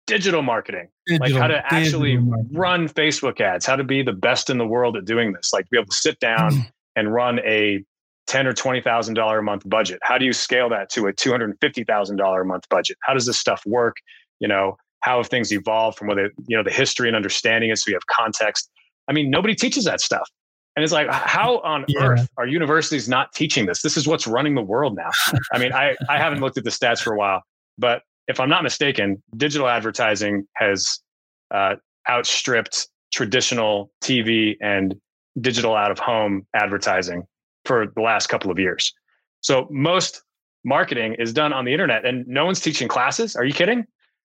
digital 0.05 0.43
marketing, 0.43 0.87
digital, 1.07 1.27
like 1.27 1.41
how 1.41 1.47
to 1.47 1.73
actually 1.73 2.17
run 2.51 2.87
Facebook 2.87 3.41
ads, 3.41 3.65
how 3.65 3.75
to 3.75 3.83
be 3.83 4.03
the 4.03 4.13
best 4.13 4.51
in 4.51 4.59
the 4.59 4.67
world 4.67 4.95
at 4.95 5.05
doing 5.05 5.33
this, 5.33 5.51
like 5.51 5.67
be 5.71 5.77
able 5.77 5.87
to 5.87 5.95
sit 5.95 6.19
down 6.19 6.51
and 6.99 7.13
run 7.13 7.39
a 7.39 7.83
ten 8.27 8.45
or 8.45 8.53
twenty 8.53 8.81
thousand 8.81 9.15
dollar 9.15 9.39
a 9.39 9.43
month 9.43 9.63
budget? 9.67 9.99
How 10.03 10.17
do 10.17 10.25
you 10.25 10.33
scale 10.33 10.69
that 10.69 10.89
to 10.91 11.07
a 11.07 11.13
two 11.13 11.31
hundred 11.31 11.49
and 11.49 11.59
fifty 11.61 11.83
thousand 11.83 12.17
dollar 12.17 12.41
a 12.41 12.45
month 12.45 12.67
budget? 12.69 12.97
How 13.03 13.13
does 13.13 13.25
this 13.25 13.39
stuff 13.39 13.63
work? 13.65 13.95
You 14.39 14.47
know, 14.47 14.77
how 15.01 15.17
have 15.17 15.27
things 15.27 15.51
evolved 15.51 15.97
from 15.97 16.07
whether 16.07 16.31
you 16.47 16.57
know 16.57 16.63
the 16.63 16.71
history 16.71 17.07
and 17.07 17.15
understanding 17.15 17.69
it, 17.69 17.77
so 17.77 17.89
you 17.89 17.95
have 17.95 18.05
context. 18.07 18.69
I 19.07 19.13
mean, 19.13 19.29
nobody 19.29 19.55
teaches 19.55 19.85
that 19.85 20.01
stuff. 20.01 20.29
And 20.75 20.83
it's 20.83 20.93
like, 20.93 21.11
how 21.11 21.59
on 21.59 21.83
yeah. 21.87 22.05
earth 22.05 22.29
are 22.37 22.47
universities 22.47 23.09
not 23.09 23.33
teaching 23.33 23.65
this? 23.65 23.81
This 23.81 23.97
is 23.97 24.07
what's 24.07 24.27
running 24.27 24.55
the 24.55 24.61
world 24.61 24.95
now. 24.95 25.09
I 25.51 25.57
mean, 25.57 25.73
I, 25.73 25.95
I 26.07 26.17
haven't 26.17 26.39
looked 26.41 26.57
at 26.57 26.63
the 26.63 26.69
stats 26.69 27.01
for 27.01 27.11
a 27.11 27.17
while, 27.17 27.41
but 27.77 28.03
if 28.27 28.39
I'm 28.39 28.49
not 28.49 28.63
mistaken, 28.63 29.21
digital 29.35 29.67
advertising 29.67 30.45
has 30.55 30.99
uh, 31.51 31.75
outstripped 32.07 32.87
traditional 33.11 33.91
TV 34.01 34.55
and 34.61 34.95
digital 35.39 35.75
out 35.75 35.91
of 35.91 35.99
home 35.99 36.45
advertising 36.53 37.23
for 37.65 37.87
the 37.95 38.01
last 38.01 38.27
couple 38.27 38.51
of 38.51 38.59
years. 38.59 38.93
So 39.41 39.67
most 39.69 40.21
marketing 40.63 41.15
is 41.19 41.33
done 41.33 41.53
on 41.53 41.65
the 41.65 41.71
internet 41.71 42.05
and 42.05 42.27
no 42.27 42.45
one's 42.45 42.59
teaching 42.59 42.87
classes. 42.87 43.35
Are 43.35 43.45
you 43.45 43.53
kidding? 43.53 43.85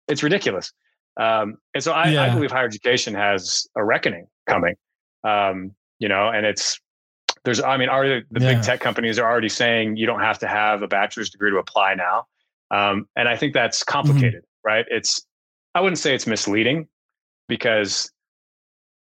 It's 0.08 0.22
ridiculous. 0.22 0.72
Um, 1.16 1.56
and 1.74 1.82
so 1.82 1.92
I, 1.92 2.08
yeah. 2.08 2.22
I, 2.22 2.34
believe 2.34 2.50
higher 2.50 2.66
education 2.66 3.14
has 3.14 3.66
a 3.76 3.84
reckoning 3.84 4.26
coming. 4.46 4.76
Um, 5.24 5.74
you 5.98 6.08
know, 6.08 6.28
and 6.28 6.46
it's 6.46 6.80
there's 7.44 7.60
I 7.60 7.76
mean, 7.76 7.88
already 7.88 8.24
the 8.30 8.40
yeah. 8.40 8.54
big 8.54 8.62
tech 8.62 8.80
companies 8.80 9.18
are 9.18 9.28
already 9.30 9.48
saying 9.48 9.96
you 9.96 10.06
don't 10.06 10.20
have 10.20 10.38
to 10.40 10.46
have 10.46 10.82
a 10.82 10.88
bachelor's 10.88 11.30
degree 11.30 11.50
to 11.50 11.58
apply 11.58 11.94
now. 11.94 12.26
Um, 12.70 13.06
and 13.16 13.28
I 13.28 13.36
think 13.36 13.54
that's 13.54 13.80
mm-hmm. 13.80 13.92
complicated, 13.92 14.42
mm-hmm. 14.42 14.68
right? 14.68 14.86
It's 14.88 15.24
I 15.74 15.80
wouldn't 15.80 15.98
say 15.98 16.14
it's 16.14 16.26
misleading 16.26 16.88
because 17.48 18.10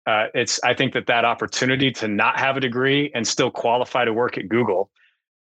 uh, 0.08 0.26
it's 0.34 0.60
I 0.64 0.74
think 0.74 0.94
that 0.94 1.08
that 1.08 1.26
opportunity 1.26 1.92
to 1.92 2.08
not 2.08 2.40
have 2.40 2.58
a 2.58 2.60
degree 2.60 3.12
and 3.14 3.28
still 3.28 3.52
qualify 3.52 4.06
to 4.06 4.14
work 4.14 4.38
at 4.38 4.50
Google 4.50 4.90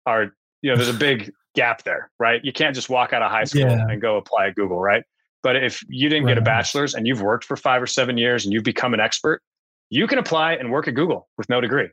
are 0.07 0.35
you 0.63 0.71
know 0.71 0.77
there's 0.77 0.89
a 0.89 0.93
big 0.99 1.33
gap 1.55 1.83
there, 1.83 2.11
right? 2.19 2.45
You 2.45 2.53
can't 2.53 2.75
just 2.75 2.89
walk 2.89 3.13
out 3.13 3.23
of 3.23 3.31
high 3.31 3.45
school 3.45 3.63
yeah. 3.63 3.87
and 3.89 4.01
go 4.01 4.17
apply 4.17 4.49
at 4.49 4.55
Google, 4.55 4.79
right? 4.79 5.03
But 5.43 5.57
if 5.57 5.83
you 5.89 6.09
didn't 6.09 6.25
right. 6.25 6.33
get 6.33 6.39
a 6.39 6.43
bachelor's 6.43 6.95
and 6.95 7.07
you've 7.07 7.23
worked 7.23 7.45
for 7.45 7.57
five 7.57 7.83
or 7.83 7.87
seven 7.87 8.19
years 8.19 8.45
and 8.45 8.53
you've 8.53 8.65
become 8.65 8.95
an 8.95 9.01
expert, 9.01 9.43
you 9.91 10.07
can 10.07 10.19
apply 10.19 10.55
and 10.55 10.71
work 10.71 10.89
at 10.89 10.95
Google 10.95 11.29
with 11.39 11.49
no 11.49 11.61
degree, 11.61 11.89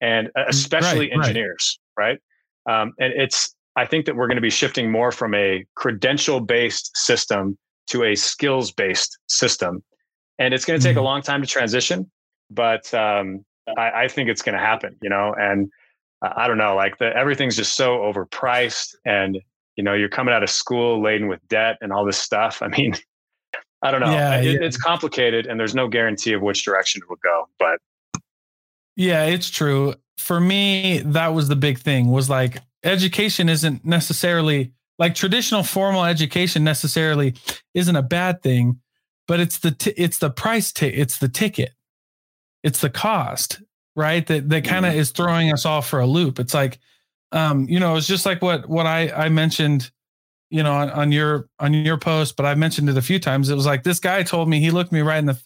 and 0.00 0.28
mm, 0.28 0.48
especially 0.48 1.10
right, 1.10 1.18
engineers, 1.18 1.78
right? 1.96 2.20
right? 2.66 2.82
Um, 2.82 2.92
and 2.98 3.12
it's 3.14 3.54
I 3.76 3.84
think 3.84 4.06
that 4.06 4.16
we're 4.16 4.26
going 4.26 4.36
to 4.36 4.42
be 4.42 4.50
shifting 4.50 4.90
more 4.90 5.12
from 5.12 5.34
a 5.34 5.64
credential 5.74 6.40
based 6.40 6.96
system 6.96 7.58
to 7.88 8.04
a 8.04 8.14
skills 8.14 8.72
based 8.72 9.18
system 9.28 9.82
and 10.38 10.52
it's 10.54 10.64
going 10.64 10.78
to 10.78 10.84
take 10.84 10.92
mm-hmm. 10.92 11.00
a 11.00 11.02
long 11.02 11.22
time 11.22 11.40
to 11.40 11.46
transition 11.46 12.10
but 12.50 12.92
um, 12.94 13.44
I, 13.76 14.04
I, 14.04 14.08
think 14.08 14.28
it's 14.28 14.42
going 14.42 14.56
to 14.56 14.60
happen 14.64 14.96
you 15.02 15.10
know? 15.10 15.34
And 15.38 15.70
uh, 16.22 16.32
i 16.36 16.46
don't 16.46 16.58
know 16.58 16.74
like 16.74 16.98
the, 16.98 17.14
everything's 17.16 17.56
just 17.56 17.74
so 17.74 17.98
overpriced 17.98 18.94
and 19.04 19.38
you 19.76 19.84
know 19.84 19.94
you're 19.94 20.08
coming 20.08 20.34
out 20.34 20.42
of 20.42 20.50
school 20.50 21.02
laden 21.02 21.28
with 21.28 21.46
debt 21.48 21.76
and 21.80 21.92
all 21.92 22.04
this 22.04 22.18
stuff. 22.18 22.62
I 22.62 22.68
mean 22.68 22.94
i 23.82 23.90
don't 23.90 24.00
know. 24.00 24.10
Yeah, 24.10 24.40
it, 24.40 24.60
yeah. 24.60 24.66
it's 24.66 24.76
complicated 24.76 25.46
and 25.46 25.60
there's 25.60 25.74
no 25.74 25.88
guarantee 25.88 26.32
of 26.32 26.42
which 26.42 26.64
direction 26.64 27.02
it 27.02 27.08
will 27.08 27.18
go 27.22 27.48
but 27.58 27.78
yeah 28.96 29.24
it's 29.24 29.50
true. 29.50 29.94
For 30.18 30.40
me 30.40 31.02
that 31.04 31.28
was 31.28 31.48
the 31.48 31.56
big 31.56 31.78
thing 31.78 32.08
was 32.08 32.28
like 32.30 32.58
education 32.82 33.48
isn't 33.48 33.84
necessarily 33.84 34.72
like 34.98 35.14
traditional 35.14 35.62
formal 35.62 36.04
education 36.04 36.64
necessarily 36.64 37.34
isn't 37.74 37.96
a 37.96 38.02
bad 38.02 38.42
thing 38.42 38.80
but 39.26 39.40
it's 39.40 39.58
the 39.58 39.70
t- 39.70 39.94
it's 39.96 40.18
the 40.18 40.30
price 40.30 40.72
t- 40.72 40.86
it's 40.86 41.18
the 41.18 41.28
ticket. 41.28 41.72
It's 42.62 42.80
the 42.80 42.90
cost 42.90 43.60
right 43.94 44.26
that 44.26 44.48
that 44.50 44.64
kind 44.64 44.84
of 44.84 44.92
mm-hmm. 44.92 45.00
is 45.00 45.10
throwing 45.10 45.52
us 45.52 45.64
off 45.64 45.88
for 45.88 46.00
a 46.00 46.06
loop. 46.06 46.38
It's 46.38 46.54
like 46.54 46.78
um 47.32 47.66
you 47.68 47.80
know 47.80 47.96
it's 47.96 48.06
just 48.06 48.24
like 48.24 48.40
what 48.40 48.68
what 48.68 48.86
i 48.86 49.10
i 49.10 49.28
mentioned 49.28 49.90
you 50.48 50.62
know 50.62 50.72
on, 50.72 50.90
on 50.90 51.10
your 51.10 51.48
on 51.58 51.74
your 51.74 51.98
post 51.98 52.36
but 52.36 52.46
i 52.46 52.54
mentioned 52.54 52.88
it 52.88 52.96
a 52.96 53.02
few 53.02 53.18
times. 53.18 53.50
It 53.50 53.54
was 53.54 53.66
like 53.66 53.82
this 53.82 53.98
guy 53.98 54.22
told 54.22 54.48
me 54.48 54.60
he 54.60 54.70
looked 54.70 54.92
me 54.92 55.00
right 55.00 55.18
in 55.18 55.26
the 55.26 55.40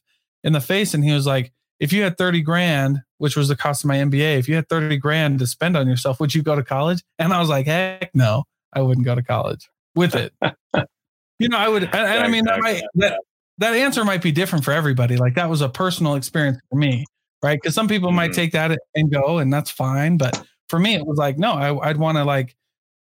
in 0.45 0.53
the 0.53 0.61
face 0.61 0.95
and 0.95 1.03
he 1.03 1.12
was 1.12 1.27
like 1.27 1.53
if 1.79 1.93
you 1.93 2.03
had 2.03 2.19
30 2.19 2.43
grand 2.43 2.99
which 3.19 3.37
was 3.37 3.49
the 3.49 3.57
cost 3.57 3.85
of 3.85 3.88
my 3.88 3.97
mba 3.97 4.38
if 4.38 4.49
you 4.49 4.55
had 4.55 4.69
30 4.69 4.97
grand 4.99 5.38
to 5.38 5.47
spend 5.47 5.77
on 5.77 5.88
yourself 5.88 6.21
would 6.21 6.35
you 6.35 6.43
go 6.43 6.55
to 6.55 6.62
college? 6.62 7.03
And 7.19 7.33
i 7.33 7.40
was 7.40 7.49
like 7.49 7.66
heck 7.66 8.11
no 8.14 8.45
i 8.73 8.83
wouldn't 8.83 9.07
go 9.07 9.14
to 9.14 9.23
college 9.23 9.69
with 9.95 10.14
it. 10.14 10.33
You 11.38 11.49
know 11.49 11.57
i 11.57 11.69
would 11.69 11.85
and, 11.85 11.95
and 11.95 12.23
i 12.23 12.29
mean 12.29 12.45
that 12.45 12.61
might 12.61 12.83
that, 12.97 13.19
that 13.61 13.75
answer 13.75 14.05
might 14.05 14.23
be 14.23 14.33
different 14.33 14.64
for 14.64 14.73
everybody. 14.73 15.16
Like 15.16 15.35
that 15.35 15.49
was 15.49 15.61
a 15.61 15.68
personal 15.68 16.14
experience 16.14 16.59
for 16.70 16.77
me, 16.77 17.05
right? 17.42 17.59
Because 17.61 17.75
some 17.75 17.88
people 17.88 18.09
mm-hmm. 18.09 18.16
might 18.16 18.33
take 18.33 18.53
that 18.53 18.77
and 18.94 19.12
go, 19.12 19.38
and 19.38 19.53
that's 19.53 19.70
fine. 19.70 20.16
But 20.16 20.43
for 20.68 20.78
me, 20.78 20.95
it 20.95 21.07
was 21.07 21.18
like, 21.18 21.39
no, 21.39 21.53
I, 21.53 21.91
I'd 21.91 21.99
want 21.99 22.16
to 22.16 22.24
like 22.24 22.57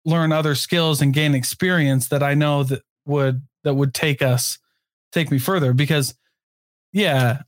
learn 0.05 0.33
other 0.33 0.57
skills 0.57 1.01
and 1.01 1.15
gain 1.15 1.35
experience 1.35 2.09
that 2.09 2.23
I 2.23 2.35
know 2.35 2.65
that 2.65 2.83
would 3.07 3.43
that 3.63 3.75
would 3.75 3.95
take 3.95 4.21
us 4.21 4.59
take 5.13 5.31
me 5.31 5.39
further. 5.39 5.73
Because 5.73 6.15
yeah, 6.93 7.43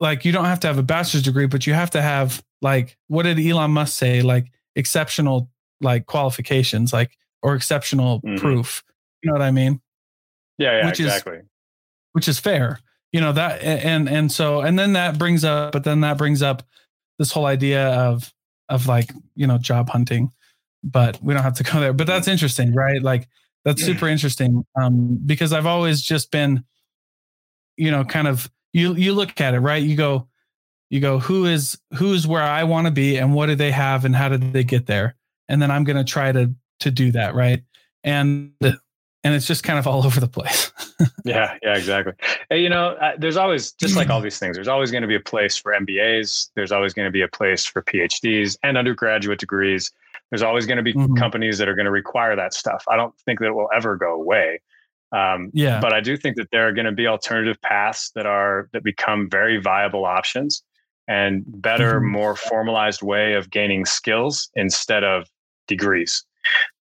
like 0.00 0.24
you 0.24 0.32
don't 0.32 0.46
have 0.46 0.60
to 0.60 0.66
have 0.66 0.78
a 0.78 0.82
bachelor's 0.82 1.22
degree, 1.22 1.46
but 1.46 1.68
you 1.68 1.72
have 1.72 1.90
to 1.90 2.02
have 2.02 2.42
like 2.60 2.98
what 3.06 3.22
did 3.22 3.38
Elon 3.38 3.70
Musk 3.70 3.96
say? 3.96 4.22
Like 4.22 4.50
exceptional 4.74 5.48
like 5.80 6.06
qualifications, 6.06 6.92
like 6.92 7.16
or 7.42 7.54
exceptional 7.54 8.20
mm-hmm. 8.22 8.36
proof. 8.36 8.82
You 9.22 9.28
know 9.28 9.34
what 9.34 9.42
I 9.42 9.52
mean? 9.52 9.80
Yeah, 10.58 10.78
yeah, 10.78 10.86
Which 10.86 10.98
exactly. 10.98 11.36
Is, 11.36 11.44
which 12.12 12.28
is 12.28 12.38
fair. 12.38 12.80
You 13.12 13.20
know 13.20 13.32
that, 13.32 13.62
and 13.62 14.08
and 14.08 14.30
so 14.30 14.60
and 14.60 14.78
then 14.78 14.92
that 14.92 15.18
brings 15.18 15.44
up, 15.44 15.72
but 15.72 15.84
then 15.84 16.00
that 16.02 16.16
brings 16.16 16.42
up 16.42 16.62
this 17.18 17.32
whole 17.32 17.46
idea 17.46 17.88
of 17.88 18.32
of 18.68 18.86
like 18.86 19.12
you 19.34 19.46
know 19.46 19.58
job 19.58 19.88
hunting, 19.88 20.30
but 20.84 21.18
we 21.22 21.34
don't 21.34 21.42
have 21.42 21.54
to 21.54 21.64
go 21.64 21.80
there. 21.80 21.92
But 21.92 22.06
that's 22.06 22.28
interesting, 22.28 22.72
right? 22.72 23.02
Like 23.02 23.28
that's 23.64 23.84
super 23.84 24.06
interesting 24.14 24.64
um, 24.80 25.18
because 25.26 25.52
I've 25.52 25.66
always 25.66 26.00
just 26.00 26.30
been, 26.30 26.64
you 27.76 27.90
know, 27.90 28.04
kind 28.04 28.28
of 28.28 28.50
you 28.72 28.94
you 28.94 29.12
look 29.12 29.40
at 29.40 29.54
it 29.54 29.60
right. 29.60 29.82
You 29.82 29.96
go, 29.96 30.28
you 30.88 31.00
go, 31.00 31.18
who 31.18 31.46
is 31.46 31.78
who's 31.94 32.26
where 32.26 32.42
I 32.42 32.64
want 32.64 32.86
to 32.86 32.92
be, 32.92 33.16
and 33.16 33.34
what 33.34 33.46
do 33.46 33.56
they 33.56 33.72
have, 33.72 34.04
and 34.04 34.14
how 34.14 34.28
did 34.28 34.52
they 34.52 34.64
get 34.64 34.86
there, 34.86 35.16
and 35.48 35.60
then 35.60 35.70
I'm 35.70 35.84
going 35.84 35.96
to 35.96 36.04
try 36.04 36.30
to 36.32 36.54
to 36.80 36.90
do 36.90 37.12
that 37.12 37.34
right, 37.34 37.62
and 38.04 38.52
and 39.22 39.34
it's 39.34 39.46
just 39.46 39.62
kind 39.62 39.78
of 39.78 39.86
all 39.86 40.06
over 40.06 40.20
the 40.20 40.28
place. 40.28 40.72
yeah, 41.24 41.56
yeah, 41.62 41.76
exactly. 41.76 42.12
Hey, 42.48 42.62
you 42.62 42.68
know, 42.68 42.90
uh, 42.92 43.12
there's 43.18 43.36
always 43.36 43.72
just 43.72 43.96
like 43.96 44.10
all 44.10 44.20
these 44.20 44.38
things. 44.38 44.56
There's 44.56 44.68
always 44.68 44.90
going 44.90 45.02
to 45.02 45.08
be 45.08 45.14
a 45.14 45.20
place 45.20 45.56
for 45.56 45.72
MBAs. 45.72 46.50
There's 46.54 46.72
always 46.72 46.94
going 46.94 47.06
to 47.06 47.12
be 47.12 47.22
a 47.22 47.28
place 47.28 47.64
for 47.64 47.82
PhDs 47.82 48.56
and 48.62 48.76
undergraduate 48.76 49.38
degrees. 49.38 49.90
There's 50.30 50.42
always 50.42 50.66
going 50.66 50.76
to 50.76 50.82
be 50.82 50.92
mm-hmm. 50.92 51.14
companies 51.14 51.58
that 51.58 51.68
are 51.68 51.74
going 51.74 51.86
to 51.86 51.90
require 51.90 52.36
that 52.36 52.54
stuff. 52.54 52.84
I 52.88 52.96
don't 52.96 53.14
think 53.20 53.40
that 53.40 53.46
it 53.46 53.54
will 53.54 53.70
ever 53.74 53.96
go 53.96 54.14
away. 54.14 54.60
Um, 55.12 55.50
yeah. 55.52 55.80
But 55.80 55.92
I 55.92 56.00
do 56.00 56.16
think 56.16 56.36
that 56.36 56.50
there 56.52 56.68
are 56.68 56.72
going 56.72 56.86
to 56.86 56.92
be 56.92 57.08
alternative 57.08 57.60
paths 57.62 58.12
that 58.14 58.26
are 58.26 58.68
that 58.72 58.84
become 58.84 59.28
very 59.28 59.60
viable 59.60 60.04
options 60.04 60.62
and 61.08 61.42
better, 61.46 61.96
mm-hmm. 61.96 62.12
more 62.12 62.36
formalized 62.36 63.02
way 63.02 63.32
of 63.32 63.50
gaining 63.50 63.84
skills 63.84 64.50
instead 64.54 65.02
of 65.02 65.28
degrees. 65.66 66.24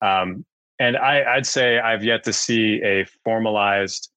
Um, 0.01 0.45
and 0.79 0.97
I, 0.97 1.35
I'd 1.35 1.45
say 1.45 1.79
I've 1.79 2.03
yet 2.03 2.23
to 2.23 2.33
see 2.33 2.81
a 2.83 3.05
formalized 3.23 4.09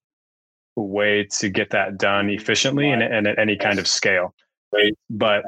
way 0.77 1.25
to 1.25 1.51
get 1.51 1.71
that 1.71 1.99
done 1.99 2.31
efficiently 2.31 2.91
and, 2.91 3.03
and 3.03 3.27
at 3.27 3.39
any 3.39 3.57
kind 3.57 3.79
of 3.79 3.87
scale 3.87 4.35
but 5.11 5.45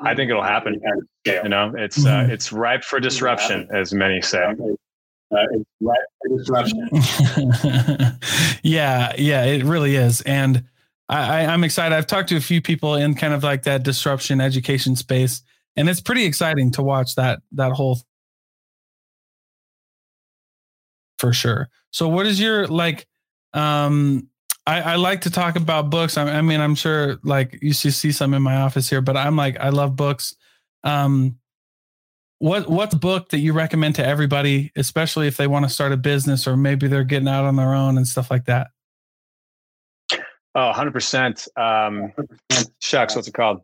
I 0.00 0.14
think 0.14 0.30
it'll 0.30 0.42
happen. 0.42 0.80
You 1.26 1.48
know, 1.48 1.72
it's 1.76 2.04
uh, 2.04 2.08
mm-hmm. 2.08 2.30
it's 2.30 2.52
ripe 2.52 2.84
for 2.84 3.00
disruption, 3.00 3.68
as 3.72 3.92
many 3.92 4.22
say. 4.22 4.42
Uh, 4.42 5.36
it's 5.52 5.64
ripe 5.80 5.96
for 6.22 6.38
disruption. 6.38 6.88
yeah, 8.62 9.12
yeah, 9.18 9.44
it 9.44 9.64
really 9.64 9.96
is, 9.96 10.22
and 10.22 10.64
I, 11.08 11.46
I'm 11.46 11.64
excited. 11.64 11.94
I've 11.94 12.06
talked 12.06 12.30
to 12.30 12.36
a 12.36 12.40
few 12.40 12.62
people 12.62 12.94
in 12.94 13.14
kind 13.14 13.34
of 13.34 13.42
like 13.42 13.64
that 13.64 13.82
disruption 13.82 14.40
education 14.40 14.96
space, 14.96 15.42
and 15.76 15.88
it's 15.88 16.00
pretty 16.00 16.24
exciting 16.24 16.70
to 16.72 16.82
watch 16.82 17.14
that 17.16 17.40
that 17.52 17.72
whole 17.72 18.00
for 21.18 21.32
sure. 21.32 21.68
So, 21.90 22.08
what 22.08 22.26
is 22.26 22.40
your 22.40 22.66
like? 22.66 23.06
um 23.54 24.28
I, 24.66 24.80
I, 24.82 24.96
like 24.96 25.22
to 25.22 25.30
talk 25.30 25.56
about 25.56 25.88
books. 25.88 26.18
I, 26.18 26.28
I, 26.28 26.42
mean, 26.42 26.60
I'm 26.60 26.74
sure 26.74 27.16
like 27.22 27.58
you 27.62 27.72
should 27.72 27.94
see 27.94 28.12
some 28.12 28.34
in 28.34 28.42
my 28.42 28.56
office 28.56 28.90
here, 28.90 29.00
but 29.00 29.16
I'm 29.16 29.34
like, 29.34 29.58
I 29.58 29.70
love 29.70 29.96
books. 29.96 30.36
Um, 30.84 31.38
what 32.38 32.68
what's 32.68 32.94
book 32.94 33.30
that 33.30 33.38
you 33.38 33.54
recommend 33.54 33.94
to 33.94 34.06
everybody, 34.06 34.70
especially 34.76 35.26
if 35.26 35.38
they 35.38 35.46
want 35.46 35.64
to 35.64 35.70
start 35.70 35.92
a 35.92 35.96
business 35.96 36.46
or 36.46 36.54
maybe 36.54 36.86
they're 36.86 37.02
getting 37.02 37.28
out 37.28 37.46
on 37.46 37.56
their 37.56 37.74
own 37.74 37.96
and 37.96 38.06
stuff 38.06 38.30
like 38.30 38.44
that? 38.44 38.68
Oh, 40.54 40.72
100%. 40.74 41.48
Um, 41.56 42.12
shucks, 42.82 43.16
what's 43.16 43.28
it 43.28 43.34
called? 43.34 43.62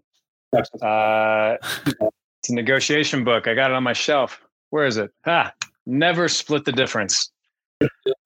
Uh, 0.81 1.57
it's 1.87 2.51
a 2.51 2.55
negotiation 2.55 3.25
book. 3.25 3.47
I 3.47 3.55
got 3.55 3.71
it 3.71 3.75
on 3.75 3.83
my 3.83 3.93
shelf. 3.93 4.41
Where 4.71 4.87
is 4.87 4.97
it? 4.97 5.11
Ah, 5.27 5.53
Never 5.87 6.29
Split 6.29 6.65
the 6.65 6.73
Difference. 6.73 7.31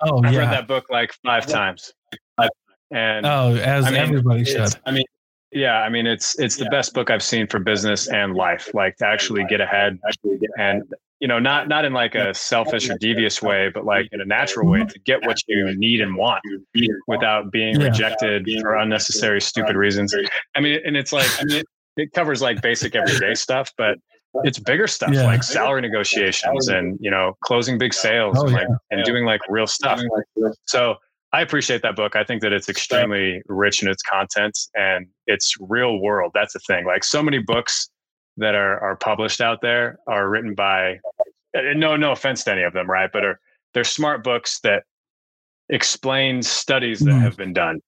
Oh, 0.01 0.23
I've 0.25 0.33
yeah. 0.33 0.41
read 0.41 0.53
that 0.53 0.69
book 0.69 0.87
like 0.91 1.13
five 1.25 1.47
times. 1.47 1.93
And 2.91 3.27
oh, 3.27 3.55
as 3.57 3.85
I 3.85 3.91
mean, 3.91 4.01
everybody 4.01 4.45
should. 4.45 4.75
I 4.87 4.93
mean, 4.93 5.05
yeah, 5.53 5.81
I 5.81 5.89
mean 5.89 6.07
it's 6.07 6.39
it's 6.39 6.57
the 6.57 6.65
yeah. 6.65 6.71
best 6.71 6.95
book 6.95 7.11
I've 7.11 7.23
seen 7.23 7.47
for 7.47 7.59
business 7.59 8.09
and 8.09 8.35
life. 8.35 8.73
Like 8.75 8.97
to 8.97 9.07
actually 9.07 9.45
get 9.45 9.61
ahead 9.61 9.99
and 10.59 10.83
you 11.21 11.29
know 11.29 11.39
not 11.39 11.69
not 11.69 11.85
in 11.85 11.93
like 11.93 12.15
a 12.15 12.33
selfish 12.33 12.89
or 12.89 12.97
devious 12.99 13.43
way, 13.43 13.71
but 13.73 13.85
like 13.85 14.09
in 14.13 14.21
a 14.21 14.25
natural 14.25 14.69
way 14.69 14.85
to 14.85 14.99
get 15.01 15.25
what 15.27 15.39
you 15.47 15.75
need 15.77 16.01
and 16.01 16.17
want 16.17 16.43
without 17.07 17.51
being 17.51 17.79
yeah. 17.81 17.89
rejected 17.89 18.49
for 18.61 18.77
unnecessary 18.77 19.41
stupid 19.41 19.77
reasons. 19.77 20.15
I 20.55 20.61
mean, 20.61 20.81
and 20.85 20.97
it's 20.97 21.13
like 21.13 21.29
I 21.41 21.45
mean, 21.45 21.63
it 21.97 22.13
covers 22.13 22.41
like 22.41 22.63
basic 22.63 22.95
everyday 22.95 23.35
stuff, 23.35 23.71
but 23.77 23.99
it's 24.45 24.59
bigger 24.59 24.87
stuff 24.87 25.11
yeah. 25.13 25.25
like 25.25 25.43
salary 25.43 25.81
negotiations 25.81 26.69
and 26.69 26.99
you 27.01 27.11
know 27.11 27.37
closing 27.45 27.79
big 27.79 27.95
sales 27.95 28.37
oh, 28.39 28.45
and 28.45 28.53
like 28.53 28.69
and 28.91 29.05
doing 29.05 29.25
like 29.25 29.41
real 29.49 29.67
stuff. 29.67 30.01
So 30.67 30.97
I 31.33 31.43
appreciate 31.43 31.83
that 31.83 31.97
book. 31.97 32.17
I 32.17 32.25
think 32.25 32.43
that 32.43 32.53
it's 32.53 32.69
extremely 32.69 33.43
rich 33.47 33.83
in 33.83 33.89
its 33.89 34.03
content 34.03 34.59
and 34.75 35.07
it's 35.27 35.55
real 35.61 36.01
world. 36.01 36.33
That's 36.35 36.55
the 36.55 36.61
thing. 36.61 36.87
Like 36.87 37.05
so 37.05 37.23
many 37.23 37.39
books 37.39 37.91
that 38.37 38.55
are 38.55 38.79
are 38.81 38.97
published 38.97 39.41
out 39.41 39.61
there 39.61 39.99
are 40.07 40.29
written 40.29 40.55
by 40.55 40.99
no 41.55 41.97
no 41.97 42.13
offense 42.13 42.45
to 42.45 42.53
any 42.53 42.63
of 42.63 42.73
them, 42.73 42.89
right? 42.89 43.11
But 43.13 43.25
are 43.25 43.41
they're 43.75 43.85
smart 43.85 44.25
books 44.25 44.61
that 44.61 44.85
explain 45.69 46.43
studies 46.43 47.01
that 47.01 47.11
mm. 47.13 47.21
have 47.21 47.37
been 47.37 47.53
done. 47.53 47.81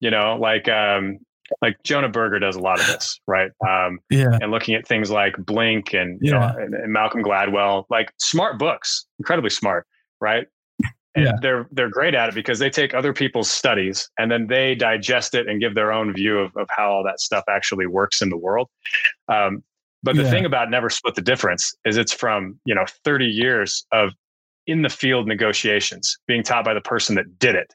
You 0.00 0.10
know, 0.10 0.36
like 0.40 0.68
um 0.68 1.18
like 1.60 1.76
Jonah 1.84 2.08
Berger 2.08 2.38
does 2.38 2.56
a 2.56 2.60
lot 2.60 2.80
of 2.80 2.86
this, 2.86 3.20
right? 3.26 3.50
Um, 3.66 3.98
yeah. 4.10 4.38
And 4.40 4.50
looking 4.50 4.74
at 4.74 4.86
things 4.86 5.10
like 5.10 5.34
Blink 5.38 5.92
and 5.92 6.18
you 6.22 6.32
yeah. 6.32 6.38
know 6.38 6.58
and, 6.58 6.74
and 6.74 6.92
Malcolm 6.92 7.22
Gladwell, 7.22 7.84
like 7.90 8.12
smart 8.18 8.58
books, 8.58 9.06
incredibly 9.18 9.50
smart, 9.50 9.86
right? 10.20 10.46
and 11.14 11.24
yeah. 11.24 11.32
they're 11.40 11.68
they're 11.72 11.90
great 11.90 12.14
at 12.14 12.28
it 12.28 12.34
because 12.34 12.58
they 12.58 12.70
take 12.70 12.94
other 12.94 13.12
people's 13.12 13.50
studies 13.50 14.10
and 14.18 14.30
then 14.30 14.46
they 14.46 14.74
digest 14.74 15.34
it 15.34 15.46
and 15.46 15.60
give 15.60 15.74
their 15.74 15.92
own 15.92 16.12
view 16.12 16.38
of, 16.38 16.56
of 16.56 16.66
how 16.74 16.90
all 16.90 17.04
that 17.04 17.20
stuff 17.20 17.44
actually 17.48 17.86
works 17.86 18.22
in 18.22 18.30
the 18.30 18.36
world 18.36 18.68
um, 19.28 19.62
but 20.02 20.16
the 20.16 20.22
yeah. 20.22 20.30
thing 20.30 20.44
about 20.44 20.70
never 20.70 20.88
split 20.88 21.14
the 21.14 21.22
difference 21.22 21.74
is 21.84 21.96
it's 21.96 22.12
from 22.12 22.58
you 22.64 22.74
know 22.74 22.84
30 23.04 23.26
years 23.26 23.86
of 23.92 24.12
in 24.66 24.82
the 24.82 24.88
field 24.88 25.26
negotiations 25.26 26.16
being 26.26 26.42
taught 26.42 26.64
by 26.64 26.74
the 26.74 26.80
person 26.80 27.14
that 27.14 27.38
did 27.38 27.54
it 27.54 27.72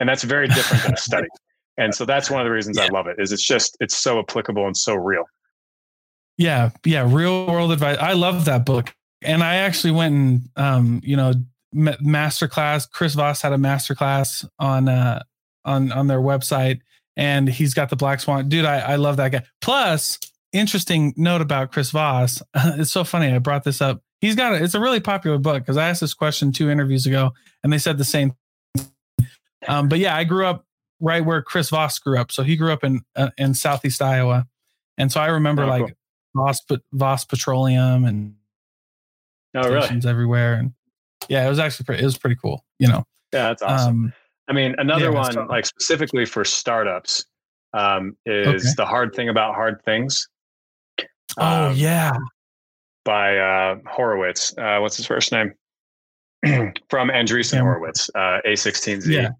and 0.00 0.08
that's 0.08 0.24
very 0.24 0.48
different 0.48 0.82
than 0.82 0.94
a 0.94 0.98
study 0.98 1.28
and 1.80 1.94
so 1.94 2.04
that's 2.04 2.30
one 2.30 2.40
of 2.40 2.44
the 2.44 2.50
reasons 2.50 2.76
yeah. 2.76 2.84
i 2.84 2.88
love 2.88 3.06
it 3.06 3.16
is 3.18 3.32
it's 3.32 3.42
just 3.42 3.76
it's 3.80 3.96
so 3.96 4.18
applicable 4.18 4.66
and 4.66 4.76
so 4.76 4.94
real 4.94 5.24
yeah 6.38 6.70
yeah 6.84 7.04
real 7.08 7.46
world 7.46 7.72
advice 7.72 7.98
i 8.00 8.12
love 8.12 8.44
that 8.44 8.64
book 8.64 8.94
and 9.22 9.42
i 9.42 9.56
actually 9.56 9.90
went 9.90 10.14
and 10.14 10.48
um, 10.56 11.00
you 11.02 11.16
know 11.16 11.32
masterclass. 11.74 12.90
Chris 12.90 13.14
Voss 13.14 13.42
had 13.42 13.52
a 13.52 13.56
masterclass 13.56 14.46
on 14.58 14.88
uh 14.88 15.22
on 15.64 15.92
on 15.92 16.06
their 16.06 16.20
website, 16.20 16.80
and 17.16 17.48
he's 17.48 17.74
got 17.74 17.90
the 17.90 17.96
Black 17.96 18.20
Swan. 18.20 18.48
Dude, 18.48 18.64
I 18.64 18.78
I 18.80 18.96
love 18.96 19.16
that 19.18 19.32
guy. 19.32 19.42
Plus, 19.60 20.18
interesting 20.52 21.14
note 21.16 21.40
about 21.40 21.72
Chris 21.72 21.90
Voss. 21.90 22.42
it's 22.54 22.92
so 22.92 23.04
funny. 23.04 23.32
I 23.32 23.38
brought 23.38 23.64
this 23.64 23.80
up. 23.80 24.02
He's 24.20 24.34
got 24.34 24.52
a, 24.52 24.62
it's 24.62 24.74
a 24.74 24.80
really 24.80 25.00
popular 25.00 25.38
book 25.38 25.62
because 25.62 25.76
I 25.76 25.88
asked 25.88 26.00
this 26.00 26.14
question 26.14 26.52
two 26.52 26.70
interviews 26.70 27.06
ago, 27.06 27.32
and 27.62 27.72
they 27.72 27.78
said 27.78 27.98
the 27.98 28.04
same. 28.04 28.34
Um, 29.68 29.88
but 29.88 29.98
yeah, 29.98 30.16
I 30.16 30.24
grew 30.24 30.46
up 30.46 30.64
right 31.00 31.24
where 31.24 31.42
Chris 31.42 31.70
Voss 31.70 31.98
grew 31.98 32.18
up. 32.18 32.30
So 32.30 32.42
he 32.42 32.56
grew 32.56 32.72
up 32.72 32.84
in 32.84 33.02
uh, 33.16 33.30
in 33.38 33.54
Southeast 33.54 34.02
Iowa, 34.02 34.46
and 34.98 35.10
so 35.10 35.20
I 35.20 35.26
remember 35.26 35.64
oh, 35.64 35.68
like 35.68 35.86
cool. 36.34 36.44
Voss 36.46 36.60
Voss 36.92 37.24
Petroleum 37.24 38.04
and 38.04 38.34
oh, 39.54 39.68
really? 39.68 40.00
everywhere 40.06 40.54
and 40.54 40.72
yeah, 41.28 41.46
it 41.46 41.48
was 41.48 41.58
actually 41.58 41.84
pretty, 41.84 42.02
it 42.02 42.06
was 42.06 42.18
pretty 42.18 42.36
cool. 42.36 42.64
You 42.78 42.88
know. 42.88 43.04
Yeah, 43.32 43.48
that's 43.48 43.62
awesome. 43.62 43.88
Um, 44.06 44.12
I 44.48 44.52
mean, 44.52 44.74
another 44.78 45.12
yeah, 45.12 45.34
one 45.34 45.46
like 45.46 45.66
specifically 45.66 46.24
for 46.24 46.44
startups 46.44 47.24
um, 47.72 48.16
is 48.26 48.64
okay. 48.64 48.74
the 48.76 48.86
hard 48.86 49.14
thing 49.14 49.28
about 49.28 49.54
hard 49.54 49.80
things. 49.84 50.28
Oh 51.38 51.68
um, 51.68 51.76
yeah, 51.76 52.16
by 53.04 53.38
uh, 53.38 53.76
Horowitz. 53.86 54.56
Uh, 54.58 54.78
what's 54.80 54.96
his 54.96 55.06
first 55.06 55.30
name? 55.30 55.54
From 56.88 57.10
Andreessen 57.10 57.54
yeah. 57.54 57.60
Horowitz, 57.60 58.10
uh, 58.14 58.38
A16Z. 58.46 59.06
Yeah. 59.06 59.30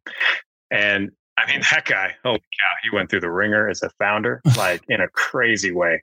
And 0.70 1.10
I 1.40 1.50
mean, 1.50 1.62
that 1.70 1.84
guy, 1.86 2.14
holy 2.22 2.38
cow, 2.38 2.74
he 2.82 2.90
went 2.94 3.10
through 3.10 3.20
the 3.20 3.30
wringer 3.30 3.68
as 3.68 3.82
a 3.82 3.90
founder, 3.90 4.42
like 4.56 4.82
in 4.88 5.00
a 5.00 5.08
crazy 5.08 5.72
way. 5.72 6.02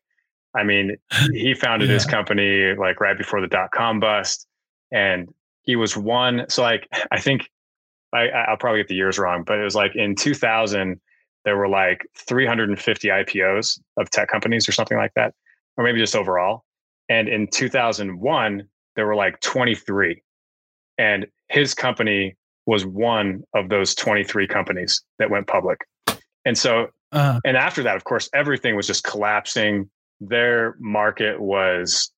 I 0.55 0.63
mean, 0.63 0.97
he 1.33 1.53
founded 1.53 1.89
yeah. 1.89 1.95
his 1.95 2.05
company 2.05 2.73
like 2.73 2.99
right 2.99 3.17
before 3.17 3.41
the 3.41 3.47
dot 3.47 3.71
com 3.71 3.99
bust. 3.99 4.47
And 4.91 5.33
he 5.61 5.75
was 5.75 5.95
one. 5.95 6.45
So 6.49 6.63
like 6.63 6.87
I 7.11 7.19
think 7.19 7.49
I, 8.13 8.29
I'll 8.29 8.57
probably 8.57 8.79
get 8.79 8.87
the 8.87 8.95
years 8.95 9.19
wrong, 9.19 9.43
but 9.43 9.59
it 9.59 9.63
was 9.63 9.75
like 9.75 9.95
in 9.95 10.15
2000 10.15 10.99
there 11.45 11.57
were 11.57 11.67
like 11.67 12.05
350 12.15 13.07
IPOs 13.07 13.79
of 13.97 14.09
tech 14.09 14.29
companies 14.29 14.67
or 14.67 14.71
something 14.71 14.97
like 14.97 15.13
that, 15.15 15.33
or 15.77 15.83
maybe 15.83 15.99
just 15.99 16.15
overall. 16.15 16.65
And 17.09 17.29
in 17.29 17.47
2001 17.47 18.67
there 18.95 19.05
were 19.05 19.15
like 19.15 19.39
23, 19.41 20.21
and 20.97 21.27
his 21.49 21.73
company 21.73 22.35
was 22.67 22.85
one 22.85 23.43
of 23.55 23.69
those 23.69 23.95
23 23.95 24.45
companies 24.47 25.01
that 25.17 25.31
went 25.31 25.47
public. 25.47 25.79
And 26.45 26.55
so, 26.55 26.89
uh 27.11 27.39
and 27.43 27.57
after 27.57 27.81
that, 27.83 27.95
of 27.95 28.03
course, 28.03 28.29
everything 28.33 28.75
was 28.75 28.85
just 28.85 29.03
collapsing. 29.03 29.89
Their 30.19 30.75
market 30.79 31.39
was 31.39 32.11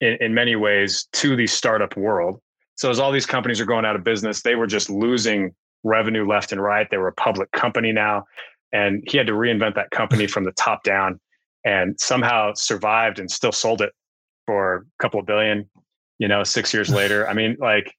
in, 0.00 0.18
in 0.20 0.34
many 0.34 0.56
ways 0.56 1.08
to 1.14 1.36
the 1.36 1.46
startup 1.46 1.96
world 1.96 2.40
so 2.76 2.90
as 2.90 2.98
all 2.98 3.12
these 3.12 3.26
companies 3.26 3.60
are 3.60 3.64
going 3.64 3.84
out 3.84 3.96
of 3.96 4.04
business, 4.04 4.42
they 4.42 4.56
were 4.56 4.66
just 4.66 4.90
losing 4.90 5.54
revenue 5.84 6.26
left 6.26 6.52
and 6.52 6.62
right. 6.62 6.88
They 6.90 6.96
were 6.96 7.08
a 7.08 7.14
public 7.14 7.50
company 7.52 7.92
now. 7.92 8.24
And 8.72 9.04
he 9.06 9.16
had 9.16 9.26
to 9.28 9.32
reinvent 9.32 9.76
that 9.76 9.90
company 9.90 10.26
from 10.26 10.44
the 10.44 10.52
top 10.52 10.82
down 10.82 11.20
and 11.64 11.98
somehow 12.00 12.52
survived 12.54 13.18
and 13.18 13.30
still 13.30 13.52
sold 13.52 13.80
it 13.80 13.92
for 14.46 14.74
a 14.76 15.02
couple 15.02 15.20
of 15.20 15.26
billion, 15.26 15.68
you 16.18 16.26
know, 16.26 16.42
six 16.42 16.74
years 16.74 16.90
later. 16.94 17.28
I 17.28 17.34
mean, 17.34 17.56
like 17.60 17.94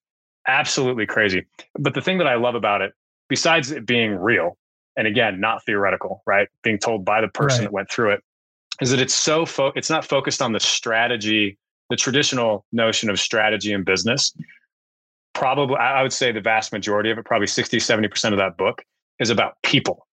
absolutely 0.47 1.05
crazy. 1.05 1.45
But 1.77 1.93
the 1.93 2.01
thing 2.01 2.17
that 2.19 2.27
I 2.27 2.35
love 2.35 2.55
about 2.55 2.81
it, 2.81 2.93
besides 3.29 3.71
it 3.71 3.85
being 3.85 4.15
real, 4.15 4.57
and 4.97 5.07
again, 5.07 5.39
not 5.39 5.65
theoretical, 5.65 6.21
right? 6.25 6.47
Being 6.63 6.77
told 6.77 7.03
by 7.03 7.21
the 7.21 7.27
person 7.27 7.59
right. 7.59 7.65
that 7.65 7.73
went 7.73 7.91
through 7.91 8.11
it, 8.11 8.23
is 8.81 8.91
that 8.91 8.99
it's 8.99 9.13
so 9.13 9.45
fo- 9.45 9.73
it's 9.75 9.89
not 9.89 10.05
focused 10.05 10.41
on 10.41 10.51
the 10.51 10.59
strategy, 10.59 11.57
the 11.89 11.95
traditional 11.95 12.65
notion 12.71 13.09
of 13.09 13.19
strategy 13.19 13.71
in 13.71 13.83
business. 13.83 14.35
Probably, 15.33 15.75
I 15.77 16.01
would 16.01 16.13
say 16.13 16.31
the 16.31 16.41
vast 16.41 16.71
majority 16.71 17.11
of 17.11 17.17
it, 17.17 17.25
probably 17.25 17.47
60, 17.47 17.77
70% 17.77 18.31
of 18.31 18.37
that 18.37 18.57
book 18.57 18.83
is 19.19 19.29
about 19.29 19.55
people 19.63 20.07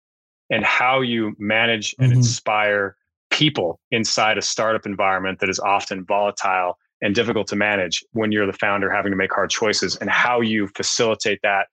and 0.50 0.64
how 0.64 1.02
you 1.02 1.36
manage 1.38 1.94
and 2.00 2.12
mm-hmm. 2.12 2.20
inspire 2.20 2.96
people 3.30 3.80
inside 3.92 4.38
a 4.38 4.42
startup 4.42 4.86
environment 4.86 5.40
that 5.40 5.50
is 5.50 5.60
often 5.60 6.06
volatile 6.06 6.78
and 7.02 7.16
difficult 7.16 7.48
to 7.48 7.56
manage 7.56 8.04
when 8.12 8.32
you're 8.32 8.46
the 8.46 8.54
founder 8.54 8.92
having 8.92 9.12
to 9.12 9.16
make 9.16 9.34
hard 9.34 9.50
choices 9.50 9.96
and 9.98 10.10
how 10.10 10.42
you 10.42 10.68
facilitate 10.76 11.40
that. 11.44 11.68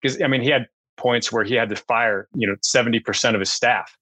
Because 0.00 0.20
i 0.22 0.26
mean 0.26 0.40
he 0.40 0.48
had 0.48 0.66
points 0.96 1.32
where 1.32 1.44
he 1.44 1.54
had 1.54 1.68
to 1.70 1.76
fire 1.76 2.28
you 2.34 2.46
know 2.46 2.54
70% 2.56 3.34
of 3.34 3.40
his 3.40 3.50
staff. 3.50 3.96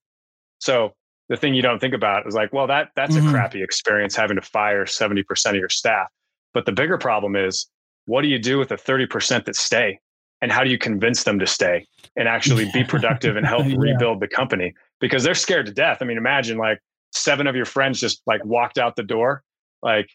So 0.59 0.95
the 1.29 1.37
thing 1.37 1.55
you 1.55 1.63
don't 1.63 1.79
think 1.79 1.95
about 1.95 2.27
is 2.27 2.35
like 2.35 2.53
well 2.53 2.67
that 2.67 2.91
that's 2.97 3.15
mm-hmm. 3.15 3.29
a 3.29 3.31
crappy 3.31 3.63
experience 3.63 4.17
having 4.17 4.37
to 4.37 4.43
fire 4.43 4.85
70% 4.85 5.51
of 5.51 5.57
your 5.57 5.69
staff. 5.69 6.09
But 6.55 6.67
the 6.67 6.73
bigger 6.73 6.99
problem 6.99 7.37
is 7.37 7.67
what 8.07 8.23
do 8.23 8.29
you 8.29 8.39
do 8.39 8.59
with 8.59 8.71
the 8.71 8.77
30% 8.77 9.45
that 9.45 9.55
stay? 9.55 10.01
And 10.41 10.51
how 10.51 10.65
do 10.65 10.71
you 10.71 10.79
convince 10.79 11.25
them 11.25 11.39
to 11.41 11.47
stay 11.47 11.85
and 12.17 12.27
actually 12.29 12.71
be 12.73 12.85
productive 12.85 13.37
and 13.37 13.45
help 13.45 13.67
yeah. 13.67 13.75
rebuild 13.77 14.21
the 14.21 14.29
company? 14.29 14.73
Because 15.01 15.25
they're 15.25 15.35
scared 15.35 15.67
to 15.67 15.73
death. 15.73 15.99
I 16.01 16.05
mean 16.05 16.17
imagine 16.17 16.59
like 16.59 16.81
seven 17.13 17.47
of 17.47 17.57
your 17.57 17.65
friends 17.65 18.01
just 18.01 18.23
like 18.27 18.45
walked 18.45 18.79
out 18.79 18.95
the 18.97 19.03
door 19.03 19.43
like 19.83 20.11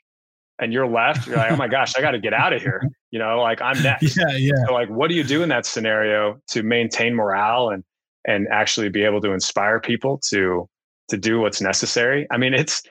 and 0.63 0.73
you're 0.73 0.87
left 0.87 1.27
you're 1.27 1.37
like 1.37 1.51
oh 1.51 1.55
my 1.55 1.67
gosh 1.67 1.95
i 1.97 2.01
got 2.01 2.11
to 2.11 2.19
get 2.19 2.33
out 2.33 2.53
of 2.53 2.61
here 2.61 2.81
you 3.11 3.19
know 3.19 3.39
like 3.41 3.61
i'm 3.61 3.81
next 3.83 4.17
yeah 4.17 4.35
yeah 4.37 4.51
so 4.67 4.73
like 4.73 4.89
what 4.89 5.09
do 5.09 5.15
you 5.15 5.23
do 5.23 5.43
in 5.43 5.49
that 5.49 5.65
scenario 5.65 6.39
to 6.47 6.63
maintain 6.63 7.13
morale 7.15 7.69
and 7.69 7.83
and 8.25 8.47
actually 8.49 8.89
be 8.89 9.03
able 9.03 9.21
to 9.21 9.31
inspire 9.31 9.79
people 9.79 10.19
to 10.29 10.67
to 11.09 11.17
do 11.17 11.39
what's 11.39 11.61
necessary 11.61 12.25
i 12.31 12.37
mean 12.37 12.53
it's 12.53 12.81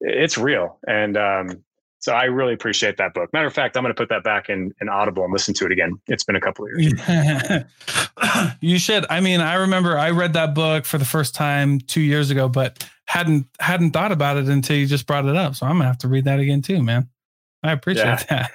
it's 0.00 0.36
real 0.36 0.78
and 0.86 1.16
um 1.16 1.62
so 2.00 2.14
I 2.14 2.24
really 2.24 2.54
appreciate 2.54 2.96
that 2.96 3.12
book. 3.12 3.30
Matter 3.34 3.46
of 3.46 3.52
fact, 3.52 3.76
I'm 3.76 3.82
going 3.82 3.94
to 3.94 4.00
put 4.00 4.08
that 4.08 4.24
back 4.24 4.48
in, 4.48 4.72
in 4.80 4.88
Audible 4.88 5.22
and 5.22 5.32
listen 5.32 5.52
to 5.54 5.66
it 5.66 5.72
again. 5.72 6.00
It's 6.06 6.24
been 6.24 6.34
a 6.34 6.40
couple 6.40 6.64
of 6.64 6.70
years. 6.80 6.94
you 8.62 8.78
should. 8.78 9.04
I 9.10 9.20
mean, 9.20 9.42
I 9.42 9.54
remember 9.56 9.98
I 9.98 10.10
read 10.10 10.32
that 10.32 10.54
book 10.54 10.86
for 10.86 10.96
the 10.96 11.04
first 11.04 11.34
time 11.34 11.78
two 11.78 12.00
years 12.00 12.30
ago, 12.30 12.48
but 12.48 12.88
hadn't 13.04 13.46
hadn't 13.58 13.90
thought 13.90 14.12
about 14.12 14.38
it 14.38 14.48
until 14.48 14.76
you 14.76 14.86
just 14.86 15.06
brought 15.06 15.26
it 15.26 15.36
up. 15.36 15.56
So 15.56 15.66
I'm 15.66 15.74
gonna 15.74 15.86
have 15.86 15.98
to 15.98 16.08
read 16.08 16.24
that 16.24 16.40
again 16.40 16.62
too, 16.62 16.82
man. 16.82 17.08
I 17.62 17.72
appreciate 17.72 18.26
yeah. 18.30 18.46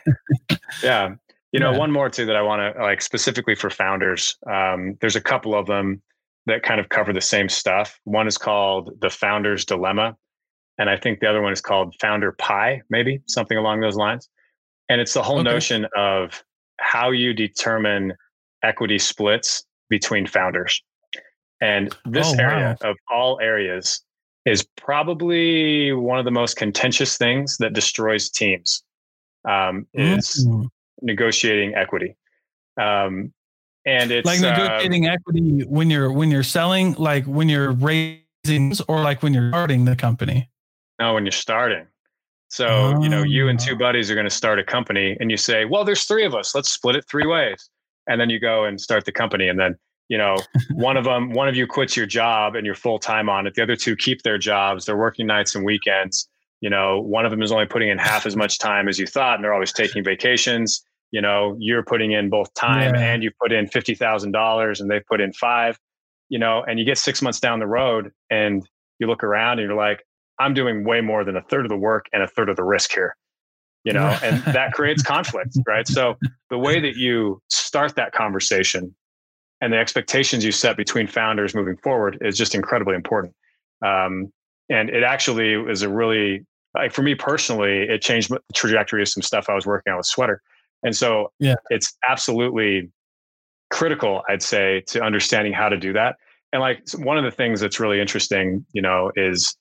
that. 0.49 0.59
yeah. 0.83 1.15
You 1.51 1.59
know, 1.59 1.71
yeah. 1.71 1.77
one 1.77 1.91
more 1.91 2.09
too 2.09 2.25
that 2.25 2.35
I 2.35 2.41
want 2.41 2.75
to 2.75 2.81
like 2.81 3.01
specifically 3.01 3.55
for 3.55 3.69
founders. 3.69 4.37
Um, 4.49 4.97
there's 4.99 5.15
a 5.15 5.21
couple 5.21 5.55
of 5.55 5.67
them 5.67 6.01
that 6.47 6.63
kind 6.63 6.79
of 6.79 6.89
cover 6.89 7.13
the 7.13 7.21
same 7.21 7.49
stuff. 7.49 7.99
One 8.03 8.27
is 8.27 8.37
called 8.37 8.91
The 8.99 9.09
Founder's 9.09 9.65
Dilemma 9.65 10.15
and 10.77 10.89
I 10.89 10.97
think 10.97 11.19
the 11.19 11.27
other 11.27 11.41
one 11.41 11.53
is 11.53 11.61
called 11.61 11.95
Founder 12.01 12.33
Pie, 12.33 12.81
maybe 12.89 13.21
something 13.27 13.57
along 13.57 13.81
those 13.81 13.95
lines. 13.95 14.29
And 14.89 14.99
it's 14.99 15.13
the 15.13 15.23
whole 15.23 15.39
okay. 15.39 15.49
notion 15.49 15.87
of 15.95 16.43
how 16.79 17.11
you 17.11 17.33
determine 17.33 18.13
equity 18.63 18.99
splits 18.99 19.63
between 19.89 20.27
founders. 20.27 20.81
And 21.61 21.95
this 22.05 22.33
oh, 22.33 22.43
area 22.43 22.77
wow. 22.81 22.91
of 22.91 22.97
all 23.09 23.39
areas 23.41 24.01
is 24.45 24.67
probably 24.75 25.93
one 25.93 26.19
of 26.19 26.25
the 26.25 26.31
most 26.31 26.57
contentious 26.57 27.17
things 27.17 27.57
that 27.57 27.73
destroys 27.73 28.29
teams. 28.29 28.83
Um, 29.47 29.87
is 29.93 30.47
mm. 30.47 30.67
negotiating 31.01 31.75
equity. 31.75 32.15
Um, 32.81 33.33
and 33.85 34.11
it's 34.11 34.25
like 34.25 34.41
uh, 34.41 34.57
negotiating 34.57 35.07
uh, 35.07 35.13
equity 35.13 35.63
when 35.67 35.89
you're 35.89 36.11
when 36.11 36.31
you're 36.31 36.43
selling, 36.43 36.93
like 36.93 37.25
when 37.25 37.47
you're 37.49 37.71
raising, 37.71 38.73
or 38.87 39.01
like 39.01 39.21
when 39.21 39.33
you're 39.33 39.49
starting 39.49 39.85
the 39.85 39.95
company. 39.95 40.49
No, 40.99 41.13
when 41.13 41.25
you're 41.25 41.31
starting. 41.31 41.85
So, 42.49 42.67
oh. 42.67 43.01
you 43.01 43.09
know, 43.09 43.23
you 43.23 43.49
and 43.49 43.59
two 43.59 43.75
buddies 43.75 44.09
are 44.09 44.15
going 44.15 44.27
to 44.27 44.33
start 44.33 44.59
a 44.59 44.63
company 44.63 45.17
and 45.19 45.29
you 45.29 45.37
say, 45.37 45.65
well, 45.65 45.83
there's 45.83 46.05
three 46.05 46.25
of 46.25 46.33
us. 46.33 46.55
Let's 46.55 46.69
split 46.69 46.95
it 46.95 47.05
three 47.09 47.25
ways. 47.25 47.69
And 48.07 48.21
then 48.21 48.29
you 48.29 48.39
go 48.39 48.65
and 48.65 48.79
start 48.79 49.05
the 49.05 49.11
company. 49.11 49.49
And 49.49 49.59
then, 49.59 49.75
you 50.07 50.17
know, 50.17 50.37
one 50.71 50.95
of 50.95 51.03
them, 51.03 51.31
one 51.31 51.47
of 51.47 51.55
you 51.55 51.67
quits 51.67 51.97
your 51.97 52.05
job 52.05 52.55
and 52.55 52.65
you're 52.65 52.75
full 52.75 52.99
time 52.99 53.29
on 53.29 53.47
it. 53.47 53.55
The 53.55 53.63
other 53.63 53.75
two 53.75 53.95
keep 53.95 54.21
their 54.21 54.37
jobs. 54.37 54.85
They're 54.85 54.95
working 54.95 55.27
nights 55.27 55.55
and 55.55 55.65
weekends. 55.65 56.29
You 56.65 56.71
know, 56.71 56.99
one 56.99 57.25
of 57.25 57.29
them 57.29 57.43
is 57.43 57.51
only 57.51 57.67
putting 57.67 57.89
in 57.89 57.99
half 57.99 58.25
as 58.25 58.35
much 58.35 58.57
time 58.57 58.87
as 58.87 58.97
you 58.97 59.05
thought 59.05 59.35
and 59.35 59.43
they're 59.43 59.53
always 59.53 59.71
taking 59.71 60.03
vacations. 60.03 60.83
You 61.11 61.21
know, 61.21 61.55
you're 61.59 61.83
putting 61.83 62.13
in 62.13 62.27
both 62.27 62.51
time 62.55 62.95
yeah. 62.95 63.01
and 63.01 63.21
you 63.21 63.29
put 63.39 63.51
in 63.51 63.67
$50,000 63.67 64.79
and 64.79 64.89
they've 64.89 65.05
put 65.05 65.21
in 65.21 65.31
five, 65.31 65.77
you 66.27 66.39
know, 66.39 66.63
and 66.67 66.79
you 66.79 66.83
get 66.83 66.97
six 66.97 67.21
months 67.21 67.39
down 67.39 67.59
the 67.59 67.67
road 67.67 68.11
and 68.31 68.67
you 68.97 69.05
look 69.05 69.23
around 69.23 69.59
and 69.59 69.67
you're 69.67 69.77
like, 69.77 70.03
I'm 70.39 70.55
doing 70.55 70.83
way 70.83 71.01
more 71.01 71.23
than 71.23 71.35
a 71.35 71.41
third 71.43 71.65
of 71.65 71.69
the 71.69 71.77
work 71.77 72.07
and 72.11 72.23
a 72.23 72.27
third 72.27 72.49
of 72.49 72.55
the 72.55 72.63
risk 72.63 72.91
here. 72.91 73.15
You 73.83 73.93
know, 73.93 74.17
and 74.23 74.41
that 74.45 74.73
creates 74.73 75.03
conflict, 75.13 75.59
right? 75.67 75.87
So 75.87 76.15
the 76.49 76.57
way 76.57 76.79
that 76.79 76.95
you 76.95 77.43
start 77.51 77.95
that 77.97 78.11
conversation 78.11 78.95
and 79.61 79.71
the 79.71 79.77
expectations 79.77 80.43
you 80.43 80.51
set 80.51 80.77
between 80.77 81.05
founders 81.05 81.53
moving 81.53 81.77
forward 81.77 82.17
is 82.21 82.35
just 82.35 82.55
incredibly 82.55 82.95
important. 82.95 83.35
Um, 83.85 84.33
and 84.67 84.89
it 84.89 85.03
actually 85.03 85.53
is 85.53 85.83
a 85.83 85.89
really 85.89 86.43
like 86.75 86.93
for 86.93 87.01
me 87.01 87.15
personally, 87.15 87.83
it 87.83 88.01
changed 88.01 88.29
the 88.29 88.39
trajectory 88.53 89.01
of 89.01 89.09
some 89.09 89.23
stuff 89.23 89.49
I 89.49 89.55
was 89.55 89.65
working 89.65 89.91
on 89.91 89.97
with 89.97 90.05
Sweater. 90.05 90.41
And 90.83 90.95
so 90.95 91.31
yeah. 91.39 91.55
it's 91.69 91.95
absolutely 92.07 92.91
critical, 93.71 94.21
I'd 94.29 94.43
say, 94.43 94.83
to 94.87 95.01
understanding 95.01 95.53
how 95.53 95.69
to 95.69 95.77
do 95.77 95.93
that. 95.93 96.17
And 96.53 96.61
like 96.61 96.81
one 96.97 97.17
of 97.17 97.23
the 97.23 97.31
things 97.31 97.59
that's 97.59 97.79
really 97.79 97.99
interesting, 97.99 98.65
you 98.73 98.81
know, 98.81 99.11
is 99.15 99.57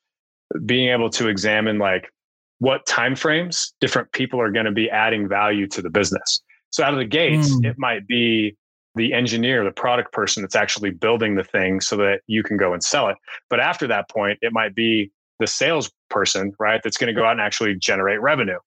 being 0.66 0.90
able 0.90 1.10
to 1.10 1.28
examine 1.28 1.78
like 1.78 2.12
what 2.58 2.86
timeframes 2.86 3.72
different 3.80 4.12
people 4.12 4.40
are 4.40 4.50
going 4.50 4.66
to 4.66 4.72
be 4.72 4.90
adding 4.90 5.28
value 5.28 5.66
to 5.68 5.82
the 5.82 5.90
business. 5.90 6.42
So 6.70 6.84
out 6.84 6.92
of 6.92 6.98
the 6.98 7.04
gates, 7.04 7.50
mm. 7.50 7.64
it 7.64 7.76
might 7.78 8.06
be 8.06 8.56
the 8.94 9.12
engineer, 9.12 9.64
the 9.64 9.72
product 9.72 10.12
person 10.12 10.42
that's 10.42 10.54
actually 10.54 10.90
building 10.90 11.34
the 11.34 11.44
thing 11.44 11.80
so 11.80 11.96
that 11.96 12.20
you 12.26 12.42
can 12.42 12.56
go 12.56 12.72
and 12.72 12.82
sell 12.82 13.08
it. 13.08 13.16
But 13.50 13.60
after 13.60 13.86
that 13.88 14.08
point, 14.08 14.38
it 14.40 14.52
might 14.52 14.74
be 14.74 15.10
the 15.40 15.46
salesperson, 15.46 16.52
right, 16.58 16.80
that's 16.82 16.96
going 16.96 17.14
to 17.14 17.18
go 17.18 17.26
out 17.26 17.32
and 17.32 17.40
actually 17.40 17.74
generate 17.76 18.20
revenue. 18.20 18.58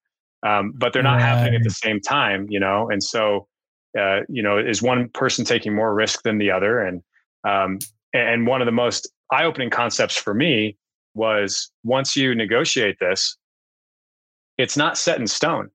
Um, 0.46 0.74
but 0.76 0.94
they're 0.94 1.04
not 1.04 1.16
right. 1.16 1.22
happening 1.22 1.56
at 1.56 1.64
the 1.64 1.72
same 1.72 2.00
time, 2.00 2.46
you 2.50 2.60
know. 2.60 2.90
And 2.90 3.04
so, 3.04 3.48
uh, 4.00 4.20
you 4.30 4.44
know, 4.44 4.58
is 4.58 4.82
one 4.82 5.10
person 5.10 5.44
taking 5.46 5.76
more 5.76 5.94
risk 5.94 6.24
than 6.24 6.38
the 6.38 6.52
other? 6.52 6.80
And 6.80 7.02
um, 7.48 7.80
and 8.14 8.46
one 8.46 8.62
of 8.62 8.66
the 8.66 8.72
most 8.72 9.10
eye-opening 9.32 9.70
concepts 9.70 10.16
for 10.16 10.34
me 10.34 10.78
was 11.14 11.72
once 11.84 12.16
you 12.16 12.36
negotiate 12.36 12.98
this, 13.00 13.36
it's 14.58 14.78
not 14.78 14.98
set 14.98 15.20
in 15.20 15.28
stone, 15.28 15.70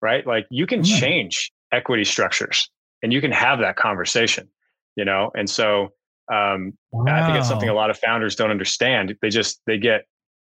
right? 0.00 0.26
Like 0.26 0.46
you 0.50 0.66
can 0.66 0.82
mm. 0.82 1.00
change 1.00 1.52
equity 1.72 2.04
structures 2.04 2.68
and 3.02 3.12
you 3.12 3.20
can 3.20 3.32
have 3.32 3.60
that 3.60 3.76
conversation, 3.76 4.48
you 4.96 5.04
know? 5.04 5.30
And 5.34 5.48
so 5.48 5.92
um, 6.32 6.72
wow. 6.90 7.04
I 7.06 7.26
think 7.26 7.38
it's 7.38 7.48
something 7.48 7.68
a 7.68 7.74
lot 7.74 7.90
of 7.90 7.98
founders 7.98 8.34
don't 8.34 8.50
understand. 8.50 9.16
They 9.22 9.28
just, 9.28 9.60
they 9.66 9.78
get, 9.78 10.06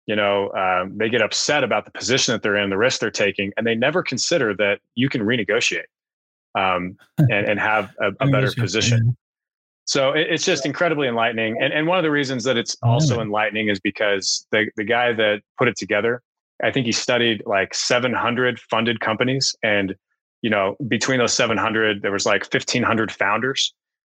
you 0.09 0.15
know, 0.15 0.51
um, 0.53 0.97
they 0.97 1.07
get 1.07 1.21
upset 1.21 1.63
about 1.63 1.85
the 1.85 1.91
position 1.91 2.31
that 2.31 2.41
they're 2.41 2.55
in, 2.55 2.71
the 2.71 2.77
risk 2.77 2.99
they're 2.99 3.11
taking, 3.11 3.53
and 3.55 3.67
they 3.67 3.75
never 3.75 4.01
consider 4.01 4.55
that 4.55 4.79
you 4.95 5.07
can 5.07 5.21
renegotiate 5.21 5.83
um, 6.55 6.97
and, 7.19 7.47
and 7.47 7.59
have 7.59 7.91
a, 8.01 8.07
a 8.19 8.27
better 8.27 8.51
position. 8.57 9.15
So 9.85 10.13
it's 10.13 10.43
just 10.43 10.65
incredibly 10.65 11.07
enlightening. 11.07 11.61
And, 11.61 11.71
and 11.71 11.85
one 11.85 11.99
of 11.99 12.03
the 12.03 12.09
reasons 12.09 12.43
that 12.45 12.57
it's 12.57 12.75
oh, 12.83 12.89
also 12.89 13.21
enlightening 13.21 13.69
is 13.69 13.79
because 13.79 14.47
the, 14.51 14.71
the 14.77 14.83
guy 14.83 15.13
that 15.13 15.41
put 15.59 15.67
it 15.67 15.77
together, 15.77 16.23
I 16.63 16.71
think 16.71 16.87
he 16.87 16.91
studied 16.91 17.43
like 17.45 17.75
700 17.75 18.59
funded 18.59 19.01
companies. 19.01 19.55
And, 19.61 19.95
you 20.41 20.49
know, 20.49 20.75
between 20.87 21.19
those 21.19 21.33
700, 21.33 22.01
there 22.01 22.11
was 22.11 22.25
like 22.25 22.51
1,500 22.51 23.11
founders 23.11 23.75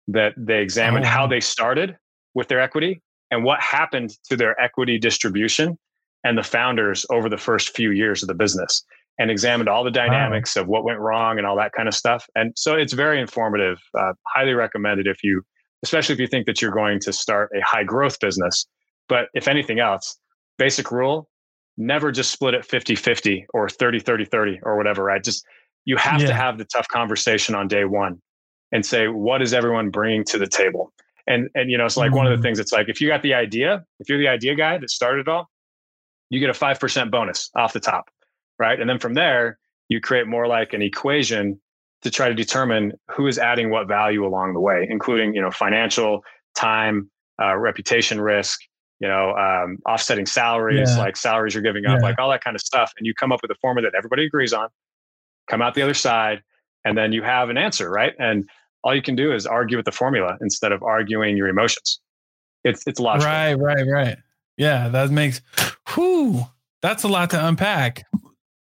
that 0.07 0.33
they 0.37 0.61
examined 0.61 1.03
oh. 1.03 1.09
how 1.09 1.27
they 1.27 1.41
started 1.41 1.97
with 2.33 2.47
their 2.47 2.61
equity 2.61 3.01
and 3.31 3.43
what 3.43 3.61
happened 3.61 4.11
to 4.29 4.37
their 4.37 4.59
equity 4.61 4.99
distribution 4.99 5.77
and 6.23 6.37
the 6.37 6.43
founders 6.43 7.05
over 7.09 7.29
the 7.29 7.37
first 7.37 7.75
few 7.75 7.91
years 7.91 8.21
of 8.21 8.27
the 8.27 8.35
business 8.35 8.83
and 9.17 9.31
examined 9.31 9.69
all 9.69 9.83
the 9.83 9.91
dynamics 9.91 10.55
wow. 10.55 10.61
of 10.61 10.67
what 10.67 10.83
went 10.83 10.99
wrong 10.99 11.37
and 11.37 11.47
all 11.47 11.55
that 11.55 11.71
kind 11.73 11.87
of 11.87 11.95
stuff. 11.95 12.27
And 12.35 12.53
so 12.55 12.75
it's 12.75 12.93
very 12.93 13.19
informative. 13.19 13.79
Uh, 13.97 14.13
highly 14.27 14.53
recommended 14.53 15.07
if 15.07 15.23
you 15.23 15.43
especially 15.83 16.13
if 16.13 16.19
you 16.19 16.27
think 16.27 16.45
that 16.45 16.61
you're 16.61 16.71
going 16.71 16.99
to 16.99 17.11
start 17.11 17.49
a 17.55 17.61
high 17.65 17.83
growth 17.83 18.19
business. 18.19 18.67
But 19.09 19.29
if 19.33 19.47
anything 19.47 19.79
else, 19.79 20.17
basic 20.57 20.91
rule 20.91 21.27
never 21.77 22.11
just 22.11 22.31
split 22.31 22.53
it 22.53 22.65
50 22.65 22.95
50 22.95 23.45
or 23.53 23.67
30 23.67 23.99
30 23.99 24.25
30 24.25 24.59
or 24.63 24.77
whatever, 24.77 25.03
right? 25.03 25.23
Just 25.23 25.45
you 25.85 25.97
have 25.97 26.21
yeah. 26.21 26.27
to 26.27 26.33
have 26.33 26.57
the 26.57 26.65
tough 26.65 26.87
conversation 26.89 27.55
on 27.55 27.67
day 27.67 27.85
one 27.85 28.21
and 28.71 28.85
say, 28.85 29.07
what 29.07 29.41
is 29.41 29.53
everyone 29.53 29.89
bringing 29.89 30.23
to 30.25 30.37
the 30.37 30.47
table? 30.47 30.93
And, 31.27 31.49
and 31.55 31.69
you 31.69 31.77
know, 31.77 31.85
it's 31.85 31.97
like 31.97 32.09
mm-hmm. 32.09 32.17
one 32.17 32.25
of 32.27 32.31
the 32.31 32.35
mm-hmm. 32.35 32.43
things 32.43 32.59
it's 32.59 32.71
like, 32.71 32.89
if 32.89 33.01
you 33.01 33.07
got 33.07 33.21
the 33.21 33.33
idea, 33.33 33.83
if 33.99 34.09
you're 34.09 34.17
the 34.17 34.27
idea 34.27 34.55
guy 34.55 34.77
that 34.77 34.89
started 34.89 35.21
it 35.21 35.27
all, 35.27 35.49
you 36.29 36.39
get 36.39 36.49
a 36.49 36.53
5% 36.53 37.11
bonus 37.11 37.49
off 37.55 37.73
the 37.73 37.79
top, 37.79 38.09
right? 38.57 38.79
And 38.79 38.89
then 38.89 38.99
from 38.99 39.13
there, 39.13 39.59
you 39.89 39.99
create 39.99 40.27
more 40.27 40.47
like 40.47 40.73
an 40.73 40.81
equation 40.81 41.59
to 42.01 42.09
try 42.09 42.29
to 42.29 42.33
determine 42.33 42.93
who 43.09 43.27
is 43.27 43.37
adding 43.37 43.69
what 43.69 43.87
value 43.87 44.25
along 44.25 44.53
the 44.53 44.59
way, 44.59 44.87
including 44.89 45.35
you 45.35 45.41
know 45.41 45.51
financial, 45.51 46.23
time, 46.55 47.11
uh, 47.41 47.55
reputation 47.57 48.19
risk, 48.19 48.59
you 48.99 49.07
know, 49.07 49.35
um, 49.35 49.77
offsetting 49.87 50.25
salaries, 50.25 50.89
yeah. 50.91 50.97
like 50.97 51.17
salaries 51.17 51.53
you're 51.53 51.63
giving 51.63 51.85
up, 51.85 51.99
yeah. 51.99 52.07
like 52.07 52.19
all 52.19 52.29
that 52.29 52.43
kind 52.43 52.55
of 52.55 52.61
stuff, 52.61 52.91
and 52.97 53.05
you 53.05 53.13
come 53.13 53.31
up 53.31 53.41
with 53.41 53.51
a 53.51 53.55
formula 53.61 53.89
that 53.89 53.97
everybody 53.97 54.25
agrees 54.25 54.53
on. 54.53 54.69
Come 55.49 55.61
out 55.61 55.73
the 55.73 55.81
other 55.81 55.93
side, 55.93 56.41
and 56.85 56.97
then 56.97 57.11
you 57.11 57.23
have 57.23 57.49
an 57.49 57.57
answer, 57.57 57.89
right? 57.89 58.13
And 58.17 58.49
all 58.83 58.95
you 58.95 59.01
can 59.01 59.15
do 59.15 59.33
is 59.33 59.45
argue 59.45 59.77
with 59.77 59.85
the 59.85 59.91
formula 59.91 60.37
instead 60.41 60.71
of 60.71 60.83
arguing 60.83 61.37
your 61.37 61.47
emotions. 61.47 61.99
It's 62.63 62.85
it's 62.87 62.99
logical. 62.99 63.31
Right, 63.31 63.53
right, 63.53 63.87
right. 63.87 64.17
Yeah, 64.57 64.89
that 64.89 65.09
makes. 65.09 65.41
whoo, 65.95 66.45
that's 66.81 67.03
a 67.03 67.07
lot 67.07 67.29
to 67.31 67.47
unpack. 67.47 68.05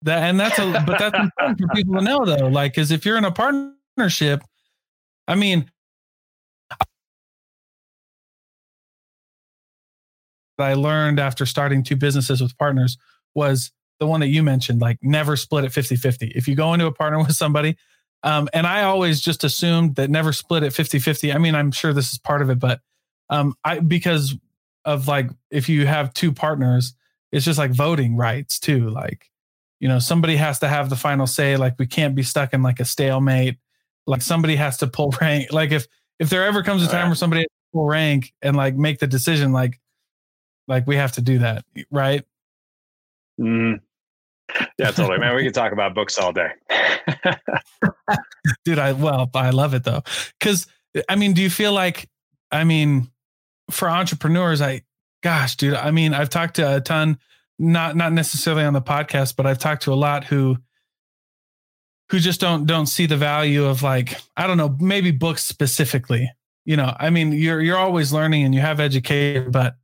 That 0.02 0.22
and 0.22 0.40
that's 0.40 0.58
a 0.58 0.82
but 0.86 0.98
that's 0.98 1.18
important 1.18 1.60
for 1.60 1.68
people 1.68 1.94
to 1.96 2.02
know 2.02 2.24
though. 2.24 2.48
Like, 2.48 2.72
because 2.72 2.90
if 2.90 3.04
you're 3.04 3.18
in 3.18 3.24
a 3.24 3.32
partnership, 3.32 4.42
I 5.28 5.34
mean, 5.34 5.70
I 10.58 10.74
learned 10.74 11.18
after 11.18 11.46
starting 11.46 11.82
two 11.82 11.96
businesses 11.96 12.40
with 12.40 12.56
partners 12.58 12.98
was 13.34 13.72
the 13.98 14.06
one 14.06 14.20
that 14.20 14.28
you 14.28 14.42
mentioned, 14.42 14.80
like 14.80 14.98
never 15.02 15.36
split 15.36 15.64
it 15.64 15.72
50 15.72 15.96
50. 15.96 16.32
If 16.34 16.48
you 16.48 16.54
go 16.54 16.72
into 16.72 16.86
a 16.86 16.92
partner 16.92 17.18
with 17.22 17.32
somebody, 17.32 17.76
um, 18.22 18.48
and 18.52 18.66
I 18.66 18.82
always 18.82 19.20
just 19.20 19.44
assumed 19.44 19.96
that 19.96 20.10
never 20.10 20.32
split 20.32 20.62
at 20.62 20.72
50 20.72 20.98
50. 20.98 21.32
I 21.32 21.38
mean, 21.38 21.54
I'm 21.54 21.72
sure 21.72 21.92
this 21.92 22.12
is 22.12 22.18
part 22.18 22.42
of 22.42 22.50
it, 22.50 22.58
but 22.58 22.80
um, 23.28 23.54
I, 23.64 23.80
because 23.80 24.36
of 24.84 25.08
like, 25.08 25.30
if 25.50 25.68
you 25.68 25.86
have 25.86 26.12
two 26.12 26.32
partners, 26.32 26.94
it's 27.32 27.44
just 27.44 27.58
like 27.58 27.70
voting 27.70 28.16
rights 28.16 28.58
too. 28.58 28.90
Like, 28.90 29.30
you 29.80 29.88
know 29.88 29.98
somebody 29.98 30.36
has 30.36 30.58
to 30.60 30.68
have 30.68 30.90
the 30.90 30.96
final 30.96 31.26
say 31.26 31.56
like 31.56 31.74
we 31.78 31.86
can't 31.86 32.14
be 32.14 32.22
stuck 32.22 32.52
in 32.54 32.62
like 32.62 32.78
a 32.78 32.84
stalemate 32.84 33.56
like 34.06 34.22
somebody 34.22 34.54
has 34.54 34.76
to 34.76 34.86
pull 34.86 35.12
rank 35.20 35.52
like 35.52 35.72
if 35.72 35.88
if 36.18 36.30
there 36.30 36.44
ever 36.44 36.62
comes 36.62 36.84
a 36.84 36.88
time 36.88 37.08
where 37.08 37.16
somebody 37.16 37.44
pull 37.72 37.86
rank 37.86 38.32
and 38.42 38.54
like 38.56 38.76
make 38.76 38.98
the 39.00 39.06
decision 39.06 39.52
like 39.52 39.80
like 40.68 40.86
we 40.86 40.94
have 40.96 41.12
to 41.12 41.20
do 41.20 41.38
that 41.38 41.64
right 41.90 42.24
mm. 43.40 43.80
Yeah 44.78 44.90
totally 44.90 45.18
man. 45.18 45.34
We 45.34 45.44
could 45.44 45.54
talk 45.54 45.72
about 45.72 45.94
books 45.94 46.18
all 46.18 46.32
day. 46.32 46.50
Dude 48.64 48.78
i 48.78 48.92
well 48.92 49.30
i 49.34 49.50
love 49.50 49.74
it 49.74 49.84
though. 49.84 50.02
Because 50.38 50.66
i 51.08 51.16
mean 51.16 51.32
do 51.32 51.42
you 51.42 51.50
feel 51.50 51.72
like 51.72 52.08
i 52.50 52.64
mean 52.64 53.10
for 53.70 53.88
entrepreneurs 53.88 54.60
i 54.60 54.82
gosh 55.22 55.54
dude 55.54 55.74
i 55.74 55.92
mean 55.92 56.12
i've 56.12 56.28
talked 56.30 56.56
to 56.56 56.76
a 56.76 56.80
ton 56.80 57.16
not 57.60 57.94
not 57.94 58.12
necessarily 58.12 58.64
on 58.64 58.72
the 58.72 58.82
podcast, 58.82 59.36
but 59.36 59.46
I've 59.46 59.58
talked 59.58 59.82
to 59.82 59.92
a 59.92 59.94
lot 59.94 60.24
who 60.24 60.56
who 62.10 62.18
just 62.18 62.40
don't 62.40 62.66
don't 62.66 62.86
see 62.86 63.06
the 63.06 63.18
value 63.18 63.66
of 63.66 63.82
like 63.82 64.16
I 64.36 64.46
don't 64.46 64.56
know 64.56 64.76
maybe 64.80 65.10
books 65.10 65.44
specifically. 65.44 66.32
You 66.64 66.76
know, 66.76 66.96
I 66.98 67.10
mean 67.10 67.32
you're 67.32 67.60
you're 67.60 67.76
always 67.76 68.12
learning 68.12 68.44
and 68.44 68.54
you 68.54 68.62
have 68.62 68.80
education, 68.80 69.50
but 69.50 69.76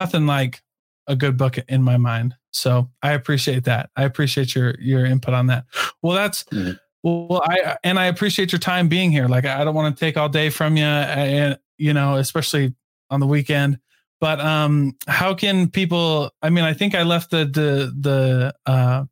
nothing 0.00 0.26
like 0.26 0.62
a 1.06 1.16
good 1.16 1.36
book 1.36 1.58
in 1.68 1.82
my 1.82 1.96
mind. 1.96 2.34
So 2.52 2.90
I 3.02 3.12
appreciate 3.12 3.64
that. 3.64 3.90
I 3.96 4.04
appreciate 4.04 4.54
your 4.54 4.74
your 4.78 5.04
input 5.04 5.34
on 5.34 5.46
that. 5.48 5.64
Well, 6.02 6.16
that's 6.16 6.44
mm-hmm. 6.44 6.72
well, 7.02 7.42
I 7.44 7.76
and 7.84 7.98
I 7.98 8.06
appreciate 8.06 8.52
your 8.52 8.58
time 8.58 8.88
being 8.88 9.10
here. 9.10 9.28
Like 9.28 9.44
I 9.44 9.64
don't 9.64 9.74
want 9.74 9.96
to 9.96 10.00
take 10.00 10.16
all 10.16 10.28
day 10.28 10.50
from 10.50 10.76
you, 10.76 10.84
and 10.84 11.58
you 11.78 11.92
know, 11.92 12.16
especially 12.16 12.74
on 13.10 13.20
the 13.20 13.26
weekend. 13.26 13.78
But 14.20 14.40
um, 14.40 14.96
how 15.06 15.34
can 15.34 15.70
people? 15.70 16.30
I 16.42 16.50
mean, 16.50 16.64
I 16.64 16.72
think 16.72 16.94
I 16.94 17.02
left 17.02 17.30
the 17.30 17.44
the 17.44 17.94
the 17.98 18.54
uh, 18.64 19.04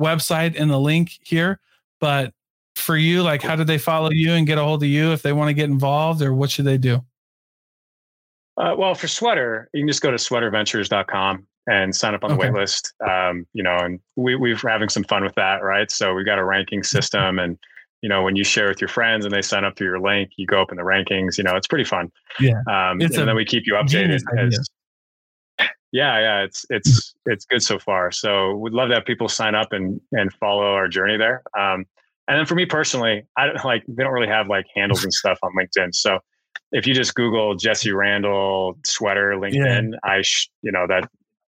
website 0.00 0.58
and 0.58 0.70
the 0.70 0.78
link 0.78 1.18
here. 1.22 1.60
But 2.00 2.32
for 2.76 2.96
you, 2.96 3.22
like, 3.22 3.42
how 3.42 3.56
do 3.56 3.64
they 3.64 3.78
follow 3.78 4.10
you 4.12 4.32
and 4.32 4.46
get 4.46 4.58
a 4.58 4.62
hold 4.62 4.82
of 4.82 4.88
you 4.88 5.12
if 5.12 5.22
they 5.22 5.32
want 5.32 5.48
to 5.48 5.54
get 5.54 5.68
involved, 5.68 6.22
or 6.22 6.34
what 6.34 6.50
should 6.50 6.66
they 6.66 6.78
do? 6.78 7.04
Uh, 8.58 8.74
well, 8.76 8.94
for 8.94 9.08
Sweater, 9.08 9.68
you 9.74 9.82
can 9.82 9.88
just 9.88 10.00
go 10.00 10.10
to 10.10 10.16
sweaterventures.com 10.16 11.46
and 11.68 11.94
sign 11.94 12.14
up 12.14 12.24
on 12.24 12.30
the 12.30 12.36
okay. 12.36 12.50
wait 12.50 12.58
list. 12.58 12.94
Um, 13.06 13.46
you 13.52 13.62
know, 13.62 13.76
and 13.76 14.00
we, 14.16 14.36
we're 14.36 14.56
having 14.56 14.88
some 14.88 15.04
fun 15.04 15.24
with 15.24 15.34
that, 15.34 15.62
right? 15.62 15.90
So 15.90 16.14
we've 16.14 16.26
got 16.26 16.38
a 16.38 16.44
ranking 16.44 16.82
system 16.82 17.38
and 17.38 17.58
you 18.02 18.08
know, 18.08 18.22
when 18.22 18.36
you 18.36 18.44
share 18.44 18.68
with 18.68 18.80
your 18.80 18.88
friends 18.88 19.24
and 19.24 19.34
they 19.34 19.42
sign 19.42 19.64
up 19.64 19.76
through 19.76 19.88
your 19.88 20.00
link, 20.00 20.30
you 20.36 20.46
go 20.46 20.60
up 20.60 20.70
in 20.70 20.76
the 20.76 20.82
rankings. 20.82 21.38
You 21.38 21.44
know, 21.44 21.56
it's 21.56 21.66
pretty 21.66 21.84
fun. 21.84 22.12
Yeah, 22.38 22.60
um, 22.68 23.00
and 23.00 23.12
then 23.12 23.34
we 23.34 23.44
keep 23.44 23.66
you 23.66 23.74
updated. 23.74 24.20
As, 24.38 24.68
yeah, 25.92 26.20
yeah, 26.20 26.42
it's 26.42 26.66
it's 26.68 27.14
it's 27.24 27.44
good 27.46 27.62
so 27.62 27.78
far. 27.78 28.10
So 28.10 28.54
we'd 28.56 28.74
love 28.74 28.90
to 28.90 28.94
have 28.94 29.04
people 29.04 29.28
sign 29.28 29.54
up 29.54 29.72
and 29.72 30.00
and 30.12 30.32
follow 30.34 30.74
our 30.74 30.88
journey 30.88 31.16
there. 31.16 31.42
Um, 31.58 31.84
and 32.28 32.38
then 32.38 32.46
for 32.46 32.54
me 32.54 32.66
personally, 32.66 33.24
I 33.36 33.46
don't 33.46 33.64
like 33.64 33.82
they 33.88 34.04
don't 34.04 34.12
really 34.12 34.28
have 34.28 34.48
like 34.48 34.66
handles 34.74 35.02
and 35.02 35.12
stuff 35.12 35.38
on 35.42 35.52
LinkedIn. 35.58 35.94
So 35.94 36.18
if 36.72 36.86
you 36.86 36.94
just 36.94 37.14
Google 37.14 37.54
Jesse 37.54 37.92
Randall 37.92 38.78
sweater 38.84 39.32
LinkedIn, 39.32 39.92
yeah. 39.92 39.98
I 40.02 40.22
sh- 40.22 40.48
you 40.62 40.72
know 40.72 40.86
that 40.88 41.08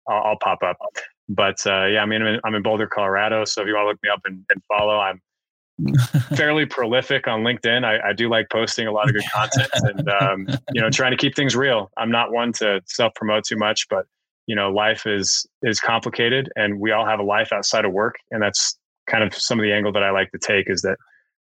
I'll, 0.08 0.22
I'll 0.22 0.38
pop 0.38 0.62
up. 0.62 0.76
But 1.28 1.64
uh, 1.66 1.86
yeah, 1.86 2.00
I 2.00 2.06
mean, 2.06 2.22
I'm 2.22 2.28
in, 2.28 2.40
I'm 2.44 2.54
in 2.54 2.62
Boulder, 2.62 2.86
Colorado. 2.86 3.44
So 3.44 3.62
if 3.62 3.68
you 3.68 3.74
want 3.74 3.84
to 3.84 3.88
look 3.88 4.02
me 4.02 4.08
up 4.10 4.20
and, 4.24 4.44
and 4.48 4.62
follow, 4.68 4.98
I'm 4.98 5.20
fairly 6.36 6.66
prolific 6.66 7.28
on 7.28 7.40
LinkedIn. 7.40 7.84
I, 7.84 8.08
I, 8.08 8.12
do 8.12 8.28
like 8.28 8.48
posting 8.50 8.86
a 8.86 8.92
lot 8.92 9.08
of 9.08 9.14
good 9.14 9.24
content 9.32 9.68
and 9.74 10.08
um, 10.08 10.46
you 10.72 10.80
know 10.80 10.90
trying 10.90 11.12
to 11.12 11.16
keep 11.16 11.36
things 11.36 11.54
real. 11.54 11.90
I'm 11.96 12.10
not 12.10 12.32
one 12.32 12.52
to 12.54 12.80
self 12.86 13.14
promote 13.14 13.44
too 13.44 13.56
much, 13.56 13.86
but 13.88 14.06
you 14.46 14.56
know 14.56 14.70
life 14.70 15.06
is 15.06 15.46
is 15.62 15.80
complicated, 15.80 16.50
and 16.56 16.80
we 16.80 16.92
all 16.92 17.06
have 17.06 17.20
a 17.20 17.24
life 17.24 17.52
outside 17.52 17.84
of 17.84 17.92
work, 17.92 18.16
and 18.30 18.42
that's 18.42 18.78
kind 19.08 19.22
of 19.22 19.34
some 19.34 19.58
of 19.58 19.62
the 19.62 19.72
angle 19.72 19.92
that 19.92 20.02
I 20.02 20.10
like 20.10 20.30
to 20.32 20.38
take 20.38 20.68
is 20.68 20.82
that 20.82 20.96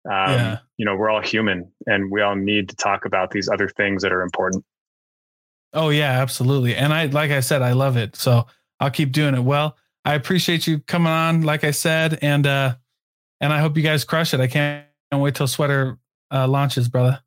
um, 0.07 0.31
yeah. 0.31 0.59
you 0.77 0.85
know 0.85 0.97
we're 0.97 1.11
all 1.11 1.23
human 1.23 1.71
and 1.87 2.11
we 2.11 2.23
all 2.23 2.37
need 2.37 2.69
to 2.69 2.77
talk 2.77 3.05
about 3.05 3.31
these 3.31 3.49
other 3.49 3.69
things 3.69 4.03
that 4.03 4.13
are 4.13 4.23
important. 4.23 4.65
Oh 5.73 5.91
yeah, 5.91 6.21
absolutely. 6.21 6.75
And 6.75 6.93
I 6.93 7.07
like 7.07 7.31
I 7.31 7.41
said, 7.41 7.63
I 7.63 7.73
love 7.73 7.97
it. 7.97 8.17
So 8.17 8.47
I'll 8.81 8.91
keep 8.91 9.13
doing 9.13 9.35
it. 9.35 9.43
Well, 9.43 9.77
I 10.05 10.15
appreciate 10.15 10.67
you 10.67 10.79
coming 10.81 11.13
on, 11.13 11.43
like 11.43 11.65
I 11.65 11.71
said, 11.71 12.19
and 12.23 12.47
uh 12.47 12.77
and 13.41 13.53
I 13.53 13.61
hope 13.61 13.77
you 13.77 13.83
guys 13.83 14.05
crush 14.05 14.33
it. 14.33 14.41
I 14.41 14.47
can't 14.47 14.87
wait 15.13 15.35
till 15.35 15.47
sweater 15.47 15.99
uh, 16.31 16.49
launches, 16.49 16.89
brother. 16.89 17.21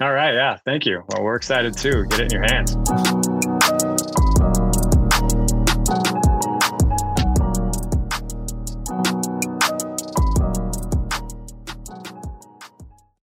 All 0.00 0.12
right. 0.12 0.34
Yeah. 0.34 0.58
Thank 0.64 0.84
you. 0.84 1.04
Well, 1.08 1.22
we're 1.22 1.36
excited 1.36 1.76
too. 1.76 2.04
Get 2.06 2.20
it 2.20 2.32
in 2.32 2.40
your 2.40 2.42
hands. 2.42 3.28